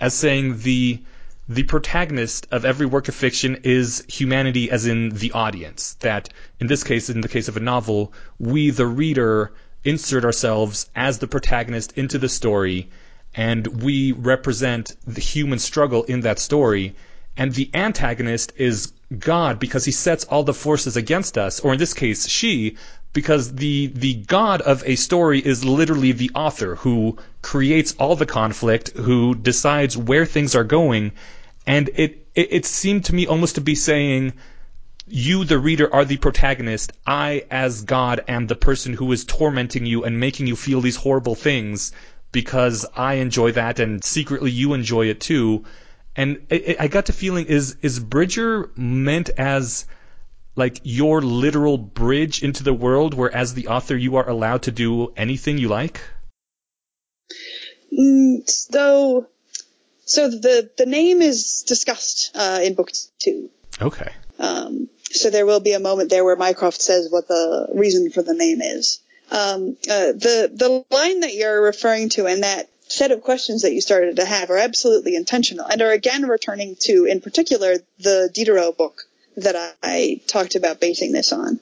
as 0.00 0.14
saying 0.14 0.58
the 0.58 1.02
the 1.48 1.62
protagonist 1.62 2.48
of 2.50 2.64
every 2.64 2.86
work 2.86 3.06
of 3.06 3.14
fiction 3.14 3.60
is 3.62 4.04
humanity 4.08 4.72
as 4.72 4.86
in 4.86 5.10
the 5.10 5.30
audience. 5.32 5.94
That 6.00 6.30
in 6.58 6.66
this 6.66 6.82
case, 6.82 7.10
in 7.10 7.20
the 7.20 7.28
case 7.28 7.46
of 7.46 7.56
a 7.56 7.60
novel, 7.60 8.12
we 8.40 8.70
the 8.70 8.86
reader 8.86 9.52
insert 9.84 10.24
ourselves 10.24 10.90
as 10.94 11.18
the 11.18 11.26
protagonist 11.26 11.92
into 11.96 12.18
the 12.18 12.28
story 12.28 12.88
and 13.34 13.82
we 13.82 14.12
represent 14.12 14.94
the 15.06 15.20
human 15.20 15.58
struggle 15.58 16.04
in 16.04 16.20
that 16.20 16.38
story 16.38 16.94
and 17.36 17.54
the 17.54 17.70
antagonist 17.72 18.52
is 18.56 18.92
God 19.18 19.58
because 19.58 19.84
he 19.84 19.90
sets 19.92 20.24
all 20.24 20.42
the 20.42 20.54
forces 20.54 20.96
against 20.96 21.38
us, 21.38 21.60
or 21.60 21.72
in 21.72 21.78
this 21.78 21.94
case, 21.94 22.28
she, 22.28 22.76
because 23.12 23.54
the 23.54 23.88
the 23.88 24.14
God 24.14 24.60
of 24.62 24.82
a 24.86 24.96
story 24.96 25.38
is 25.40 25.64
literally 25.64 26.12
the 26.12 26.30
author 26.34 26.76
who 26.76 27.18
creates 27.42 27.94
all 27.98 28.16
the 28.16 28.26
conflict, 28.26 28.90
who 28.96 29.34
decides 29.34 29.96
where 29.96 30.26
things 30.26 30.54
are 30.54 30.64
going, 30.64 31.12
and 31.66 31.90
it 31.94 32.26
it, 32.34 32.48
it 32.52 32.66
seemed 32.66 33.04
to 33.06 33.14
me 33.14 33.26
almost 33.26 33.54
to 33.56 33.60
be 33.60 33.74
saying. 33.74 34.32
You, 35.14 35.44
the 35.44 35.58
reader, 35.58 35.92
are 35.92 36.06
the 36.06 36.16
protagonist. 36.16 36.90
I, 37.06 37.44
as 37.50 37.82
God, 37.82 38.24
am 38.28 38.46
the 38.46 38.56
person 38.56 38.94
who 38.94 39.12
is 39.12 39.26
tormenting 39.26 39.84
you 39.84 40.04
and 40.04 40.18
making 40.18 40.46
you 40.46 40.56
feel 40.56 40.80
these 40.80 40.96
horrible 40.96 41.34
things 41.34 41.92
because 42.32 42.86
I 42.96 43.14
enjoy 43.16 43.52
that 43.52 43.78
and 43.78 44.02
secretly 44.02 44.50
you 44.50 44.72
enjoy 44.72 45.08
it 45.08 45.20
too. 45.20 45.66
And 46.16 46.46
I, 46.50 46.76
I 46.80 46.88
got 46.88 47.04
the 47.04 47.12
feeling 47.12 47.44
is 47.44 47.76
is 47.82 48.00
Bridger 48.00 48.70
meant 48.74 49.28
as 49.28 49.84
like 50.56 50.80
your 50.82 51.20
literal 51.20 51.76
bridge 51.76 52.42
into 52.42 52.62
the 52.62 52.72
world 52.72 53.12
where 53.12 53.34
as 53.36 53.52
the 53.52 53.68
author 53.68 53.94
you 53.94 54.16
are 54.16 54.26
allowed 54.26 54.62
to 54.62 54.70
do 54.70 55.12
anything 55.14 55.58
you 55.58 55.68
like? 55.68 56.00
Mm, 57.92 58.48
so 58.48 59.26
so 60.06 60.30
the 60.30 60.70
the 60.78 60.86
name 60.86 61.20
is 61.20 61.64
discussed 61.68 62.30
uh, 62.34 62.60
in 62.62 62.72
book 62.72 62.90
two. 63.18 63.50
Okay. 63.78 64.10
Um, 64.38 64.88
so 65.12 65.30
there 65.30 65.46
will 65.46 65.60
be 65.60 65.72
a 65.72 65.80
moment 65.80 66.10
there 66.10 66.24
where 66.24 66.36
mycroft 66.36 66.80
says 66.80 67.08
what 67.10 67.28
the 67.28 67.68
reason 67.74 68.10
for 68.10 68.22
the 68.22 68.34
name 68.34 68.60
is 68.60 69.00
um, 69.30 69.76
uh, 69.90 70.12
the 70.12 70.50
the 70.52 70.84
line 70.90 71.20
that 71.20 71.34
you're 71.34 71.62
referring 71.62 72.10
to 72.10 72.26
and 72.26 72.42
that 72.42 72.68
set 72.92 73.10
of 73.10 73.22
questions 73.22 73.62
that 73.62 73.72
you 73.72 73.80
started 73.80 74.16
to 74.16 74.24
have 74.24 74.50
are 74.50 74.58
absolutely 74.58 75.16
intentional 75.16 75.66
and 75.66 75.80
are 75.80 75.90
again 75.90 76.26
returning 76.26 76.76
to, 76.80 77.06
in 77.06 77.20
particular, 77.20 77.76
the 77.98 78.30
Diderot 78.32 78.76
book 78.76 79.02
that 79.36 79.56
I, 79.56 79.72
I 79.82 80.20
talked 80.26 80.54
about 80.54 80.80
basing 80.80 81.12
this 81.12 81.32
on. 81.32 81.58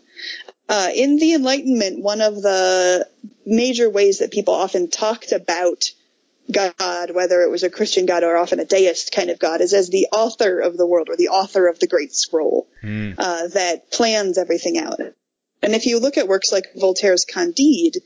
Uh, 0.68 0.90
in 0.94 1.16
the 1.16 1.34
Enlightenment, 1.34 2.02
one 2.02 2.20
of 2.20 2.42
the 2.42 3.06
major 3.46 3.88
ways 3.88 4.18
that 4.18 4.30
people 4.30 4.54
often 4.54 4.90
talked 4.90 5.32
about 5.32 5.90
God, 6.52 7.10
whether 7.12 7.42
it 7.42 7.50
was 7.50 7.62
a 7.62 7.70
Christian 7.70 8.06
God 8.06 8.24
or 8.24 8.36
often 8.36 8.60
a 8.60 8.64
deist 8.64 9.12
kind 9.12 9.30
of 9.30 9.38
God, 9.38 9.60
is 9.60 9.72
as 9.72 9.88
the 9.88 10.08
author 10.12 10.60
of 10.60 10.76
the 10.76 10.86
world 10.86 11.08
or 11.08 11.16
the 11.16 11.28
author 11.28 11.68
of 11.68 11.78
the 11.78 11.86
great 11.86 12.14
scroll 12.14 12.68
mm. 12.82 13.14
uh, 13.16 13.48
that 13.48 13.90
plans 13.90 14.38
everything 14.38 14.78
out. 14.78 15.01
And 15.62 15.74
if 15.74 15.86
you 15.86 15.98
look 15.98 16.16
at 16.16 16.28
works 16.28 16.53
like 16.53 16.72
Voltaire's 16.74 17.24
Candide, 17.24 17.98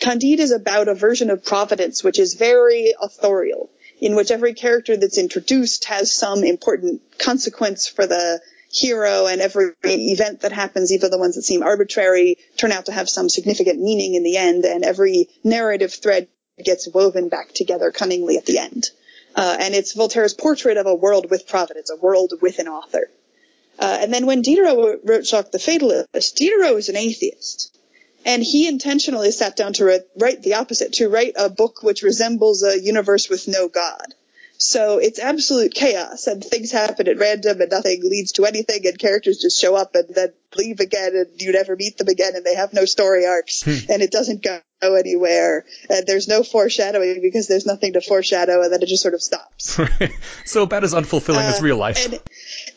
Candide 0.00 0.40
is 0.40 0.52
about 0.52 0.88
a 0.88 0.94
version 0.94 1.30
of 1.30 1.44
Providence 1.44 2.04
which 2.04 2.18
is 2.18 2.34
very 2.34 2.94
authorial, 3.00 3.70
in 4.00 4.14
which 4.14 4.30
every 4.30 4.54
character 4.54 4.96
that's 4.96 5.18
introduced 5.18 5.86
has 5.86 6.12
some 6.12 6.44
important 6.44 7.02
consequence 7.18 7.88
for 7.88 8.06
the 8.06 8.40
hero 8.74 9.26
and 9.26 9.40
every 9.40 9.70
event 9.84 10.40
that 10.40 10.52
happens, 10.52 10.92
even 10.92 11.10
the 11.10 11.18
ones 11.18 11.36
that 11.36 11.42
seem 11.42 11.62
arbitrary, 11.62 12.36
turn 12.56 12.72
out 12.72 12.86
to 12.86 12.92
have 12.92 13.08
some 13.08 13.28
significant 13.28 13.80
meaning 13.80 14.14
in 14.14 14.24
the 14.24 14.36
end, 14.36 14.64
and 14.64 14.84
every 14.84 15.28
narrative 15.44 15.94
thread 15.94 16.28
gets 16.62 16.88
woven 16.88 17.28
back 17.28 17.52
together 17.52 17.90
cunningly 17.90 18.36
at 18.36 18.46
the 18.46 18.58
end. 18.58 18.90
Uh, 19.34 19.56
and 19.58 19.74
it's 19.74 19.94
Voltaire's 19.94 20.34
portrait 20.34 20.76
of 20.76 20.86
a 20.86 20.94
world 20.94 21.30
with 21.30 21.48
Providence, 21.48 21.90
a 21.90 21.96
world 21.96 22.32
with 22.40 22.58
an 22.58 22.68
author. 22.68 23.10
Uh, 23.78 23.98
and 24.00 24.14
then 24.14 24.26
when 24.26 24.42
Diderot 24.42 25.00
wrote 25.04 25.26
Jacques 25.26 25.50
the 25.50 25.58
Fatalist, 25.58 26.36
Diderot 26.36 26.74
was 26.74 26.88
an 26.88 26.96
atheist. 26.96 27.76
And 28.24 28.42
he 28.42 28.68
intentionally 28.68 29.32
sat 29.32 29.56
down 29.56 29.72
to 29.74 30.02
write 30.16 30.42
the 30.42 30.54
opposite, 30.54 30.94
to 30.94 31.08
write 31.08 31.34
a 31.36 31.50
book 31.50 31.82
which 31.82 32.02
resembles 32.02 32.62
a 32.62 32.80
universe 32.80 33.28
with 33.28 33.48
no 33.48 33.68
God. 33.68 34.14
So 34.56 34.98
it's 34.98 35.18
absolute 35.18 35.74
chaos 35.74 36.26
and 36.26 36.42
things 36.42 36.70
happen 36.70 37.08
at 37.08 37.18
random 37.18 37.60
and 37.60 37.70
nothing 37.70 38.00
leads 38.04 38.32
to 38.32 38.44
anything 38.44 38.86
and 38.86 38.98
characters 38.98 39.38
just 39.38 39.60
show 39.60 39.74
up 39.74 39.94
and 39.94 40.14
then 40.14 40.28
leave 40.56 40.80
again 40.80 41.12
and 41.14 41.26
you 41.40 41.52
never 41.52 41.74
meet 41.76 41.98
them 41.98 42.08
again 42.08 42.36
and 42.36 42.44
they 42.44 42.54
have 42.54 42.72
no 42.72 42.84
story 42.84 43.26
arcs 43.26 43.62
Hmm. 43.62 43.90
and 43.90 44.02
it 44.02 44.10
doesn't 44.12 44.42
go 44.42 44.60
anywhere 44.82 45.64
and 45.90 46.06
there's 46.06 46.28
no 46.28 46.42
foreshadowing 46.42 47.20
because 47.22 47.48
there's 47.48 47.66
nothing 47.66 47.94
to 47.94 48.00
foreshadow 48.00 48.62
and 48.62 48.72
then 48.72 48.82
it 48.82 48.86
just 48.86 49.02
sort 49.02 49.14
of 49.14 49.22
stops. 49.22 49.78
so 50.44 50.62
about 50.62 50.84
as 50.84 50.94
unfulfilling 50.94 51.42
as 51.42 51.58
Uh, 51.60 51.62
real 51.64 51.76
life. 51.76 52.04
And 52.04 52.20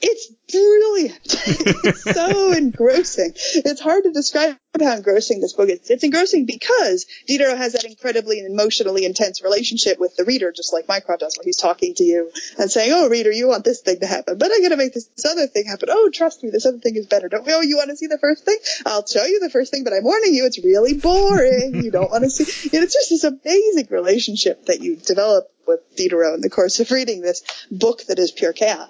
it's 0.01 0.31
brilliant. 0.51 1.19
it's 1.25 2.03
so 2.03 2.51
engrossing. 2.57 3.33
It's 3.35 3.81
hard 3.81 4.03
to 4.03 4.11
describe 4.11 4.57
how 4.79 4.95
engrossing 4.95 5.41
this 5.41 5.53
book 5.53 5.69
is. 5.69 5.89
It's 5.89 6.03
engrossing 6.03 6.45
because 6.45 7.05
Diderot 7.27 7.57
has 7.57 7.73
that 7.73 7.83
incredibly 7.83 8.39
emotionally 8.39 9.05
intense 9.05 9.41
relationship 9.43 9.99
with 9.99 10.15
the 10.15 10.23
reader, 10.23 10.51
just 10.51 10.71
like 10.71 10.87
Mycroft 10.87 11.21
does, 11.21 11.37
where 11.37 11.45
he's 11.45 11.57
talking 11.57 11.95
to 11.95 12.03
you 12.03 12.31
and 12.57 12.69
saying, 12.69 12.91
"Oh, 12.93 13.09
reader, 13.09 13.31
you 13.31 13.47
want 13.47 13.65
this 13.65 13.81
thing 13.81 13.99
to 13.99 14.07
happen, 14.07 14.37
but 14.37 14.51
I'm 14.51 14.59
going 14.59 14.71
to 14.71 14.77
make 14.77 14.93
this, 14.93 15.09
other 15.25 15.47
thing 15.47 15.65
happen. 15.65 15.89
Oh, 15.91 16.09
trust 16.13 16.43
me, 16.43 16.49
this 16.49 16.65
other 16.65 16.77
thing 16.77 16.95
is 16.95 17.07
better. 17.07 17.27
Don't 17.27 17.47
oh, 17.47 17.61
you 17.61 17.77
want 17.77 17.89
to 17.89 17.97
see 17.97 18.07
the 18.07 18.19
first 18.19 18.45
thing? 18.45 18.57
I'll 18.85 19.05
show 19.05 19.25
you 19.25 19.39
the 19.39 19.49
first 19.49 19.71
thing, 19.71 19.83
but 19.83 19.93
I'm 19.93 20.03
warning 20.03 20.33
you, 20.33 20.45
it's 20.45 20.63
really 20.63 20.93
boring. 20.93 21.83
you 21.83 21.91
don't 21.91 22.11
want 22.11 22.23
to 22.23 22.29
see." 22.29 22.69
And 22.77 22.83
it's 22.83 22.93
just 22.93 23.09
this 23.09 23.23
amazing 23.23 23.87
relationship 23.89 24.65
that 24.65 24.81
you 24.81 24.95
develop 24.97 25.49
with 25.67 25.79
Diderot 25.95 26.35
in 26.35 26.41
the 26.41 26.49
course 26.49 26.79
of 26.79 26.91
reading 26.91 27.21
this 27.21 27.43
book 27.71 28.03
that 28.05 28.19
is 28.19 28.31
pure 28.31 28.53
chaos. 28.53 28.89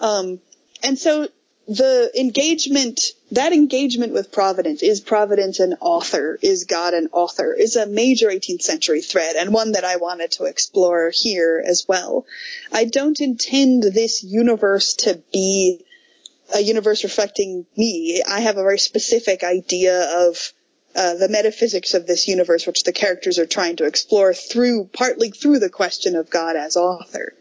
Um, 0.00 0.40
and 0.84 0.98
so 0.98 1.28
the 1.66 2.10
engagement, 2.18 3.00
that 3.32 3.52
engagement 3.52 4.12
with 4.12 4.30
Providence, 4.30 4.82
is 4.82 5.00
Providence 5.00 5.60
an 5.60 5.76
author? 5.80 6.38
Is 6.42 6.64
God 6.64 6.92
an 6.92 7.08
author? 7.12 7.54
Is 7.54 7.76
a 7.76 7.86
major 7.86 8.28
18th 8.28 8.62
century 8.62 9.00
thread 9.00 9.36
and 9.36 9.52
one 9.52 9.72
that 9.72 9.84
I 9.84 9.96
wanted 9.96 10.32
to 10.32 10.44
explore 10.44 11.10
here 11.14 11.62
as 11.66 11.86
well. 11.88 12.26
I 12.70 12.84
don't 12.84 13.18
intend 13.20 13.82
this 13.82 14.22
universe 14.22 14.94
to 14.94 15.22
be 15.32 15.84
a 16.54 16.60
universe 16.60 17.02
reflecting 17.02 17.64
me. 17.76 18.22
I 18.28 18.40
have 18.40 18.58
a 18.58 18.62
very 18.62 18.78
specific 18.78 19.42
idea 19.42 20.28
of 20.28 20.52
uh, 20.94 21.14
the 21.14 21.30
metaphysics 21.30 21.94
of 21.94 22.06
this 22.06 22.28
universe, 22.28 22.66
which 22.66 22.84
the 22.84 22.92
characters 22.92 23.38
are 23.38 23.46
trying 23.46 23.76
to 23.76 23.86
explore 23.86 24.34
through, 24.34 24.90
partly 24.92 25.30
through 25.30 25.58
the 25.58 25.70
question 25.70 26.14
of 26.14 26.30
God 26.30 26.56
as 26.56 26.76
author. 26.76 27.32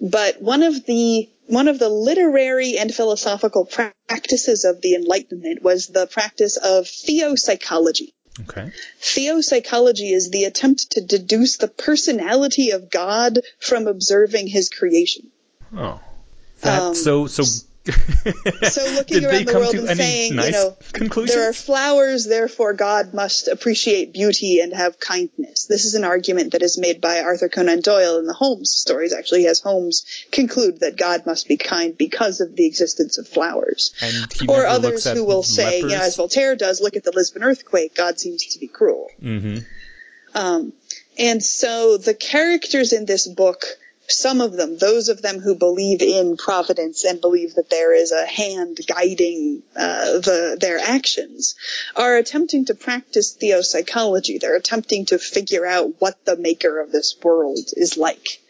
But 0.00 0.40
one 0.40 0.62
of 0.62 0.86
the 0.86 1.28
one 1.46 1.68
of 1.68 1.78
the 1.78 1.88
literary 1.88 2.78
and 2.78 2.94
philosophical 2.94 3.64
practices 3.64 4.64
of 4.64 4.80
the 4.80 4.94
Enlightenment 4.94 5.62
was 5.62 5.88
the 5.88 6.06
practice 6.06 6.56
of 6.56 6.86
theopsychology. 6.86 8.12
okay. 8.40 8.70
Theopsychology 9.00 10.12
is 10.12 10.30
the 10.30 10.44
attempt 10.44 10.92
to 10.92 11.00
deduce 11.00 11.56
the 11.56 11.68
personality 11.68 12.70
of 12.70 12.90
God 12.90 13.40
from 13.58 13.86
observing 13.86 14.46
his 14.46 14.68
creation. 14.68 15.30
Oh. 15.76 16.00
That, 16.62 16.82
Um, 16.82 16.94
so 16.94 17.26
so. 17.26 17.42
So 17.84 18.86
looking 18.94 19.24
around 19.24 19.46
the 19.46 19.54
world 19.54 19.74
and 19.74 19.96
saying, 19.96 20.36
nice 20.36 20.46
you 20.46 20.52
know, 20.52 20.76
conclusions? 20.92 21.34
there 21.34 21.48
are 21.48 21.52
flowers, 21.52 22.26
therefore 22.26 22.74
God 22.74 23.12
must 23.12 23.48
appreciate 23.48 24.12
beauty 24.12 24.60
and 24.60 24.72
have 24.72 25.00
kindness. 25.00 25.66
This 25.66 25.84
is 25.84 25.94
an 25.94 26.04
argument 26.04 26.52
that 26.52 26.62
is 26.62 26.78
made 26.78 27.00
by 27.00 27.20
Arthur 27.20 27.48
Conan 27.48 27.80
Doyle 27.80 28.18
in 28.18 28.26
the 28.26 28.34
Holmes 28.34 28.70
stories. 28.70 29.12
Actually, 29.12 29.40
he 29.40 29.46
has 29.46 29.60
Holmes 29.60 30.04
conclude 30.30 30.80
that 30.80 30.96
God 30.96 31.26
must 31.26 31.48
be 31.48 31.56
kind 31.56 31.96
because 31.96 32.40
of 32.40 32.54
the 32.54 32.66
existence 32.66 33.18
of 33.18 33.26
flowers. 33.26 33.92
or 34.48 34.66
others 34.66 35.04
who 35.04 35.24
will 35.24 35.42
say, 35.42 35.80
you 35.80 35.88
know, 35.88 36.02
as 36.02 36.16
Voltaire 36.16 36.54
does, 36.54 36.80
look 36.80 36.96
at 36.96 37.04
the 37.04 37.12
Lisbon 37.12 37.42
earthquake, 37.42 37.96
God 37.96 38.20
seems 38.20 38.46
to 38.46 38.60
be 38.60 38.68
cruel. 38.68 39.08
hmm 39.20 39.58
Um, 40.34 40.72
and 41.18 41.42
so 41.42 41.98
the 41.98 42.14
characters 42.14 42.92
in 42.92 43.04
this 43.04 43.28
book, 43.28 43.64
some 44.08 44.40
of 44.40 44.52
them, 44.52 44.76
those 44.78 45.08
of 45.08 45.22
them 45.22 45.38
who 45.38 45.54
believe 45.54 46.02
in 46.02 46.36
providence 46.36 47.04
and 47.04 47.20
believe 47.20 47.54
that 47.54 47.70
there 47.70 47.94
is 47.94 48.12
a 48.12 48.26
hand 48.26 48.78
guiding 48.86 49.62
uh, 49.76 50.18
the 50.18 50.56
their 50.60 50.78
actions, 50.78 51.54
are 51.96 52.16
attempting 52.16 52.66
to 52.66 52.74
practice 52.74 53.36
theopsychology. 53.36 54.38
They're 54.38 54.56
attempting 54.56 55.06
to 55.06 55.18
figure 55.18 55.66
out 55.66 56.00
what 56.00 56.24
the 56.24 56.36
maker 56.36 56.80
of 56.80 56.92
this 56.92 57.16
world 57.22 57.70
is 57.74 57.96
like. 57.96 58.40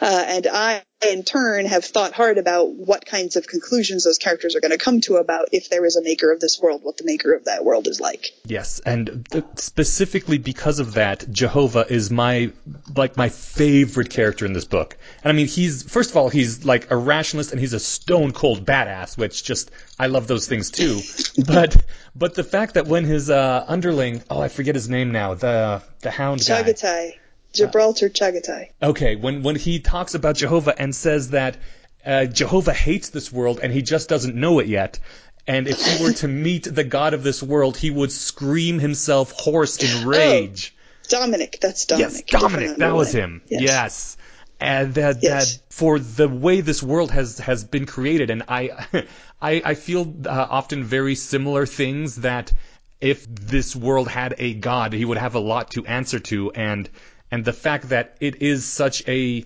Uh, 0.00 0.24
and 0.26 0.46
I, 0.46 0.82
in 1.04 1.24
turn, 1.24 1.66
have 1.66 1.84
thought 1.84 2.12
hard 2.12 2.38
about 2.38 2.74
what 2.74 3.04
kinds 3.04 3.36
of 3.36 3.46
conclusions 3.46 4.04
those 4.04 4.18
characters 4.18 4.56
are 4.56 4.60
going 4.60 4.70
to 4.70 4.78
come 4.78 5.00
to 5.02 5.16
about 5.16 5.48
if 5.52 5.68
there 5.68 5.84
is 5.84 5.96
a 5.96 6.02
maker 6.02 6.32
of 6.32 6.40
this 6.40 6.58
world, 6.60 6.82
what 6.82 6.96
the 6.96 7.04
maker 7.04 7.34
of 7.34 7.44
that 7.44 7.64
world 7.64 7.86
is 7.86 8.00
like. 8.00 8.32
Yes, 8.46 8.80
and 8.80 9.26
th- 9.30 9.44
specifically 9.56 10.38
because 10.38 10.78
of 10.78 10.94
that, 10.94 11.30
Jehovah 11.30 11.86
is 11.88 12.10
my 12.10 12.52
like 12.94 13.16
my 13.16 13.28
favorite 13.28 14.10
character 14.10 14.46
in 14.46 14.54
this 14.54 14.64
book. 14.64 14.96
And 15.22 15.30
I 15.30 15.36
mean, 15.36 15.48
he's 15.48 15.82
first 15.82 16.10
of 16.10 16.16
all, 16.16 16.30
he's 16.30 16.64
like 16.64 16.90
a 16.90 16.96
rationalist 16.96 17.52
and 17.52 17.60
he's 17.60 17.74
a 17.74 17.80
stone 17.80 18.32
cold 18.32 18.64
badass, 18.64 19.18
which 19.18 19.44
just 19.44 19.70
I 19.98 20.06
love 20.06 20.26
those 20.26 20.48
things 20.48 20.70
too. 20.70 21.00
but 21.46 21.76
but 22.14 22.34
the 22.34 22.44
fact 22.44 22.74
that 22.74 22.86
when 22.86 23.04
his 23.04 23.28
uh, 23.28 23.64
underling, 23.68 24.22
oh, 24.30 24.40
I 24.40 24.48
forget 24.48 24.74
his 24.74 24.88
name 24.88 25.12
now, 25.12 25.34
the 25.34 25.82
the 26.00 26.10
hound 26.10 26.40
guy. 26.40 27.18
Gibraltar 27.56 28.08
Chagatai. 28.08 28.68
Okay, 28.82 29.16
when 29.16 29.42
when 29.42 29.56
he 29.56 29.80
talks 29.80 30.14
about 30.14 30.36
Jehovah 30.36 30.74
and 30.80 30.94
says 30.94 31.30
that 31.30 31.56
uh, 32.04 32.26
Jehovah 32.26 32.72
hates 32.72 33.10
this 33.10 33.32
world 33.32 33.60
and 33.62 33.72
he 33.72 33.82
just 33.82 34.08
doesn't 34.08 34.34
know 34.34 34.58
it 34.60 34.66
yet, 34.66 34.98
and 35.46 35.68
if 35.68 35.84
he 35.84 36.02
were 36.02 36.12
to 36.14 36.28
meet 36.28 36.64
the 36.72 36.84
God 36.84 37.14
of 37.14 37.22
this 37.22 37.42
world, 37.42 37.76
he 37.76 37.90
would 37.90 38.12
scream 38.12 38.78
himself 38.78 39.32
hoarse 39.32 39.76
in 39.82 40.06
rage. 40.06 40.74
Dominic, 41.08 41.58
that's 41.60 41.84
Dominic. 41.86 42.30
yes, 42.32 42.40
Dominic, 42.42 42.76
that 42.78 42.94
was 42.94 43.12
him. 43.12 43.42
Yes. 43.46 44.16
And 44.58 44.94
that, 44.94 45.22
Yes. 45.22 45.58
that 45.58 45.62
for 45.72 45.98
the 45.98 46.28
way 46.28 46.62
this 46.62 46.82
world 46.82 47.10
has, 47.10 47.38
has 47.38 47.62
been 47.62 47.86
created, 47.86 48.30
and 48.30 48.42
I, 48.48 48.70
I, 49.40 49.62
I 49.64 49.74
feel 49.74 50.12
uh, 50.26 50.46
often 50.50 50.82
very 50.82 51.14
similar 51.14 51.66
things 51.66 52.16
that 52.16 52.52
if 53.00 53.26
this 53.28 53.76
world 53.76 54.08
had 54.08 54.34
a 54.38 54.54
god, 54.54 54.94
he 54.94 55.04
would 55.04 55.18
have 55.18 55.34
a 55.34 55.38
lot 55.40 55.70
to 55.72 55.84
answer 55.86 56.18
to, 56.20 56.50
and 56.52 56.88
and 57.30 57.44
the 57.44 57.52
fact 57.52 57.88
that 57.90 58.16
it 58.20 58.42
is 58.42 58.64
such 58.64 59.06
a 59.08 59.44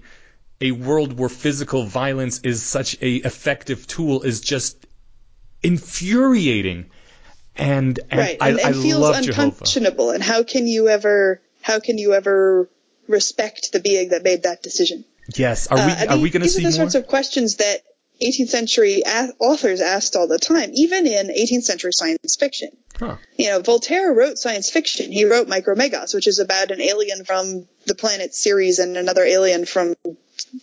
a 0.60 0.72
world 0.72 1.18
where 1.18 1.28
physical 1.30 1.84
violence 1.84 2.40
is 2.40 2.62
such 2.62 2.96
a 3.00 3.14
effective 3.16 3.86
tool 3.86 4.22
is 4.22 4.40
just 4.40 4.76
infuriating. 5.62 6.90
And, 7.56 7.98
and 8.10 8.20
right, 8.20 8.36
I, 8.40 8.50
and, 8.50 8.60
and 8.60 8.68
I 8.68 8.72
feels 8.72 9.00
love 9.00 9.22
Jehovah. 9.22 9.64
And 10.10 10.22
how 10.22 10.42
can 10.42 10.66
you 10.66 10.88
ever, 10.88 11.40
how 11.62 11.80
can 11.80 11.98
you 11.98 12.14
ever 12.14 12.68
respect 13.08 13.72
the 13.72 13.80
being 13.80 14.10
that 14.10 14.22
made 14.22 14.44
that 14.44 14.62
decision? 14.62 15.04
Yes, 15.34 15.66
are 15.66 15.76
we 15.76 15.92
Uh, 15.92 16.16
are 16.16 16.18
we 16.18 16.30
going 16.30 16.40
to 16.40 16.46
these 16.46 16.56
see 16.56 16.62
are 16.64 16.70
the 16.70 16.76
more? 16.76 16.90
sorts 16.90 16.94
of 16.94 17.06
questions 17.06 17.56
that 17.56 17.82
18th 18.22 18.48
century 18.48 19.02
a- 19.06 19.32
authors 19.38 19.80
asked 19.80 20.16
all 20.16 20.28
the 20.28 20.38
time, 20.38 20.70
even 20.74 21.06
in 21.06 21.28
18th 21.28 21.62
century 21.62 21.92
science 21.92 22.36
fiction. 22.36 22.70
Huh. 22.98 23.16
You 23.36 23.48
know, 23.48 23.60
Voltaire 23.60 24.12
wrote 24.12 24.38
science 24.38 24.70
fiction. 24.70 25.10
He 25.10 25.24
wrote 25.24 25.48
Micromegas, 25.48 26.14
which 26.14 26.26
is 26.26 26.38
about 26.38 26.70
an 26.70 26.80
alien 26.80 27.24
from 27.24 27.66
the 27.86 27.94
planet 27.94 28.34
Sirius 28.34 28.78
and 28.78 28.96
another 28.96 29.24
alien 29.24 29.64
from 29.64 29.94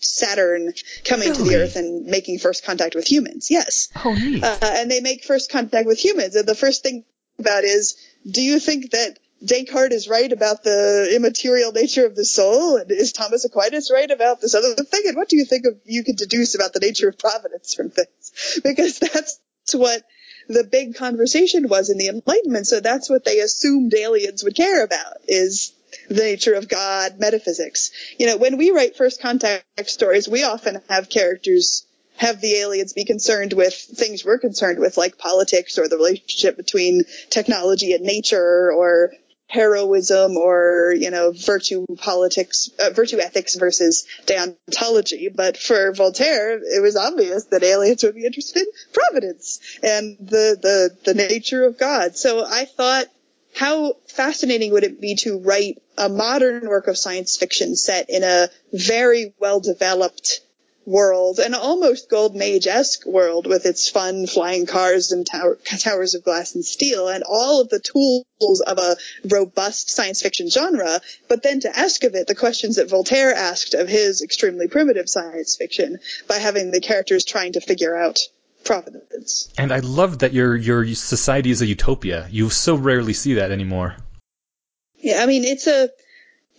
Saturn 0.01 0.73
coming 1.03 1.33
to 1.33 1.43
the 1.43 1.55
Earth 1.55 1.75
and 1.75 2.05
making 2.05 2.39
first 2.39 2.63
contact 2.63 2.95
with 2.95 3.09
humans. 3.09 3.49
Yes. 3.49 3.89
Oh, 4.03 4.13
neat. 4.13 4.43
Uh, 4.43 4.57
and 4.61 4.91
they 4.91 5.01
make 5.01 5.23
first 5.23 5.51
contact 5.51 5.87
with 5.87 6.03
humans. 6.03 6.35
And 6.35 6.47
the 6.47 6.55
first 6.55 6.83
thing 6.83 7.05
about 7.39 7.63
is, 7.63 7.97
do 8.29 8.41
you 8.41 8.59
think 8.59 8.91
that 8.91 9.17
Descartes 9.43 9.93
is 9.93 10.07
right 10.07 10.31
about 10.31 10.63
the 10.63 11.11
immaterial 11.15 11.71
nature 11.71 12.05
of 12.05 12.15
the 12.15 12.25
soul? 12.25 12.77
And 12.77 12.91
is 12.91 13.13
Thomas 13.13 13.45
Aquinas 13.45 13.91
right 13.93 14.09
about 14.09 14.41
this 14.41 14.55
other 14.55 14.73
thing? 14.73 15.03
And 15.05 15.15
what 15.15 15.29
do 15.29 15.37
you 15.37 15.45
think 15.45 15.65
of, 15.65 15.75
you 15.85 16.03
could 16.03 16.15
deduce 16.15 16.55
about 16.55 16.73
the 16.73 16.79
nature 16.79 17.07
of 17.07 17.19
providence 17.19 17.73
from 17.73 17.89
this? 17.89 18.59
Because 18.63 18.99
that's 18.99 19.39
what 19.73 20.03
the 20.47 20.63
big 20.63 20.95
conversation 20.95 21.67
was 21.67 21.89
in 21.89 21.97
the 21.97 22.07
Enlightenment. 22.07 22.67
So 22.67 22.79
that's 22.79 23.09
what 23.09 23.25
they 23.25 23.39
assumed 23.39 23.93
aliens 23.93 24.43
would 24.43 24.55
care 24.55 24.83
about 24.83 25.17
is 25.27 25.73
the 26.09 26.23
nature 26.23 26.53
of 26.53 26.67
God, 26.67 27.19
metaphysics. 27.19 27.91
You 28.17 28.27
know, 28.27 28.37
when 28.37 28.57
we 28.57 28.71
write 28.71 28.95
first 28.95 29.21
contact 29.21 29.65
stories, 29.85 30.27
we 30.27 30.43
often 30.43 30.81
have 30.89 31.09
characters 31.09 31.85
have 32.17 32.41
the 32.41 32.55
aliens 32.55 32.93
be 32.93 33.05
concerned 33.05 33.53
with 33.53 33.73
things 33.73 34.25
we're 34.25 34.39
concerned 34.39 34.79
with, 34.79 34.97
like 34.97 35.17
politics 35.17 35.77
or 35.77 35.87
the 35.87 35.97
relationship 35.97 36.57
between 36.57 37.03
technology 37.29 37.93
and 37.93 38.03
nature 38.03 38.71
or 38.71 39.11
heroism 39.47 40.35
or, 40.37 40.93
you 40.97 41.09
know, 41.09 41.31
virtue 41.31 41.85
politics, 41.97 42.69
uh, 42.79 42.89
virtue 42.89 43.17
ethics 43.19 43.55
versus 43.55 44.05
deontology. 44.25 45.33
But 45.33 45.57
for 45.57 45.93
Voltaire, 45.93 46.57
it 46.57 46.81
was 46.81 46.95
obvious 46.95 47.45
that 47.45 47.63
aliens 47.63 48.03
would 48.03 48.15
be 48.15 48.25
interested 48.25 48.61
in 48.61 48.67
providence 48.93 49.59
and 49.81 50.17
the, 50.19 50.57
the, 50.61 50.97
the 51.05 51.13
nature 51.13 51.63
of 51.63 51.77
God. 51.77 52.17
So 52.17 52.45
I 52.45 52.65
thought, 52.65 53.07
how 53.55 53.93
fascinating 54.07 54.71
would 54.73 54.83
it 54.83 55.01
be 55.01 55.15
to 55.15 55.39
write 55.39 55.81
a 55.97 56.09
modern 56.09 56.67
work 56.67 56.87
of 56.87 56.97
science 56.97 57.37
fiction 57.37 57.75
set 57.75 58.09
in 58.09 58.23
a 58.23 58.49
very 58.71 59.33
well 59.39 59.59
developed 59.59 60.41
world, 60.87 61.37
an 61.37 61.53
almost 61.53 62.09
Golden 62.09 62.41
Age-esque 62.41 63.05
world 63.05 63.45
with 63.45 63.65
its 63.65 63.89
fun 63.89 64.25
flying 64.25 64.65
cars 64.65 65.11
and 65.11 65.27
tower, 65.27 65.57
towers 65.79 66.15
of 66.15 66.23
glass 66.23 66.55
and 66.55 66.63
steel 66.63 67.09
and 67.09 67.23
all 67.27 67.61
of 67.61 67.69
the 67.69 67.79
tools 67.79 68.61
of 68.61 68.77
a 68.77 68.95
robust 69.29 69.89
science 69.89 70.21
fiction 70.21 70.49
genre, 70.49 71.01
but 71.27 71.43
then 71.43 71.59
to 71.59 71.77
ask 71.77 72.05
of 72.05 72.15
it 72.15 72.27
the 72.27 72.35
questions 72.35 72.77
that 72.77 72.89
Voltaire 72.89 73.33
asked 73.33 73.73
of 73.73 73.89
his 73.89 74.21
extremely 74.21 74.69
primitive 74.69 75.09
science 75.09 75.57
fiction 75.57 75.99
by 76.27 76.37
having 76.37 76.71
the 76.71 76.79
characters 76.79 77.25
trying 77.25 77.51
to 77.53 77.61
figure 77.61 77.95
out 77.95 78.19
providence. 78.63 79.49
And 79.57 79.73
I 79.73 79.79
love 79.79 80.19
that 80.19 80.33
your 80.33 80.55
your 80.55 80.87
society 80.95 81.51
is 81.51 81.61
a 81.61 81.65
utopia. 81.65 82.27
You 82.31 82.49
so 82.49 82.75
rarely 82.75 83.13
see 83.13 83.35
that 83.35 83.51
anymore. 83.51 83.97
Yeah, 84.95 85.21
I 85.21 85.25
mean 85.25 85.43
it's 85.43 85.67
a 85.67 85.89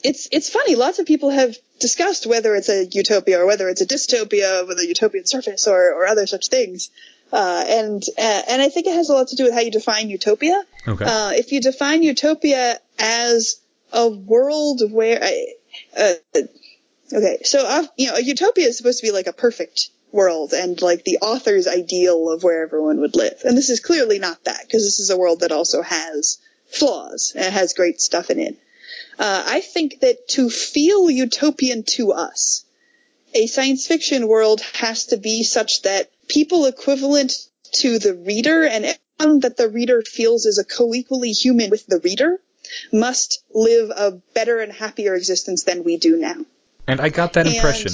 it's 0.02 0.28
it's 0.30 0.48
funny. 0.48 0.74
Lots 0.74 0.98
of 0.98 1.06
people 1.06 1.30
have 1.30 1.56
discussed 1.80 2.26
whether 2.26 2.54
it's 2.54 2.68
a 2.68 2.86
utopia 2.86 3.40
or 3.40 3.46
whether 3.46 3.68
it's 3.68 3.80
a 3.80 3.86
dystopia 3.86 4.66
with 4.66 4.78
a 4.78 4.86
utopian 4.86 5.26
surface 5.26 5.66
or, 5.66 5.92
or 5.94 6.06
other 6.06 6.26
such 6.26 6.48
things. 6.48 6.90
Uh, 7.32 7.64
and 7.66 8.02
uh, 8.16 8.42
and 8.48 8.62
I 8.62 8.68
think 8.68 8.86
it 8.86 8.94
has 8.94 9.10
a 9.10 9.12
lot 9.12 9.28
to 9.28 9.36
do 9.36 9.44
with 9.44 9.54
how 9.54 9.60
you 9.60 9.70
define 9.70 10.08
utopia. 10.08 10.62
Okay. 10.86 11.04
Uh, 11.04 11.32
if 11.32 11.52
you 11.52 11.60
define 11.60 12.02
utopia 12.02 12.78
as 12.98 13.60
a 13.92 14.08
world 14.08 14.82
where, 14.90 15.22
uh, 15.96 16.12
okay, 17.12 17.38
so 17.44 17.66
uh, 17.66 17.86
you 17.96 18.06
know, 18.06 18.14
a 18.14 18.22
utopia 18.22 18.66
is 18.66 18.78
supposed 18.78 19.00
to 19.00 19.06
be 19.06 19.12
like 19.12 19.26
a 19.26 19.32
perfect 19.32 19.90
world 20.10 20.54
and 20.54 20.80
like 20.80 21.04
the 21.04 21.18
author's 21.20 21.68
ideal 21.68 22.30
of 22.30 22.42
where 22.42 22.62
everyone 22.62 23.00
would 23.00 23.14
live, 23.14 23.42
and 23.44 23.58
this 23.58 23.68
is 23.68 23.80
clearly 23.80 24.18
not 24.18 24.42
that 24.44 24.62
because 24.62 24.84
this 24.84 24.98
is 24.98 25.10
a 25.10 25.18
world 25.18 25.40
that 25.40 25.52
also 25.52 25.82
has 25.82 26.38
flaws 26.70 27.32
and 27.34 27.44
it 27.44 27.52
has 27.52 27.74
great 27.74 28.00
stuff 28.00 28.30
in 28.30 28.38
it. 28.38 28.56
Uh, 29.18 29.42
I 29.46 29.60
think 29.60 30.00
that 30.00 30.28
to 30.28 30.48
feel 30.48 31.10
utopian 31.10 31.82
to 31.96 32.12
us, 32.12 32.64
a 33.34 33.46
science 33.46 33.86
fiction 33.86 34.28
world 34.28 34.60
has 34.74 35.06
to 35.06 35.16
be 35.16 35.42
such 35.42 35.82
that 35.82 36.10
people 36.28 36.66
equivalent 36.66 37.32
to 37.74 37.98
the 37.98 38.14
reader 38.14 38.64
and 38.64 38.84
everyone 39.18 39.40
that 39.40 39.56
the 39.56 39.68
reader 39.68 40.02
feels 40.02 40.46
is 40.46 40.58
a 40.58 40.64
co-equally 40.64 41.32
human 41.32 41.70
with 41.70 41.86
the 41.86 41.98
reader 42.00 42.38
must 42.92 43.42
live 43.52 43.90
a 43.90 44.12
better 44.34 44.60
and 44.60 44.72
happier 44.72 45.14
existence 45.14 45.64
than 45.64 45.84
we 45.84 45.96
do 45.96 46.16
now. 46.16 46.36
And 46.86 47.00
I 47.00 47.08
got 47.08 47.32
that 47.34 47.46
And- 47.46 47.54
impression. 47.56 47.92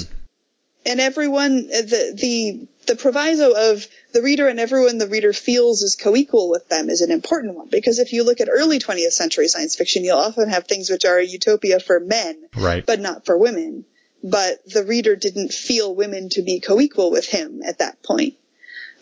And 0.87 1.01
everyone, 1.01 1.65
the, 1.67 2.13
the, 2.15 2.67
the 2.87 2.95
proviso 2.95 3.53
of 3.71 3.87
the 4.13 4.21
reader 4.21 4.47
and 4.47 4.59
everyone 4.59 4.97
the 4.97 5.07
reader 5.07 5.33
feels 5.33 5.81
is 5.81 5.95
co-equal 5.95 6.49
with 6.49 6.67
them 6.69 6.89
is 6.89 7.01
an 7.01 7.11
important 7.11 7.55
one 7.55 7.69
because 7.69 7.99
if 7.99 8.13
you 8.13 8.23
look 8.23 8.41
at 8.41 8.49
early 8.51 8.79
20th 8.79 9.11
century 9.13 9.47
science 9.47 9.75
fiction, 9.75 10.03
you'll 10.03 10.17
often 10.17 10.49
have 10.49 10.65
things 10.65 10.89
which 10.89 11.05
are 11.05 11.17
a 11.17 11.25
utopia 11.25 11.79
for 11.79 11.99
men, 11.99 12.37
Right. 12.55 12.85
but 12.85 12.99
not 12.99 13.25
for 13.25 13.37
women. 13.37 13.85
But 14.23 14.67
the 14.67 14.83
reader 14.83 15.15
didn't 15.15 15.53
feel 15.53 15.93
women 15.93 16.29
to 16.29 16.41
be 16.41 16.59
co-equal 16.59 17.11
with 17.11 17.27
him 17.27 17.61
at 17.63 17.79
that 17.79 18.01
point. 18.01 18.35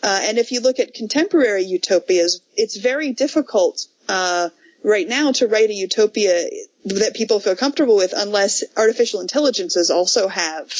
Uh, 0.02 0.20
and 0.24 0.36
if 0.38 0.52
you 0.52 0.60
look 0.60 0.78
at 0.80 0.92
contemporary 0.92 1.64
utopias, 1.64 2.42
it's 2.56 2.76
very 2.76 3.12
difficult 3.12 3.86
uh, 4.08 4.50
right 4.82 5.08
now 5.08 5.32
to 5.32 5.46
write 5.46 5.70
a 5.70 5.74
utopia 5.74 6.44
that 6.84 7.14
people 7.14 7.40
feel 7.40 7.56
comfortable 7.56 7.96
with 7.96 8.12
unless 8.14 8.62
artificial 8.76 9.20
intelligences 9.22 9.90
also 9.90 10.28
have 10.28 10.70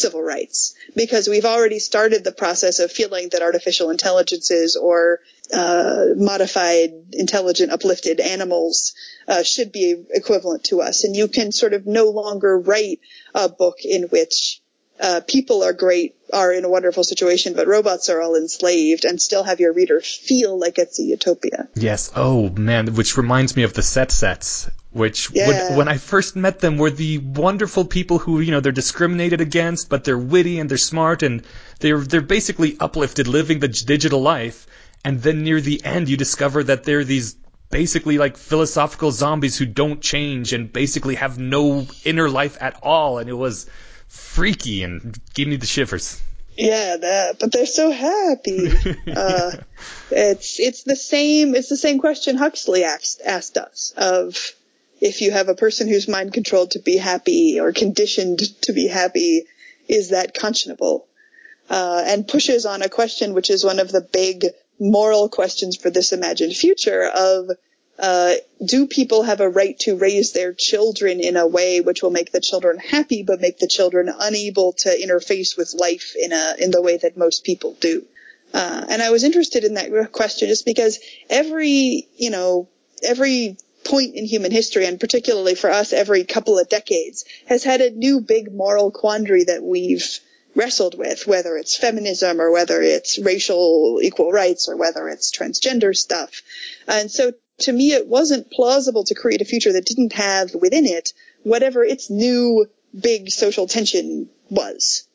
civil 0.00 0.22
rights 0.22 0.74
because 0.96 1.28
we've 1.28 1.44
already 1.44 1.78
started 1.78 2.24
the 2.24 2.32
process 2.32 2.78
of 2.78 2.90
feeling 2.90 3.28
that 3.30 3.42
artificial 3.42 3.90
intelligences 3.90 4.76
or 4.76 5.20
uh, 5.52 6.06
modified, 6.16 6.90
intelligent, 7.12 7.72
uplifted 7.72 8.20
animals 8.20 8.94
uh, 9.26 9.42
should 9.42 9.72
be 9.72 10.04
equivalent 10.10 10.64
to 10.64 10.80
us, 10.80 11.04
and 11.04 11.16
you 11.16 11.28
can 11.28 11.52
sort 11.52 11.74
of 11.74 11.86
no 11.86 12.04
longer 12.10 12.58
write 12.58 13.00
a 13.34 13.48
book 13.48 13.78
in 13.84 14.04
which 14.04 14.59
uh, 15.00 15.20
people 15.26 15.62
are 15.62 15.72
great, 15.72 16.14
are 16.32 16.52
in 16.52 16.64
a 16.64 16.68
wonderful 16.68 17.04
situation, 17.04 17.54
but 17.54 17.66
robots 17.66 18.08
are 18.08 18.20
all 18.20 18.36
enslaved, 18.36 19.04
and 19.04 19.20
still 19.20 19.42
have 19.42 19.60
your 19.60 19.72
reader 19.72 20.00
feel 20.00 20.58
like 20.58 20.78
it's 20.78 20.98
a 20.98 21.02
utopia. 21.02 21.68
Yes. 21.74 22.12
Oh 22.14 22.50
man, 22.50 22.94
which 22.94 23.16
reminds 23.16 23.56
me 23.56 23.62
of 23.62 23.72
the 23.72 23.82
set 23.82 24.12
sets, 24.12 24.70
which 24.92 25.30
Yeah. 25.32 25.48
when, 25.48 25.76
when 25.76 25.88
I 25.88 25.96
first 25.98 26.36
met 26.36 26.60
them 26.60 26.76
were 26.76 26.90
the 26.90 27.18
wonderful 27.18 27.84
people 27.84 28.18
who 28.18 28.40
you 28.40 28.50
know 28.50 28.60
they're 28.60 28.72
discriminated 28.72 29.40
against, 29.40 29.88
but 29.88 30.04
they're 30.04 30.18
witty 30.18 30.58
and 30.58 30.70
they're 30.70 30.78
smart 30.78 31.22
and 31.22 31.42
they're 31.78 32.00
they're 32.00 32.20
basically 32.20 32.76
uplifted, 32.78 33.26
living 33.26 33.60
the 33.60 33.68
digital 33.68 34.20
life. 34.20 34.66
And 35.02 35.22
then 35.22 35.42
near 35.44 35.62
the 35.62 35.82
end, 35.82 36.10
you 36.10 36.18
discover 36.18 36.62
that 36.64 36.84
they're 36.84 37.04
these 37.04 37.36
basically 37.70 38.18
like 38.18 38.36
philosophical 38.36 39.12
zombies 39.12 39.56
who 39.56 39.64
don't 39.64 40.02
change 40.02 40.52
and 40.52 40.70
basically 40.72 41.14
have 41.14 41.38
no 41.38 41.86
inner 42.04 42.28
life 42.28 42.58
at 42.60 42.76
all. 42.82 43.18
And 43.18 43.30
it 43.30 43.34
was 43.34 43.66
freaky 44.10 44.82
and 44.82 45.18
gave 45.34 45.48
me 45.48 45.56
the 45.56 45.66
shivers. 45.66 46.20
Yeah, 46.58 46.96
that, 46.96 47.38
but 47.38 47.52
they're 47.52 47.64
so 47.64 47.90
happy. 47.90 48.68
uh, 49.16 49.52
it's 50.10 50.60
it's 50.60 50.82
the 50.82 50.96
same. 50.96 51.54
It's 51.54 51.68
the 51.68 51.76
same 51.76 52.00
question 52.00 52.36
Huxley 52.36 52.84
asked 52.84 53.22
asked 53.24 53.56
us 53.56 53.94
of 53.96 54.36
if 55.00 55.22
you 55.22 55.30
have 55.30 55.48
a 55.48 55.54
person 55.54 55.88
who's 55.88 56.08
mind 56.08 56.34
controlled 56.34 56.72
to 56.72 56.80
be 56.80 56.98
happy 56.98 57.58
or 57.60 57.72
conditioned 57.72 58.40
to 58.62 58.72
be 58.72 58.88
happy, 58.88 59.44
is 59.88 60.10
that 60.10 60.34
conscionable? 60.34 61.04
Uh, 61.70 62.02
and 62.04 62.26
pushes 62.26 62.66
on 62.66 62.82
a 62.82 62.88
question 62.88 63.32
which 63.32 63.48
is 63.48 63.64
one 63.64 63.78
of 63.78 63.92
the 63.92 64.00
big 64.00 64.44
moral 64.80 65.28
questions 65.28 65.76
for 65.76 65.88
this 65.88 66.12
imagined 66.12 66.54
future 66.54 67.08
of 67.14 67.48
uh, 68.00 68.34
do 68.64 68.86
people 68.86 69.22
have 69.24 69.40
a 69.40 69.48
right 69.48 69.78
to 69.80 69.96
raise 69.96 70.32
their 70.32 70.54
children 70.54 71.20
in 71.20 71.36
a 71.36 71.46
way 71.46 71.80
which 71.80 72.02
will 72.02 72.10
make 72.10 72.32
the 72.32 72.40
children 72.40 72.78
happy 72.78 73.22
but 73.22 73.40
make 73.40 73.58
the 73.58 73.68
children 73.68 74.10
unable 74.18 74.72
to 74.72 74.88
interface 74.88 75.56
with 75.56 75.74
life 75.74 76.14
in 76.18 76.32
a 76.32 76.54
in 76.58 76.70
the 76.70 76.82
way 76.82 76.96
that 76.96 77.16
most 77.16 77.44
people 77.44 77.76
do 77.80 78.04
uh, 78.54 78.84
and 78.88 79.02
I 79.02 79.10
was 79.10 79.22
interested 79.22 79.64
in 79.64 79.74
that 79.74 80.12
question 80.12 80.48
just 80.48 80.64
because 80.64 80.98
every 81.28 82.08
you 82.16 82.30
know 82.30 82.68
every 83.02 83.58
point 83.84 84.14
in 84.14 84.24
human 84.24 84.50
history 84.50 84.86
and 84.86 84.98
particularly 84.98 85.54
for 85.54 85.70
us 85.70 85.92
every 85.92 86.24
couple 86.24 86.58
of 86.58 86.68
decades 86.68 87.24
has 87.46 87.64
had 87.64 87.80
a 87.80 87.90
new 87.90 88.20
big 88.20 88.52
moral 88.52 88.90
quandary 88.90 89.44
that 89.44 89.62
we've 89.62 90.20
wrestled 90.54 90.98
with, 90.98 91.26
whether 91.26 91.56
it's 91.56 91.76
feminism 91.76 92.40
or 92.40 92.50
whether 92.50 92.80
it's 92.82 93.18
racial 93.18 94.00
equal 94.02 94.32
rights 94.32 94.68
or 94.68 94.76
whether 94.76 95.08
it's 95.08 95.30
transgender 95.30 95.96
stuff. 95.96 96.42
And 96.88 97.10
so 97.10 97.32
to 97.60 97.72
me, 97.72 97.92
it 97.92 98.06
wasn't 98.06 98.50
plausible 98.50 99.04
to 99.04 99.14
create 99.14 99.40
a 99.40 99.44
future 99.44 99.72
that 99.72 99.86
didn't 99.86 100.12
have 100.14 100.54
within 100.54 100.86
it 100.86 101.12
whatever 101.42 101.82
its 101.82 102.10
new 102.10 102.66
big 102.98 103.30
social 103.30 103.66
tension 103.66 104.28
was. 104.48 105.06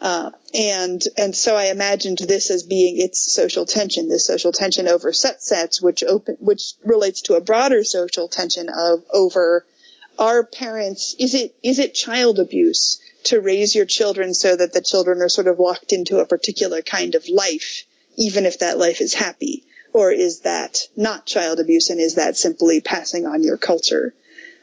Uh, 0.00 0.30
and 0.52 1.02
and 1.16 1.34
so 1.34 1.56
I 1.56 1.66
imagined 1.66 2.18
this 2.18 2.50
as 2.50 2.62
being 2.62 2.98
its 2.98 3.32
social 3.32 3.64
tension, 3.64 4.08
this 4.08 4.26
social 4.26 4.52
tension 4.52 4.88
over 4.88 5.12
set 5.12 5.42
sets, 5.42 5.80
which 5.80 6.02
open 6.02 6.36
which 6.40 6.74
relates 6.84 7.22
to 7.22 7.34
a 7.34 7.40
broader 7.40 7.84
social 7.84 8.28
tension 8.28 8.68
of 8.68 9.04
over 9.12 9.64
our 10.18 10.44
parents. 10.44 11.14
Is 11.18 11.34
it 11.34 11.54
is 11.62 11.78
it 11.78 11.94
child 11.94 12.38
abuse 12.38 13.00
to 13.24 13.40
raise 13.40 13.74
your 13.74 13.86
children 13.86 14.34
so 14.34 14.54
that 14.54 14.72
the 14.72 14.82
children 14.82 15.22
are 15.22 15.28
sort 15.28 15.46
of 15.46 15.58
locked 15.58 15.92
into 15.92 16.18
a 16.18 16.26
particular 16.26 16.82
kind 16.82 17.14
of 17.14 17.26
life, 17.28 17.84
even 18.16 18.44
if 18.44 18.58
that 18.58 18.78
life 18.78 19.00
is 19.00 19.14
happy, 19.14 19.64
or 19.94 20.10
is 20.10 20.40
that 20.40 20.80
not 20.96 21.24
child 21.24 21.60
abuse 21.60 21.88
and 21.88 22.00
is 22.00 22.16
that 22.16 22.36
simply 22.36 22.82
passing 22.82 23.26
on 23.26 23.42
your 23.42 23.56
culture? 23.56 24.12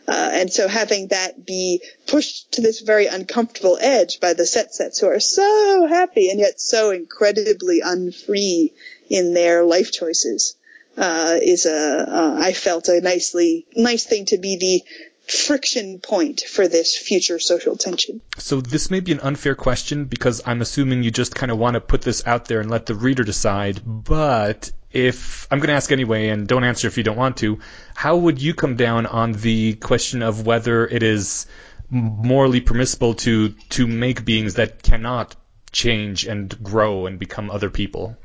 Uh, 0.07 0.29
and 0.33 0.51
so 0.51 0.67
having 0.67 1.07
that 1.07 1.45
be 1.45 1.81
pushed 2.05 2.51
to 2.51 2.61
this 2.61 2.81
very 2.81 3.07
uncomfortable 3.07 3.77
edge 3.79 4.19
by 4.19 4.33
the 4.33 4.45
set 4.45 4.75
sets 4.75 4.99
who 4.99 5.07
are 5.07 5.19
so 5.19 5.87
happy 5.87 6.29
and 6.29 6.39
yet 6.39 6.59
so 6.59 6.91
incredibly 6.91 7.79
unfree 7.79 8.73
in 9.09 9.33
their 9.33 9.63
life 9.63 9.91
choices 9.91 10.55
uh, 10.97 11.37
is 11.41 11.65
a 11.65 12.05
uh, 12.09 12.35
I 12.37 12.51
felt 12.51 12.89
a 12.89 12.99
nicely 12.99 13.65
nice 13.75 14.03
thing 14.03 14.25
to 14.25 14.37
be 14.37 14.57
the 14.57 14.83
friction 15.31 15.99
point 15.99 16.41
for 16.41 16.67
this 16.67 16.97
future 16.97 17.39
social 17.39 17.77
tension. 17.77 18.19
So 18.37 18.59
this 18.59 18.91
may 18.91 18.99
be 18.99 19.13
an 19.13 19.21
unfair 19.21 19.55
question 19.55 20.05
because 20.05 20.41
I'm 20.45 20.61
assuming 20.61 21.03
you 21.03 21.11
just 21.11 21.35
kind 21.35 21.51
of 21.51 21.57
want 21.57 21.75
to 21.75 21.79
put 21.79 22.01
this 22.01 22.27
out 22.27 22.45
there 22.45 22.59
and 22.59 22.69
let 22.69 22.85
the 22.85 22.95
reader 22.95 23.23
decide. 23.23 23.81
But 23.85 24.71
if 24.93 25.47
I'm 25.49 25.59
going 25.59 25.67
to 25.67 25.73
ask 25.73 25.91
anyway, 25.91 26.29
and 26.29 26.47
don't 26.47 26.63
answer 26.63 26.87
if 26.87 26.97
you 26.97 27.03
don't 27.03 27.17
want 27.17 27.37
to, 27.37 27.59
how 27.95 28.17
would 28.17 28.41
you 28.41 28.53
come 28.53 28.75
down 28.75 29.05
on 29.05 29.33
the 29.33 29.75
question 29.75 30.21
of 30.21 30.45
whether 30.45 30.87
it 30.87 31.03
is 31.03 31.45
morally 31.89 32.61
permissible 32.61 33.15
to 33.15 33.49
to 33.69 33.85
make 33.85 34.23
beings 34.23 34.55
that 34.55 34.81
cannot 34.81 35.35
change 35.71 36.25
and 36.25 36.61
grow 36.63 37.05
and 37.05 37.19
become 37.19 37.51
other 37.51 37.69
people? 37.69 38.15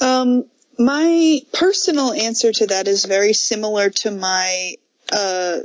Um, 0.00 0.44
my 0.78 1.40
personal 1.52 2.12
answer 2.12 2.52
to 2.52 2.66
that 2.68 2.88
is 2.88 3.04
very 3.04 3.34
similar 3.34 3.90
to 3.90 4.10
my 4.10 4.74
uh, 5.12 5.58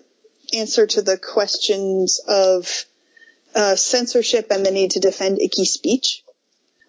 answer 0.53 0.85
to 0.87 1.01
the 1.01 1.17
questions 1.17 2.19
of 2.27 2.85
uh, 3.55 3.75
censorship 3.75 4.47
and 4.51 4.65
the 4.65 4.71
need 4.71 4.91
to 4.91 4.99
defend 4.99 5.41
icky 5.41 5.65
speech. 5.65 6.23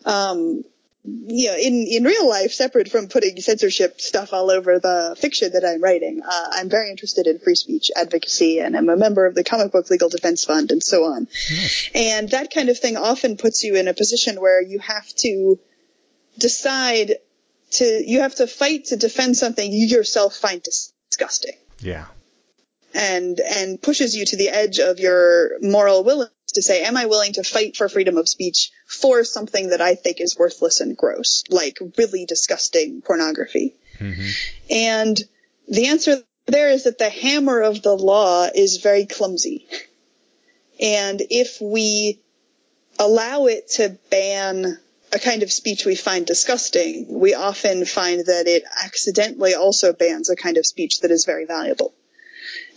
Um, 0.04 0.64
you 1.06 1.48
know, 1.48 1.56
in, 1.56 1.86
in 1.88 2.04
real 2.04 2.28
life, 2.28 2.52
separate 2.52 2.90
from 2.90 3.08
putting 3.08 3.40
censorship 3.40 4.00
stuff 4.00 4.32
all 4.32 4.50
over 4.50 4.78
the 4.78 5.16
fiction 5.18 5.52
that 5.52 5.64
I'm 5.64 5.82
writing, 5.82 6.20
uh, 6.26 6.46
I'm 6.52 6.68
very 6.68 6.90
interested 6.90 7.26
in 7.26 7.38
free 7.38 7.54
speech 7.54 7.90
advocacy 7.94 8.60
and 8.60 8.76
I'm 8.76 8.88
a 8.88 8.96
member 8.96 9.26
of 9.26 9.34
the 9.34 9.44
Comic 9.44 9.72
Book 9.72 9.88
Legal 9.90 10.08
Defense 10.08 10.44
Fund 10.44 10.72
and 10.72 10.82
so 10.82 11.04
on. 11.04 11.28
Nice. 11.50 11.90
And 11.94 12.30
that 12.30 12.52
kind 12.52 12.68
of 12.68 12.78
thing 12.78 12.96
often 12.96 13.36
puts 13.36 13.62
you 13.62 13.76
in 13.76 13.88
a 13.88 13.94
position 13.94 14.40
where 14.40 14.60
you 14.60 14.78
have 14.80 15.06
to 15.18 15.58
decide 16.38 17.14
to, 17.72 17.84
you 17.84 18.20
have 18.20 18.34
to 18.36 18.46
fight 18.46 18.86
to 18.86 18.96
defend 18.96 19.36
something 19.36 19.72
you 19.72 19.86
yourself 19.86 20.36
find 20.36 20.62
disgusting. 20.62 21.56
Yeah. 21.80 22.06
And, 22.94 23.38
and 23.40 23.80
pushes 23.80 24.16
you 24.16 24.24
to 24.24 24.36
the 24.36 24.48
edge 24.48 24.78
of 24.78 24.98
your 24.98 25.60
moral 25.60 26.02
willingness 26.02 26.35
to 26.56 26.62
say, 26.62 26.82
am 26.82 26.96
I 26.96 27.06
willing 27.06 27.34
to 27.34 27.44
fight 27.44 27.76
for 27.76 27.88
freedom 27.88 28.16
of 28.18 28.28
speech 28.28 28.70
for 28.86 29.24
something 29.24 29.70
that 29.70 29.80
I 29.80 29.94
think 29.94 30.20
is 30.20 30.36
worthless 30.36 30.80
and 30.80 30.96
gross, 30.96 31.44
like 31.48 31.78
really 31.96 32.26
disgusting 32.26 33.00
pornography? 33.02 33.74
Mm-hmm. 33.98 34.28
And 34.70 35.20
the 35.68 35.86
answer 35.86 36.18
there 36.46 36.70
is 36.70 36.84
that 36.84 36.98
the 36.98 37.10
hammer 37.10 37.60
of 37.60 37.82
the 37.82 37.94
law 37.94 38.48
is 38.54 38.78
very 38.78 39.06
clumsy. 39.06 39.66
And 40.80 41.22
if 41.30 41.58
we 41.60 42.20
allow 42.98 43.46
it 43.46 43.68
to 43.72 43.98
ban 44.10 44.78
a 45.12 45.18
kind 45.18 45.42
of 45.42 45.52
speech 45.52 45.84
we 45.84 45.96
find 45.96 46.26
disgusting, 46.26 47.06
we 47.08 47.34
often 47.34 47.84
find 47.84 48.26
that 48.26 48.46
it 48.46 48.64
accidentally 48.84 49.54
also 49.54 49.92
bans 49.92 50.30
a 50.30 50.36
kind 50.36 50.56
of 50.56 50.66
speech 50.66 51.00
that 51.00 51.10
is 51.10 51.24
very 51.24 51.46
valuable. 51.46 51.94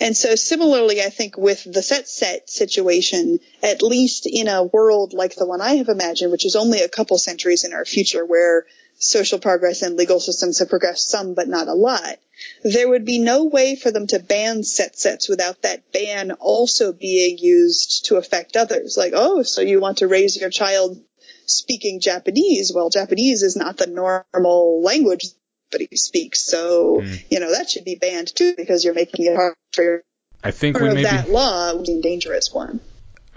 And 0.02 0.16
so 0.16 0.36
similarly, 0.36 1.02
I 1.02 1.10
think 1.10 1.38
with 1.38 1.64
the 1.72 1.82
set 1.82 2.08
set 2.08 2.50
situation, 2.50 3.40
at 3.62 3.82
least 3.82 4.26
in 4.26 4.48
a 4.48 4.64
world 4.64 5.14
like 5.14 5.36
the 5.36 5.46
one 5.46 5.62
I 5.62 5.76
have 5.76 5.90
imagined, 5.90 6.32
which 6.32 6.46
is 6.46 6.56
only 6.56 6.82
a 6.82 6.90
couple 6.90 7.18
centuries 7.18 7.64
in 7.64 7.74
our 7.74 7.86
future 7.86 8.26
where 8.26 8.66
social 9.00 9.40
progress 9.40 9.82
and 9.82 9.96
legal 9.96 10.20
systems 10.20 10.60
have 10.60 10.70
progressed 10.70 11.10
some 11.10 11.34
but 11.34 11.48
not 11.48 11.68
a 11.68 11.74
lot, 11.74 12.18
there 12.64 12.90
would 12.90 13.06
be 13.06 13.20
no 13.20 13.46
way 13.46 13.76
for 13.76 13.92
them 13.92 14.08
to 14.08 14.20
ban 14.20 14.64
set 14.64 14.98
sets 14.98 15.30
without 15.30 15.62
that 15.62 15.92
ban 15.92 16.32
also 16.32 16.92
being 16.94 17.38
used 17.38 18.06
to 18.06 18.18
affect 18.18 18.58
others. 18.58 18.98
Like, 18.98 19.14
oh, 19.16 19.44
so 19.44 19.62
you 19.62 19.80
want 19.80 20.00
to 20.00 20.08
raise 20.08 20.40
your 20.40 20.50
child 20.50 21.02
speaking 21.46 22.00
Japanese? 22.00 22.72
Well, 22.74 22.90
Japanese 22.90 23.42
is 23.42 23.56
not 23.56 23.78
the 23.78 23.88
normal 23.88 24.82
language 24.82 25.26
everybody 25.72 25.96
speaks. 25.98 26.42
So, 26.42 27.02
mm. 27.02 27.24
you 27.30 27.40
know, 27.40 27.52
that 27.52 27.70
should 27.70 27.86
be 27.86 27.96
banned 27.96 28.34
too 28.36 28.54
because 28.56 28.84
you're 28.84 28.94
making 28.94 29.26
it 29.26 29.36
hard 29.36 29.56
for 29.72 29.84
your 29.84 30.04
I 30.44 30.52
think 30.52 30.80
we 30.80 30.94
may 30.94 31.04
that 31.04 31.30
law 31.30 31.74
was 31.76 31.90
a 31.90 32.02
dangerous 32.02 32.54
one. 32.54 32.80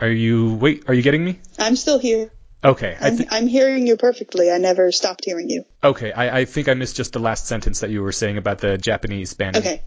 Are 0.01 0.09
you 0.09 0.55
wait, 0.55 0.85
are 0.89 0.95
you 0.95 1.03
getting 1.03 1.25
me? 1.25 1.41
I'm 1.59 1.77
still 1.77 1.99
here. 1.99 2.31
Okay. 2.65 2.97
I'm, 3.01 3.17
th- 3.17 3.29
I'm, 3.33 3.49
hearing 3.49 3.89
you 3.89 3.97
perfectly. 3.97 4.49
I 4.49 4.59
never 4.59 4.93
stopped 4.93 5.25
hearing 5.25 5.51
you. 5.51 5.65
Okay. 5.83 6.13
I, 6.13 6.41
I, 6.41 6.45
think 6.45 6.69
I 6.69 6.75
missed 6.75 6.95
just 6.95 7.13
the 7.13 7.19
last 7.19 7.47
sentence 7.47 7.81
that 7.81 7.91
you 7.91 8.03
were 8.03 8.13
saying 8.13 8.37
about 8.37 8.59
the 8.59 8.79
Japanese 8.79 9.35
banning. 9.35 9.63
Okay. 9.63 9.83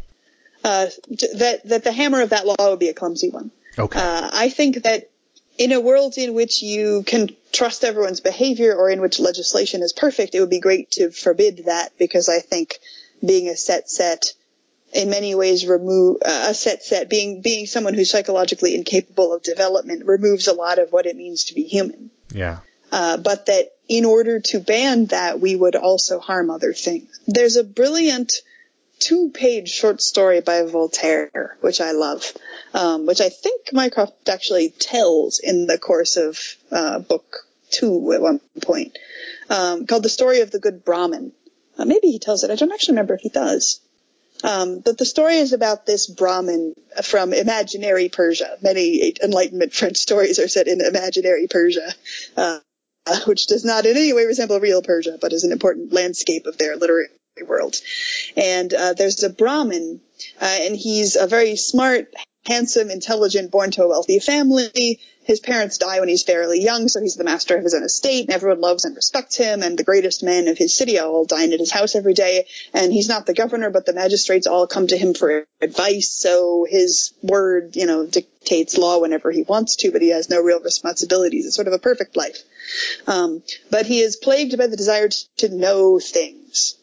Uh, 0.61 0.87
that, 1.37 1.61
that 1.63 1.83
the 1.85 1.93
hammer 1.93 2.21
of 2.21 2.31
that 2.31 2.45
law 2.45 2.55
would 2.59 2.79
be 2.79 2.89
a 2.89 2.93
clumsy 2.93 3.29
one. 3.29 3.51
Okay. 3.79 3.97
Uh, 3.97 4.29
I 4.33 4.49
think 4.49 4.83
that 4.83 5.09
in 5.57 5.71
a 5.71 5.79
world 5.79 6.17
in 6.17 6.33
which 6.33 6.61
you 6.61 7.03
can 7.03 7.29
trust 7.51 7.83
everyone's 7.83 8.19
behavior 8.19 8.75
or 8.75 8.89
in 8.89 9.01
which 9.01 9.19
legislation 9.19 9.81
is 9.81 9.93
perfect, 9.93 10.35
it 10.35 10.39
would 10.41 10.49
be 10.49 10.59
great 10.59 10.91
to 10.91 11.11
forbid 11.11 11.65
that 11.65 11.97
because 11.97 12.27
I 12.29 12.39
think 12.39 12.79
being 13.25 13.47
a 13.47 13.55
set 13.55 13.89
set 13.89 14.33
in 14.93 15.09
many 15.09 15.35
ways 15.35 15.65
remove 15.65 16.17
uh, 16.23 16.47
a 16.49 16.53
set 16.53 16.83
set 16.83 17.09
being 17.09 17.41
being 17.41 17.65
someone 17.65 17.93
who's 17.93 18.09
psychologically 18.09 18.75
incapable 18.75 19.33
of 19.33 19.43
development 19.43 20.05
removes 20.05 20.47
a 20.47 20.53
lot 20.53 20.79
of 20.79 20.91
what 20.91 21.05
it 21.05 21.15
means 21.15 21.45
to 21.45 21.55
be 21.55 21.63
human. 21.63 22.11
Yeah. 22.31 22.59
Uh, 22.91 23.17
but 23.17 23.47
that 23.47 23.71
in 23.87 24.05
order 24.05 24.39
to 24.39 24.59
ban 24.59 25.07
that, 25.07 25.39
we 25.39 25.55
would 25.55 25.75
also 25.75 26.19
harm 26.19 26.49
other 26.49 26.73
things. 26.73 27.19
There's 27.27 27.55
a 27.55 27.63
brilliant 27.63 28.33
two 29.05 29.29
page 29.29 29.69
short 29.69 30.01
story 30.01 30.41
by 30.41 30.63
Voltaire, 30.63 31.57
which 31.61 31.79
I 31.79 31.91
love, 31.91 32.33
um, 32.73 33.05
which 33.05 33.21
I 33.21 33.29
think 33.29 33.71
Mycroft 33.71 34.27
actually 34.27 34.69
tells 34.69 35.37
in 35.37 35.67
the 35.67 35.77
course 35.77 36.17
of 36.17 36.39
uh, 36.71 36.99
book 36.99 37.45
two 37.69 38.11
at 38.13 38.21
one 38.21 38.41
point, 38.63 38.97
um, 39.49 39.85
called 39.85 40.01
The 40.01 40.09
Story 40.09 40.41
of 40.41 40.49
the 40.49 40.59
Good 40.59 40.83
Brahmin. 40.83 41.33
Uh, 41.77 41.85
maybe 41.85 42.07
he 42.07 42.17
tells 42.17 42.43
it. 42.43 42.49
I 42.49 42.55
don't 42.55 42.71
actually 42.71 42.93
remember 42.93 43.13
if 43.13 43.21
he 43.21 43.29
does. 43.29 43.79
Um, 44.43 44.79
but 44.79 44.97
the 44.97 45.05
story 45.05 45.37
is 45.37 45.53
about 45.53 45.85
this 45.85 46.07
Brahmin 46.07 46.73
from 47.03 47.31
imaginary 47.31 48.09
Persia. 48.09 48.57
Many 48.61 49.13
Enlightenment 49.21 49.73
French 49.73 49.97
stories 49.97 50.39
are 50.39 50.47
set 50.47 50.67
in 50.67 50.81
imaginary 50.81 51.47
Persia, 51.47 51.93
uh, 52.35 52.59
which 53.27 53.45
does 53.45 53.63
not 53.63 53.85
in 53.85 53.97
any 53.97 54.13
way 54.13 54.25
resemble 54.25 54.59
real 54.59 54.81
Persia, 54.81 55.19
but 55.21 55.31
is 55.31 55.43
an 55.43 55.51
important 55.51 55.93
landscape 55.93 56.47
of 56.47 56.57
their 56.57 56.75
literary 56.75 57.07
world. 57.43 57.75
And 58.37 58.73
uh, 58.73 58.93
there's 58.93 59.23
a 59.23 59.29
Brahmin, 59.29 60.01
uh, 60.41 60.57
and 60.61 60.75
he's 60.75 61.15
a 61.15 61.27
very 61.27 61.55
smart, 61.55 62.13
handsome, 62.45 62.89
intelligent, 62.89 63.51
born 63.51 63.71
to 63.71 63.83
a 63.83 63.87
wealthy 63.87 64.19
family. 64.19 64.99
His 65.23 65.39
parents 65.39 65.79
die 65.79 65.99
when 65.99 66.07
he's 66.07 66.21
fairly 66.21 66.61
young, 66.61 66.87
so 66.87 67.01
he's 67.01 67.15
the 67.15 67.23
master 67.23 67.57
of 67.57 67.63
his 67.63 67.73
own 67.73 67.83
estate, 67.83 68.25
and 68.25 68.33
everyone 68.33 68.61
loves 68.61 68.85
and 68.85 68.95
respects 68.95 69.35
him, 69.35 69.63
and 69.63 69.75
the 69.75 69.83
greatest 69.83 70.21
men 70.21 70.47
of 70.47 70.57
his 70.57 70.75
city 70.75 70.99
all 70.99 71.25
dine 71.25 71.51
at 71.51 71.59
his 71.59 71.71
house 71.71 71.95
every 71.95 72.13
day, 72.13 72.45
and 72.73 72.93
he's 72.93 73.09
not 73.09 73.25
the 73.25 73.33
governor, 73.33 73.71
but 73.71 73.87
the 73.87 73.93
magistrates 73.93 74.45
all 74.45 74.67
come 74.67 74.85
to 74.85 74.97
him 74.97 75.15
for 75.15 75.45
advice, 75.61 76.11
so 76.11 76.67
his 76.69 77.11
word, 77.23 77.75
you 77.75 77.87
know, 77.87 78.05
dictates 78.05 78.77
law 78.77 78.99
whenever 78.99 79.31
he 79.31 79.41
wants 79.41 79.77
to, 79.77 79.91
but 79.91 80.03
he 80.03 80.09
has 80.09 80.29
no 80.29 80.41
real 80.41 80.61
responsibilities. 80.61 81.47
It's 81.47 81.55
sort 81.55 81.67
of 81.67 81.73
a 81.73 81.79
perfect 81.79 82.15
life. 82.15 82.37
Um, 83.07 83.41
but 83.71 83.87
he 83.87 84.01
is 84.01 84.15
plagued 84.15 84.55
by 84.59 84.67
the 84.67 84.77
desire 84.77 85.09
to 85.37 85.49
know 85.49 85.99
things 85.99 86.75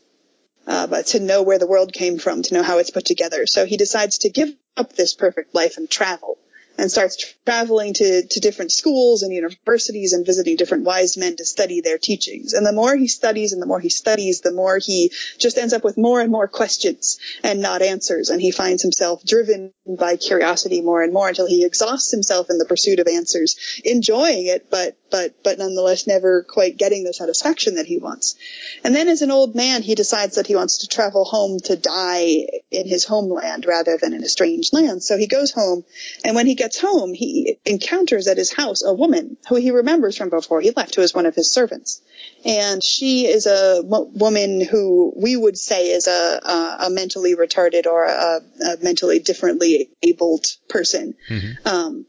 uh, 0.67 0.87
but 0.87 1.07
to 1.07 1.21
know 1.21 1.43
where 1.43 1.59
the 1.59 1.67
world 1.67 1.93
came 1.93 2.19
from, 2.19 2.43
to 2.43 2.55
know 2.55 2.63
how 2.63 2.79
it's 2.79 2.91
put 2.91 3.05
together. 3.05 3.47
So 3.47 3.67
he 3.67 3.77
decides 3.77 4.19
to 4.19 4.31
give 4.31 4.55
up 4.77 4.93
this 4.93 5.15
perfect 5.15 5.55
life 5.55 5.77
and 5.77 5.89
travel 5.91 6.39
and 6.79 6.91
starts 6.91 7.35
traveling 7.45 7.95
to, 7.95 8.27
to 8.27 8.41
different 8.41 8.73
schools 8.73 9.23
and 9.23 9.33
universities 9.33 10.13
and 10.13 10.25
visiting 10.25 10.57
different 10.57 10.85
wise 10.85 11.17
men 11.17 11.37
to 11.37 11.45
study 11.45 11.81
their 11.81 11.99
teachings. 11.99 12.53
And 12.53 12.67
the 12.67 12.73
more 12.73 12.97
he 12.97 13.09
studies 13.09 13.53
and 13.53 13.61
the 13.61 13.67
more 13.67 13.81
he 13.81 13.89
studies, 13.89 14.41
the 14.41 14.53
more 14.53 14.79
he 14.83 15.13
just 15.39 15.59
ends 15.59 15.73
up 15.73 15.85
with 15.85 15.99
more 15.99 16.21
and 16.21 16.31
more 16.31 16.49
questions 16.49 17.19
and 17.43 17.61
not 17.61 17.83
answers. 17.83 18.31
And 18.31 18.41
he 18.41 18.51
finds 18.51 18.83
himself 18.83 19.25
driven 19.25 19.73
by 19.99 20.17
curiosity 20.17 20.81
more 20.81 21.03
and 21.03 21.13
more 21.13 21.29
until 21.29 21.47
he 21.47 21.65
exhausts 21.65 22.11
himself 22.11 22.49
in 22.51 22.59
the 22.59 22.65
pursuit 22.65 22.99
of 22.99 23.09
answers, 23.09 23.81
enjoying 23.85 24.47
it, 24.47 24.71
but, 24.71 24.97
but, 25.11 25.43
but 25.43 25.59
nonetheless 25.59 26.07
never 26.07 26.43
quite 26.43 26.77
getting 26.77 27.05
the 27.05 27.13
satisfaction 27.13 27.75
that 27.77 27.87
he 27.87 27.99
wants. 27.99 28.37
And 28.85 28.95
then 28.95 29.09
as 29.09 29.23
an 29.23 29.31
old 29.31 29.55
man, 29.55 29.83
he 29.83 29.95
decides 29.95 30.37
that 30.37 30.47
he 30.47 30.57
wants 30.57 30.79
to 30.79 30.89
travel 30.89 31.25
home 31.25 31.59
to 31.65 31.77
die 31.77 32.47
in 32.71 32.89
his 32.89 33.05
homeland 33.05 33.67
rather 33.67 33.99
than 34.01 34.13
in 34.13 34.23
a 34.23 34.29
strange 34.29 34.73
land. 34.73 35.03
So 35.03 35.19
he 35.19 35.27
goes 35.27 35.51
home 35.51 35.85
and 36.25 36.35
when 36.35 36.47
he 36.47 36.55
gets 36.63 36.79
home, 36.79 37.13
he 37.13 37.59
encounters 37.65 38.29
at 38.29 38.37
his 38.37 38.53
house 38.53 38.85
a 38.85 38.95
woman 38.95 39.37
who 39.49 39.57
he 39.57 39.73
remembers 39.73 40.17
from 40.17 40.31
before 40.31 40.61
he 40.61 40.71
left, 40.71 40.95
who 40.95 41.03
is 41.03 41.13
one 41.13 41.27
of 41.27 41.35
his 41.35 41.51
servants. 41.51 42.01
And 42.45 42.85
she 42.85 43.27
is 43.27 43.47
a 43.47 43.83
woman 43.85 44.61
who 44.61 45.13
we 45.17 45.35
would 45.35 45.59
say 45.59 45.91
is 45.91 46.07
a, 46.07 46.41
a, 46.41 46.87
a 46.87 46.91
mentally 46.91 47.35
retarded 47.35 47.87
or 47.87 48.05
a, 48.05 48.41
a, 48.65 48.77
mentally 48.81 49.19
differently 49.19 49.91
abled 50.05 50.47
person. 50.69 51.15
Mm-hmm. 51.29 51.67
Um, 51.67 52.07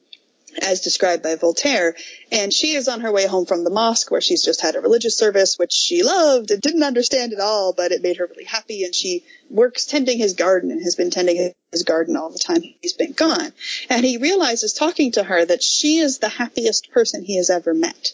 as 0.61 0.81
described 0.81 1.23
by 1.23 1.35
Voltaire. 1.35 1.95
And 2.31 2.53
she 2.53 2.73
is 2.73 2.87
on 2.87 3.01
her 3.01 3.11
way 3.11 3.27
home 3.27 3.45
from 3.45 3.63
the 3.63 3.69
mosque 3.69 4.11
where 4.11 4.21
she's 4.21 4.43
just 4.43 4.61
had 4.61 4.75
a 4.75 4.81
religious 4.81 5.17
service, 5.17 5.55
which 5.57 5.73
she 5.73 6.03
loved 6.03 6.51
and 6.51 6.61
didn't 6.61 6.83
understand 6.83 7.33
at 7.33 7.39
all, 7.39 7.73
but 7.73 7.91
it 7.91 8.01
made 8.01 8.17
her 8.17 8.27
really 8.27 8.45
happy. 8.45 8.83
And 8.83 8.93
she 8.93 9.23
works 9.49 9.85
tending 9.85 10.17
his 10.17 10.33
garden 10.33 10.71
and 10.71 10.81
has 10.83 10.95
been 10.95 11.11
tending 11.11 11.53
his 11.71 11.83
garden 11.83 12.15
all 12.15 12.29
the 12.29 12.39
time 12.39 12.61
he's 12.81 12.93
been 12.93 13.13
gone. 13.13 13.53
And 13.89 14.05
he 14.05 14.17
realizes 14.17 14.73
talking 14.73 15.13
to 15.13 15.23
her 15.23 15.45
that 15.45 15.63
she 15.63 15.97
is 15.97 16.19
the 16.19 16.29
happiest 16.29 16.91
person 16.91 17.23
he 17.23 17.37
has 17.37 17.49
ever 17.49 17.73
met. 17.73 18.13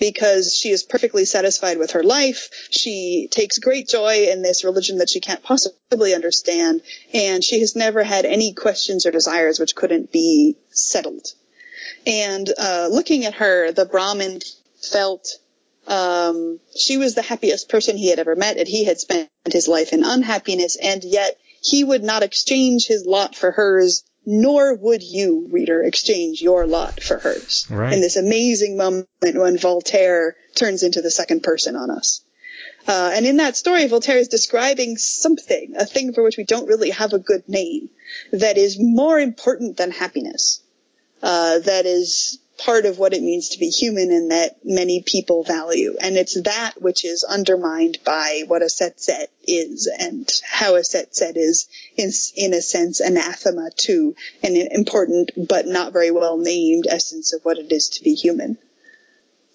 Because 0.00 0.52
she 0.52 0.70
is 0.70 0.82
perfectly 0.82 1.24
satisfied 1.24 1.78
with 1.78 1.92
her 1.92 2.02
life. 2.02 2.48
She 2.70 3.28
takes 3.30 3.58
great 3.58 3.86
joy 3.86 4.26
in 4.28 4.42
this 4.42 4.64
religion 4.64 4.98
that 4.98 5.08
she 5.08 5.20
can't 5.20 5.42
possibly 5.44 6.14
understand. 6.14 6.82
And 7.12 7.44
she 7.44 7.60
has 7.60 7.76
never 7.76 8.02
had 8.02 8.24
any 8.24 8.54
questions 8.54 9.06
or 9.06 9.12
desires 9.12 9.60
which 9.60 9.76
couldn't 9.76 10.10
be 10.10 10.56
settled 10.70 11.28
and 12.06 12.48
uh, 12.58 12.88
looking 12.90 13.24
at 13.24 13.34
her, 13.34 13.72
the 13.72 13.86
Brahmin 13.86 14.40
felt 14.82 15.38
um, 15.86 16.60
she 16.76 16.96
was 16.96 17.14
the 17.14 17.22
happiest 17.22 17.68
person 17.68 17.96
he 17.96 18.08
had 18.08 18.18
ever 18.18 18.36
met, 18.36 18.56
and 18.56 18.68
he 18.68 18.84
had 18.84 18.98
spent 18.98 19.30
his 19.50 19.68
life 19.68 19.92
in 19.92 20.04
unhappiness, 20.04 20.76
and 20.76 21.04
yet 21.04 21.36
he 21.62 21.84
would 21.84 22.02
not 22.02 22.22
exchange 22.22 22.86
his 22.86 23.06
lot 23.06 23.34
for 23.34 23.50
hers, 23.50 24.04
nor 24.26 24.74
would 24.74 25.02
you, 25.02 25.48
reader, 25.50 25.82
exchange 25.82 26.40
your 26.40 26.66
lot 26.66 27.02
for 27.02 27.18
hers. 27.18 27.66
Right. 27.70 27.92
In 27.92 28.00
this 28.00 28.16
amazing 28.16 28.76
moment 28.76 29.08
when 29.20 29.58
Voltaire 29.58 30.36
turns 30.54 30.82
into 30.82 31.02
the 31.02 31.10
second 31.10 31.42
person 31.42 31.76
on 31.76 31.90
us. 31.90 32.22
Uh, 32.86 33.12
and 33.14 33.26
in 33.26 33.38
that 33.38 33.56
story, 33.56 33.86
Voltaire 33.86 34.18
is 34.18 34.28
describing 34.28 34.98
something, 34.98 35.74
a 35.76 35.86
thing 35.86 36.12
for 36.12 36.22
which 36.22 36.36
we 36.36 36.44
don't 36.44 36.68
really 36.68 36.90
have 36.90 37.14
a 37.14 37.18
good 37.18 37.48
name, 37.48 37.88
that 38.32 38.58
is 38.58 38.78
more 38.78 39.18
important 39.18 39.78
than 39.78 39.90
happiness 39.90 40.62
uh, 41.24 41.58
that 41.60 41.86
is 41.86 42.38
part 42.58 42.84
of 42.84 42.98
what 42.98 43.14
it 43.14 43.22
means 43.22 43.48
to 43.48 43.58
be 43.58 43.70
human 43.70 44.12
and 44.12 44.30
that 44.30 44.58
many 44.62 45.02
people 45.02 45.42
value. 45.42 45.96
And 46.00 46.16
it's 46.16 46.40
that 46.42 46.74
which 46.80 47.04
is 47.04 47.24
undermined 47.24 47.98
by 48.04 48.42
what 48.46 48.62
a 48.62 48.68
set 48.68 49.00
set 49.00 49.30
is 49.42 49.90
and 49.98 50.30
how 50.46 50.76
a 50.76 50.84
set 50.84 51.16
set 51.16 51.38
is 51.38 51.66
in, 51.96 52.10
in 52.36 52.52
a 52.52 52.60
sense 52.60 53.00
anathema 53.00 53.70
to 53.76 54.14
an 54.42 54.54
important 54.54 55.30
but 55.48 55.66
not 55.66 55.94
very 55.94 56.10
well 56.10 56.36
named 56.36 56.84
essence 56.88 57.32
of 57.32 57.40
what 57.42 57.58
it 57.58 57.72
is 57.72 57.88
to 57.88 58.04
be 58.04 58.14
human. 58.14 58.58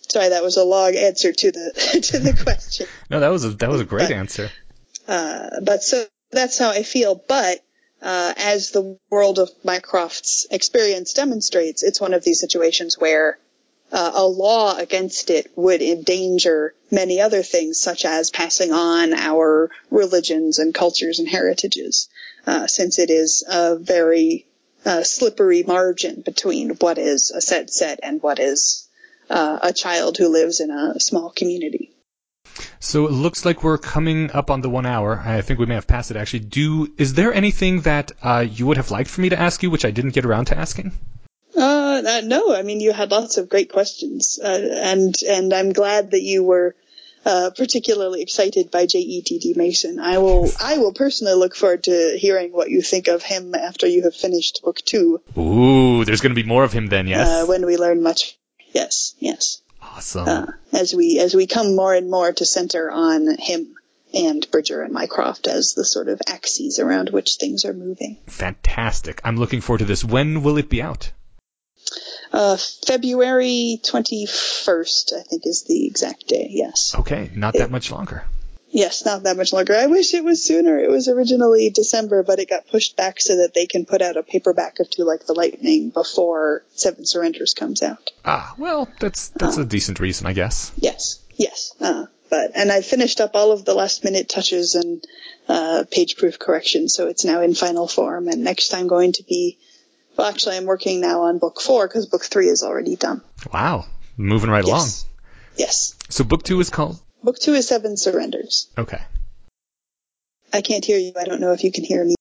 Sorry, 0.10 0.30
that 0.30 0.44
was 0.44 0.58
a 0.58 0.66
long 0.66 0.96
answer 0.96 1.32
to 1.32 1.52
the 1.52 2.02
to 2.12 2.18
the 2.18 2.34
question. 2.34 2.88
no, 3.12 3.20
that 3.20 3.30
was 3.30 3.46
a 3.46 3.50
that 3.50 3.70
was 3.70 3.80
a 3.80 3.86
great 3.86 4.10
but, 4.10 4.12
answer. 4.12 4.50
Uh, 5.08 5.62
but 5.62 5.84
so 5.84 6.04
that's 6.32 6.58
how 6.58 6.72
I 6.72 6.82
feel. 6.82 7.22
But 7.28 7.64
uh, 8.02 8.34
as 8.38 8.72
the 8.72 8.98
world 9.10 9.40
of 9.40 9.50
Mycroft's 9.64 10.48
experience 10.52 11.14
demonstrates, 11.14 11.84
it's 11.84 12.02
one 12.02 12.14
of 12.14 12.24
these 12.24 12.40
situations 12.40 12.98
where 12.98 13.38
uh, 13.92 14.12
a 14.16 14.26
law 14.26 14.78
against 14.78 15.30
it 15.30 15.52
would 15.56 15.82
endanger 15.82 16.74
many 16.92 17.20
other 17.20 17.44
things, 17.44 17.80
such 17.80 18.06
as 18.06 18.30
passing 18.30 18.72
on 18.72 19.14
our 19.14 19.72
religions 19.90 20.60
and 20.60 20.74
cultures 20.74 21.20
and 21.20 21.28
heritages, 21.28 22.08
uh, 22.46 22.68
since 22.68 23.00
it 23.00 23.10
is 23.10 23.44
a 23.50 23.76
very 23.76 24.46
uh, 24.86 25.04
slippery 25.04 25.64
margin 25.64 26.22
between 26.22 26.70
what 26.76 26.98
is 26.98 27.32
a 27.32 27.42
set 27.42 27.72
set 27.72 28.00
and 28.04 28.22
what 28.22 28.40
is 28.40 28.88
uh, 29.30 29.60
a 29.62 29.74
child 29.74 30.18
who 30.18 30.30
lives 30.30 30.60
in 30.60 30.72
a 30.72 31.00
small 31.00 31.32
community. 31.32 31.92
So 32.80 33.08
it 33.08 33.12
looks 33.12 33.46
like 33.46 33.64
we're 33.64 33.78
coming 33.78 34.32
up 34.32 34.50
on 34.50 34.62
the 34.62 34.70
one 34.70 34.86
hour. 34.86 35.22
I 35.24 35.42
think 35.42 35.60
we 35.60 35.66
may 35.66 35.76
have 35.76 35.88
passed 35.88 36.12
it 36.12 36.18
actually. 36.18 36.40
Do 36.40 36.92
is 36.98 37.14
there 37.14 37.34
anything 37.34 37.82
that 37.82 38.12
uh, 38.22 38.46
you 38.50 38.68
would 38.68 38.78
have 38.78 38.92
liked 38.92 39.10
for 39.10 39.22
me 39.22 39.30
to 39.30 39.40
ask 39.40 39.64
you, 39.64 39.70
which 39.70 39.86
I 39.86 39.92
didn't 39.92 40.12
get 40.12 40.26
around 40.26 40.46
to 40.46 40.58
asking? 40.58 40.92
Uh, 41.56 42.02
uh 42.06 42.22
no. 42.24 42.54
I 42.54 42.62
mean, 42.64 42.80
you 42.80 42.94
had 42.94 43.12
lots 43.12 43.38
of 43.38 43.50
great 43.50 43.72
questions, 43.72 44.40
uh, 44.42 44.70
and 44.74 45.16
and 45.28 45.54
I'm 45.54 45.74
glad 45.74 46.12
that 46.12 46.22
you 46.22 46.44
were 46.44 46.76
uh, 47.26 47.52
particularly 47.56 48.22
excited 48.22 48.72
by 48.72 48.86
J.E.T.D. 48.86 49.54
Mason. 49.56 50.00
I 50.00 50.18
will 50.20 50.50
I 50.60 50.78
will 50.78 50.94
personally 50.94 51.34
look 51.34 51.56
forward 51.56 51.84
to 51.84 52.18
hearing 52.18 52.52
what 52.52 52.70
you 52.70 52.82
think 52.82 53.08
of 53.08 53.24
him 53.24 53.56
after 53.56 53.88
you 53.88 54.04
have 54.04 54.16
finished 54.16 54.62
book 54.64 54.78
two. 54.78 55.22
Ooh, 55.38 56.06
there's 56.06 56.22
going 56.22 56.36
to 56.36 56.42
be 56.42 56.48
more 56.48 56.64
of 56.64 56.72
him 56.72 56.88
then, 56.88 57.08
yes. 57.08 57.28
Uh, 57.28 57.46
when 57.46 57.66
we 57.66 57.78
learn 57.78 58.02
much. 58.02 58.38
Yes, 58.72 59.16
yes. 59.20 59.62
Awesome. 59.96 60.28
Uh, 60.28 60.46
as 60.74 60.94
we 60.94 61.20
as 61.20 61.34
we 61.34 61.48
come 61.48 61.76
more 61.76 61.94
and 61.94 62.10
more 62.10 62.32
to 62.32 62.46
center 62.46 62.90
on 62.90 63.28
him 63.38 63.76
and 64.14 64.50
Bridger 64.52 64.82
and 64.82 64.94
Mycroft 64.94 65.48
as 65.48 65.74
the 65.74 65.86
sort 65.86 66.08
of 66.08 66.22
axes 66.28 66.80
around 66.80 67.10
which 67.10 67.36
things 67.36 67.66
are 67.66 67.74
moving. 67.74 68.18
Fantastic. 68.28 69.22
I'm 69.24 69.38
looking 69.38 69.62
forward 69.62 69.80
to 69.80 69.86
this. 69.86 70.04
When 70.04 70.42
will 70.44 70.58
it 70.58 70.70
be 70.70 70.82
out? 70.82 71.12
Uh, 72.32 72.58
February 72.86 73.80
21st, 73.84 75.14
I 75.14 75.24
think 75.24 75.46
is 75.46 75.64
the 75.64 75.88
exact 75.88 76.28
day, 76.28 76.48
yes. 76.50 76.96
Okay, 77.00 77.32
not 77.36 77.56
that 77.56 77.72
much 77.72 77.92
longer. 77.92 78.24
Yes, 78.72 79.04
not 79.04 79.24
that 79.24 79.36
much 79.36 79.52
longer. 79.52 79.76
I 79.76 79.88
wish 79.88 80.14
it 80.14 80.24
was 80.24 80.44
sooner. 80.44 80.78
It 80.78 80.90
was 80.90 81.08
originally 81.08 81.72
December, 81.72 82.22
but 82.22 82.40
it 82.40 82.50
got 82.50 82.68
pushed 82.68 82.96
back 82.96 83.20
so 83.20 83.38
that 83.38 83.54
they 83.56 83.66
can 83.66 83.86
put 83.86 84.02
out 84.02 84.16
a 84.16 84.24
paperback 84.24 84.80
of 84.80 84.90
Too 84.90 85.04
Like 85.04 85.26
the 85.26 85.34
Lightning 85.34 85.90
before 85.90 86.64
Seven 86.76 87.06
Surrenders 87.06 87.56
comes 87.56 87.82
out. 87.82 88.12
Ah, 88.24 88.54
well, 88.58 88.88
that's 89.00 89.30
that's 89.30 89.58
uh, 89.58 89.62
a 89.62 89.66
decent 89.66 90.00
reason, 90.00 90.28
I 90.28 90.34
guess. 90.34 90.72
Yes, 90.78 91.20
yes. 91.36 91.74
Uh, 91.82 92.06
but 92.30 92.52
and 92.56 92.72
I 92.72 92.82
finished 92.82 93.22
up 93.22 93.32
all 93.34 93.52
of 93.52 93.66
the 93.66 93.74
last 93.74 94.04
minute 94.04 94.30
touches 94.30 94.76
and 94.76 95.04
uh, 95.48 95.86
page 95.90 96.16
proof 96.18 96.38
corrections, 96.38 96.94
so 96.94 97.08
it's 97.08 97.26
now 97.26 97.42
in 97.42 97.56
final 97.56 97.88
form. 97.88 98.28
And 98.28 98.44
next 98.44 98.76
I'm 98.76 98.88
going 98.88 99.14
to 99.14 99.24
be, 99.24 99.58
well, 100.16 100.28
actually, 100.28 100.58
I'm 100.58 100.66
working 100.66 101.02
now 101.02 101.24
on 101.24 101.40
book 101.40 101.60
four 101.60 101.88
because 101.88 102.06
book 102.06 102.24
three 102.24 102.50
is 102.50 102.62
already 102.62 102.96
done. 102.96 103.24
Wow, 103.52 103.88
moving 104.16 104.52
right 104.52 104.64
yes. 104.64 104.72
along. 104.72 104.90
Yes. 105.58 105.96
So 106.10 106.24
book 106.24 106.44
two 106.44 106.60
is 106.60 106.70
called 106.70 107.00
Book 107.24 107.38
two 107.40 107.54
is 107.54 107.68
Seven 107.68 107.98
Surrenders. 107.98 108.70
Okay. 108.78 109.02
I 110.54 110.62
can't 110.62 110.84
hear 110.84 110.98
you. 110.98 111.12
I 111.20 111.26
don't 111.26 111.42
know 111.42 111.54
if 111.54 111.64
you 111.64 111.72
can 111.72 111.84
hear 111.84 112.04
me. 112.04 112.16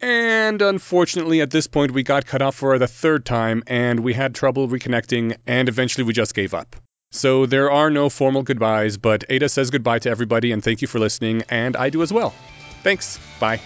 And 0.00 0.60
unfortunately, 0.60 1.40
at 1.40 1.50
this 1.50 1.66
point, 1.66 1.92
we 1.92 2.02
got 2.02 2.26
cut 2.26 2.42
off 2.42 2.56
for 2.56 2.78
the 2.78 2.86
third 2.86 3.24
time, 3.24 3.62
and 3.66 4.00
we 4.00 4.12
had 4.12 4.34
trouble 4.34 4.68
reconnecting, 4.68 5.36
and 5.46 5.68
eventually 5.68 6.04
we 6.04 6.12
just 6.12 6.34
gave 6.34 6.52
up. 6.52 6.76
So 7.12 7.46
there 7.46 7.70
are 7.70 7.90
no 7.90 8.10
formal 8.10 8.42
goodbyes, 8.42 8.98
but 8.98 9.24
Ada 9.28 9.48
says 9.48 9.70
goodbye 9.70 10.00
to 10.00 10.10
everybody, 10.10 10.52
and 10.52 10.62
thank 10.62 10.82
you 10.82 10.88
for 10.88 10.98
listening, 10.98 11.44
and 11.48 11.76
I 11.76 11.90
do 11.90 12.02
as 12.02 12.12
well. 12.12 12.34
Thanks. 12.82 13.18
Bye. 13.40 13.60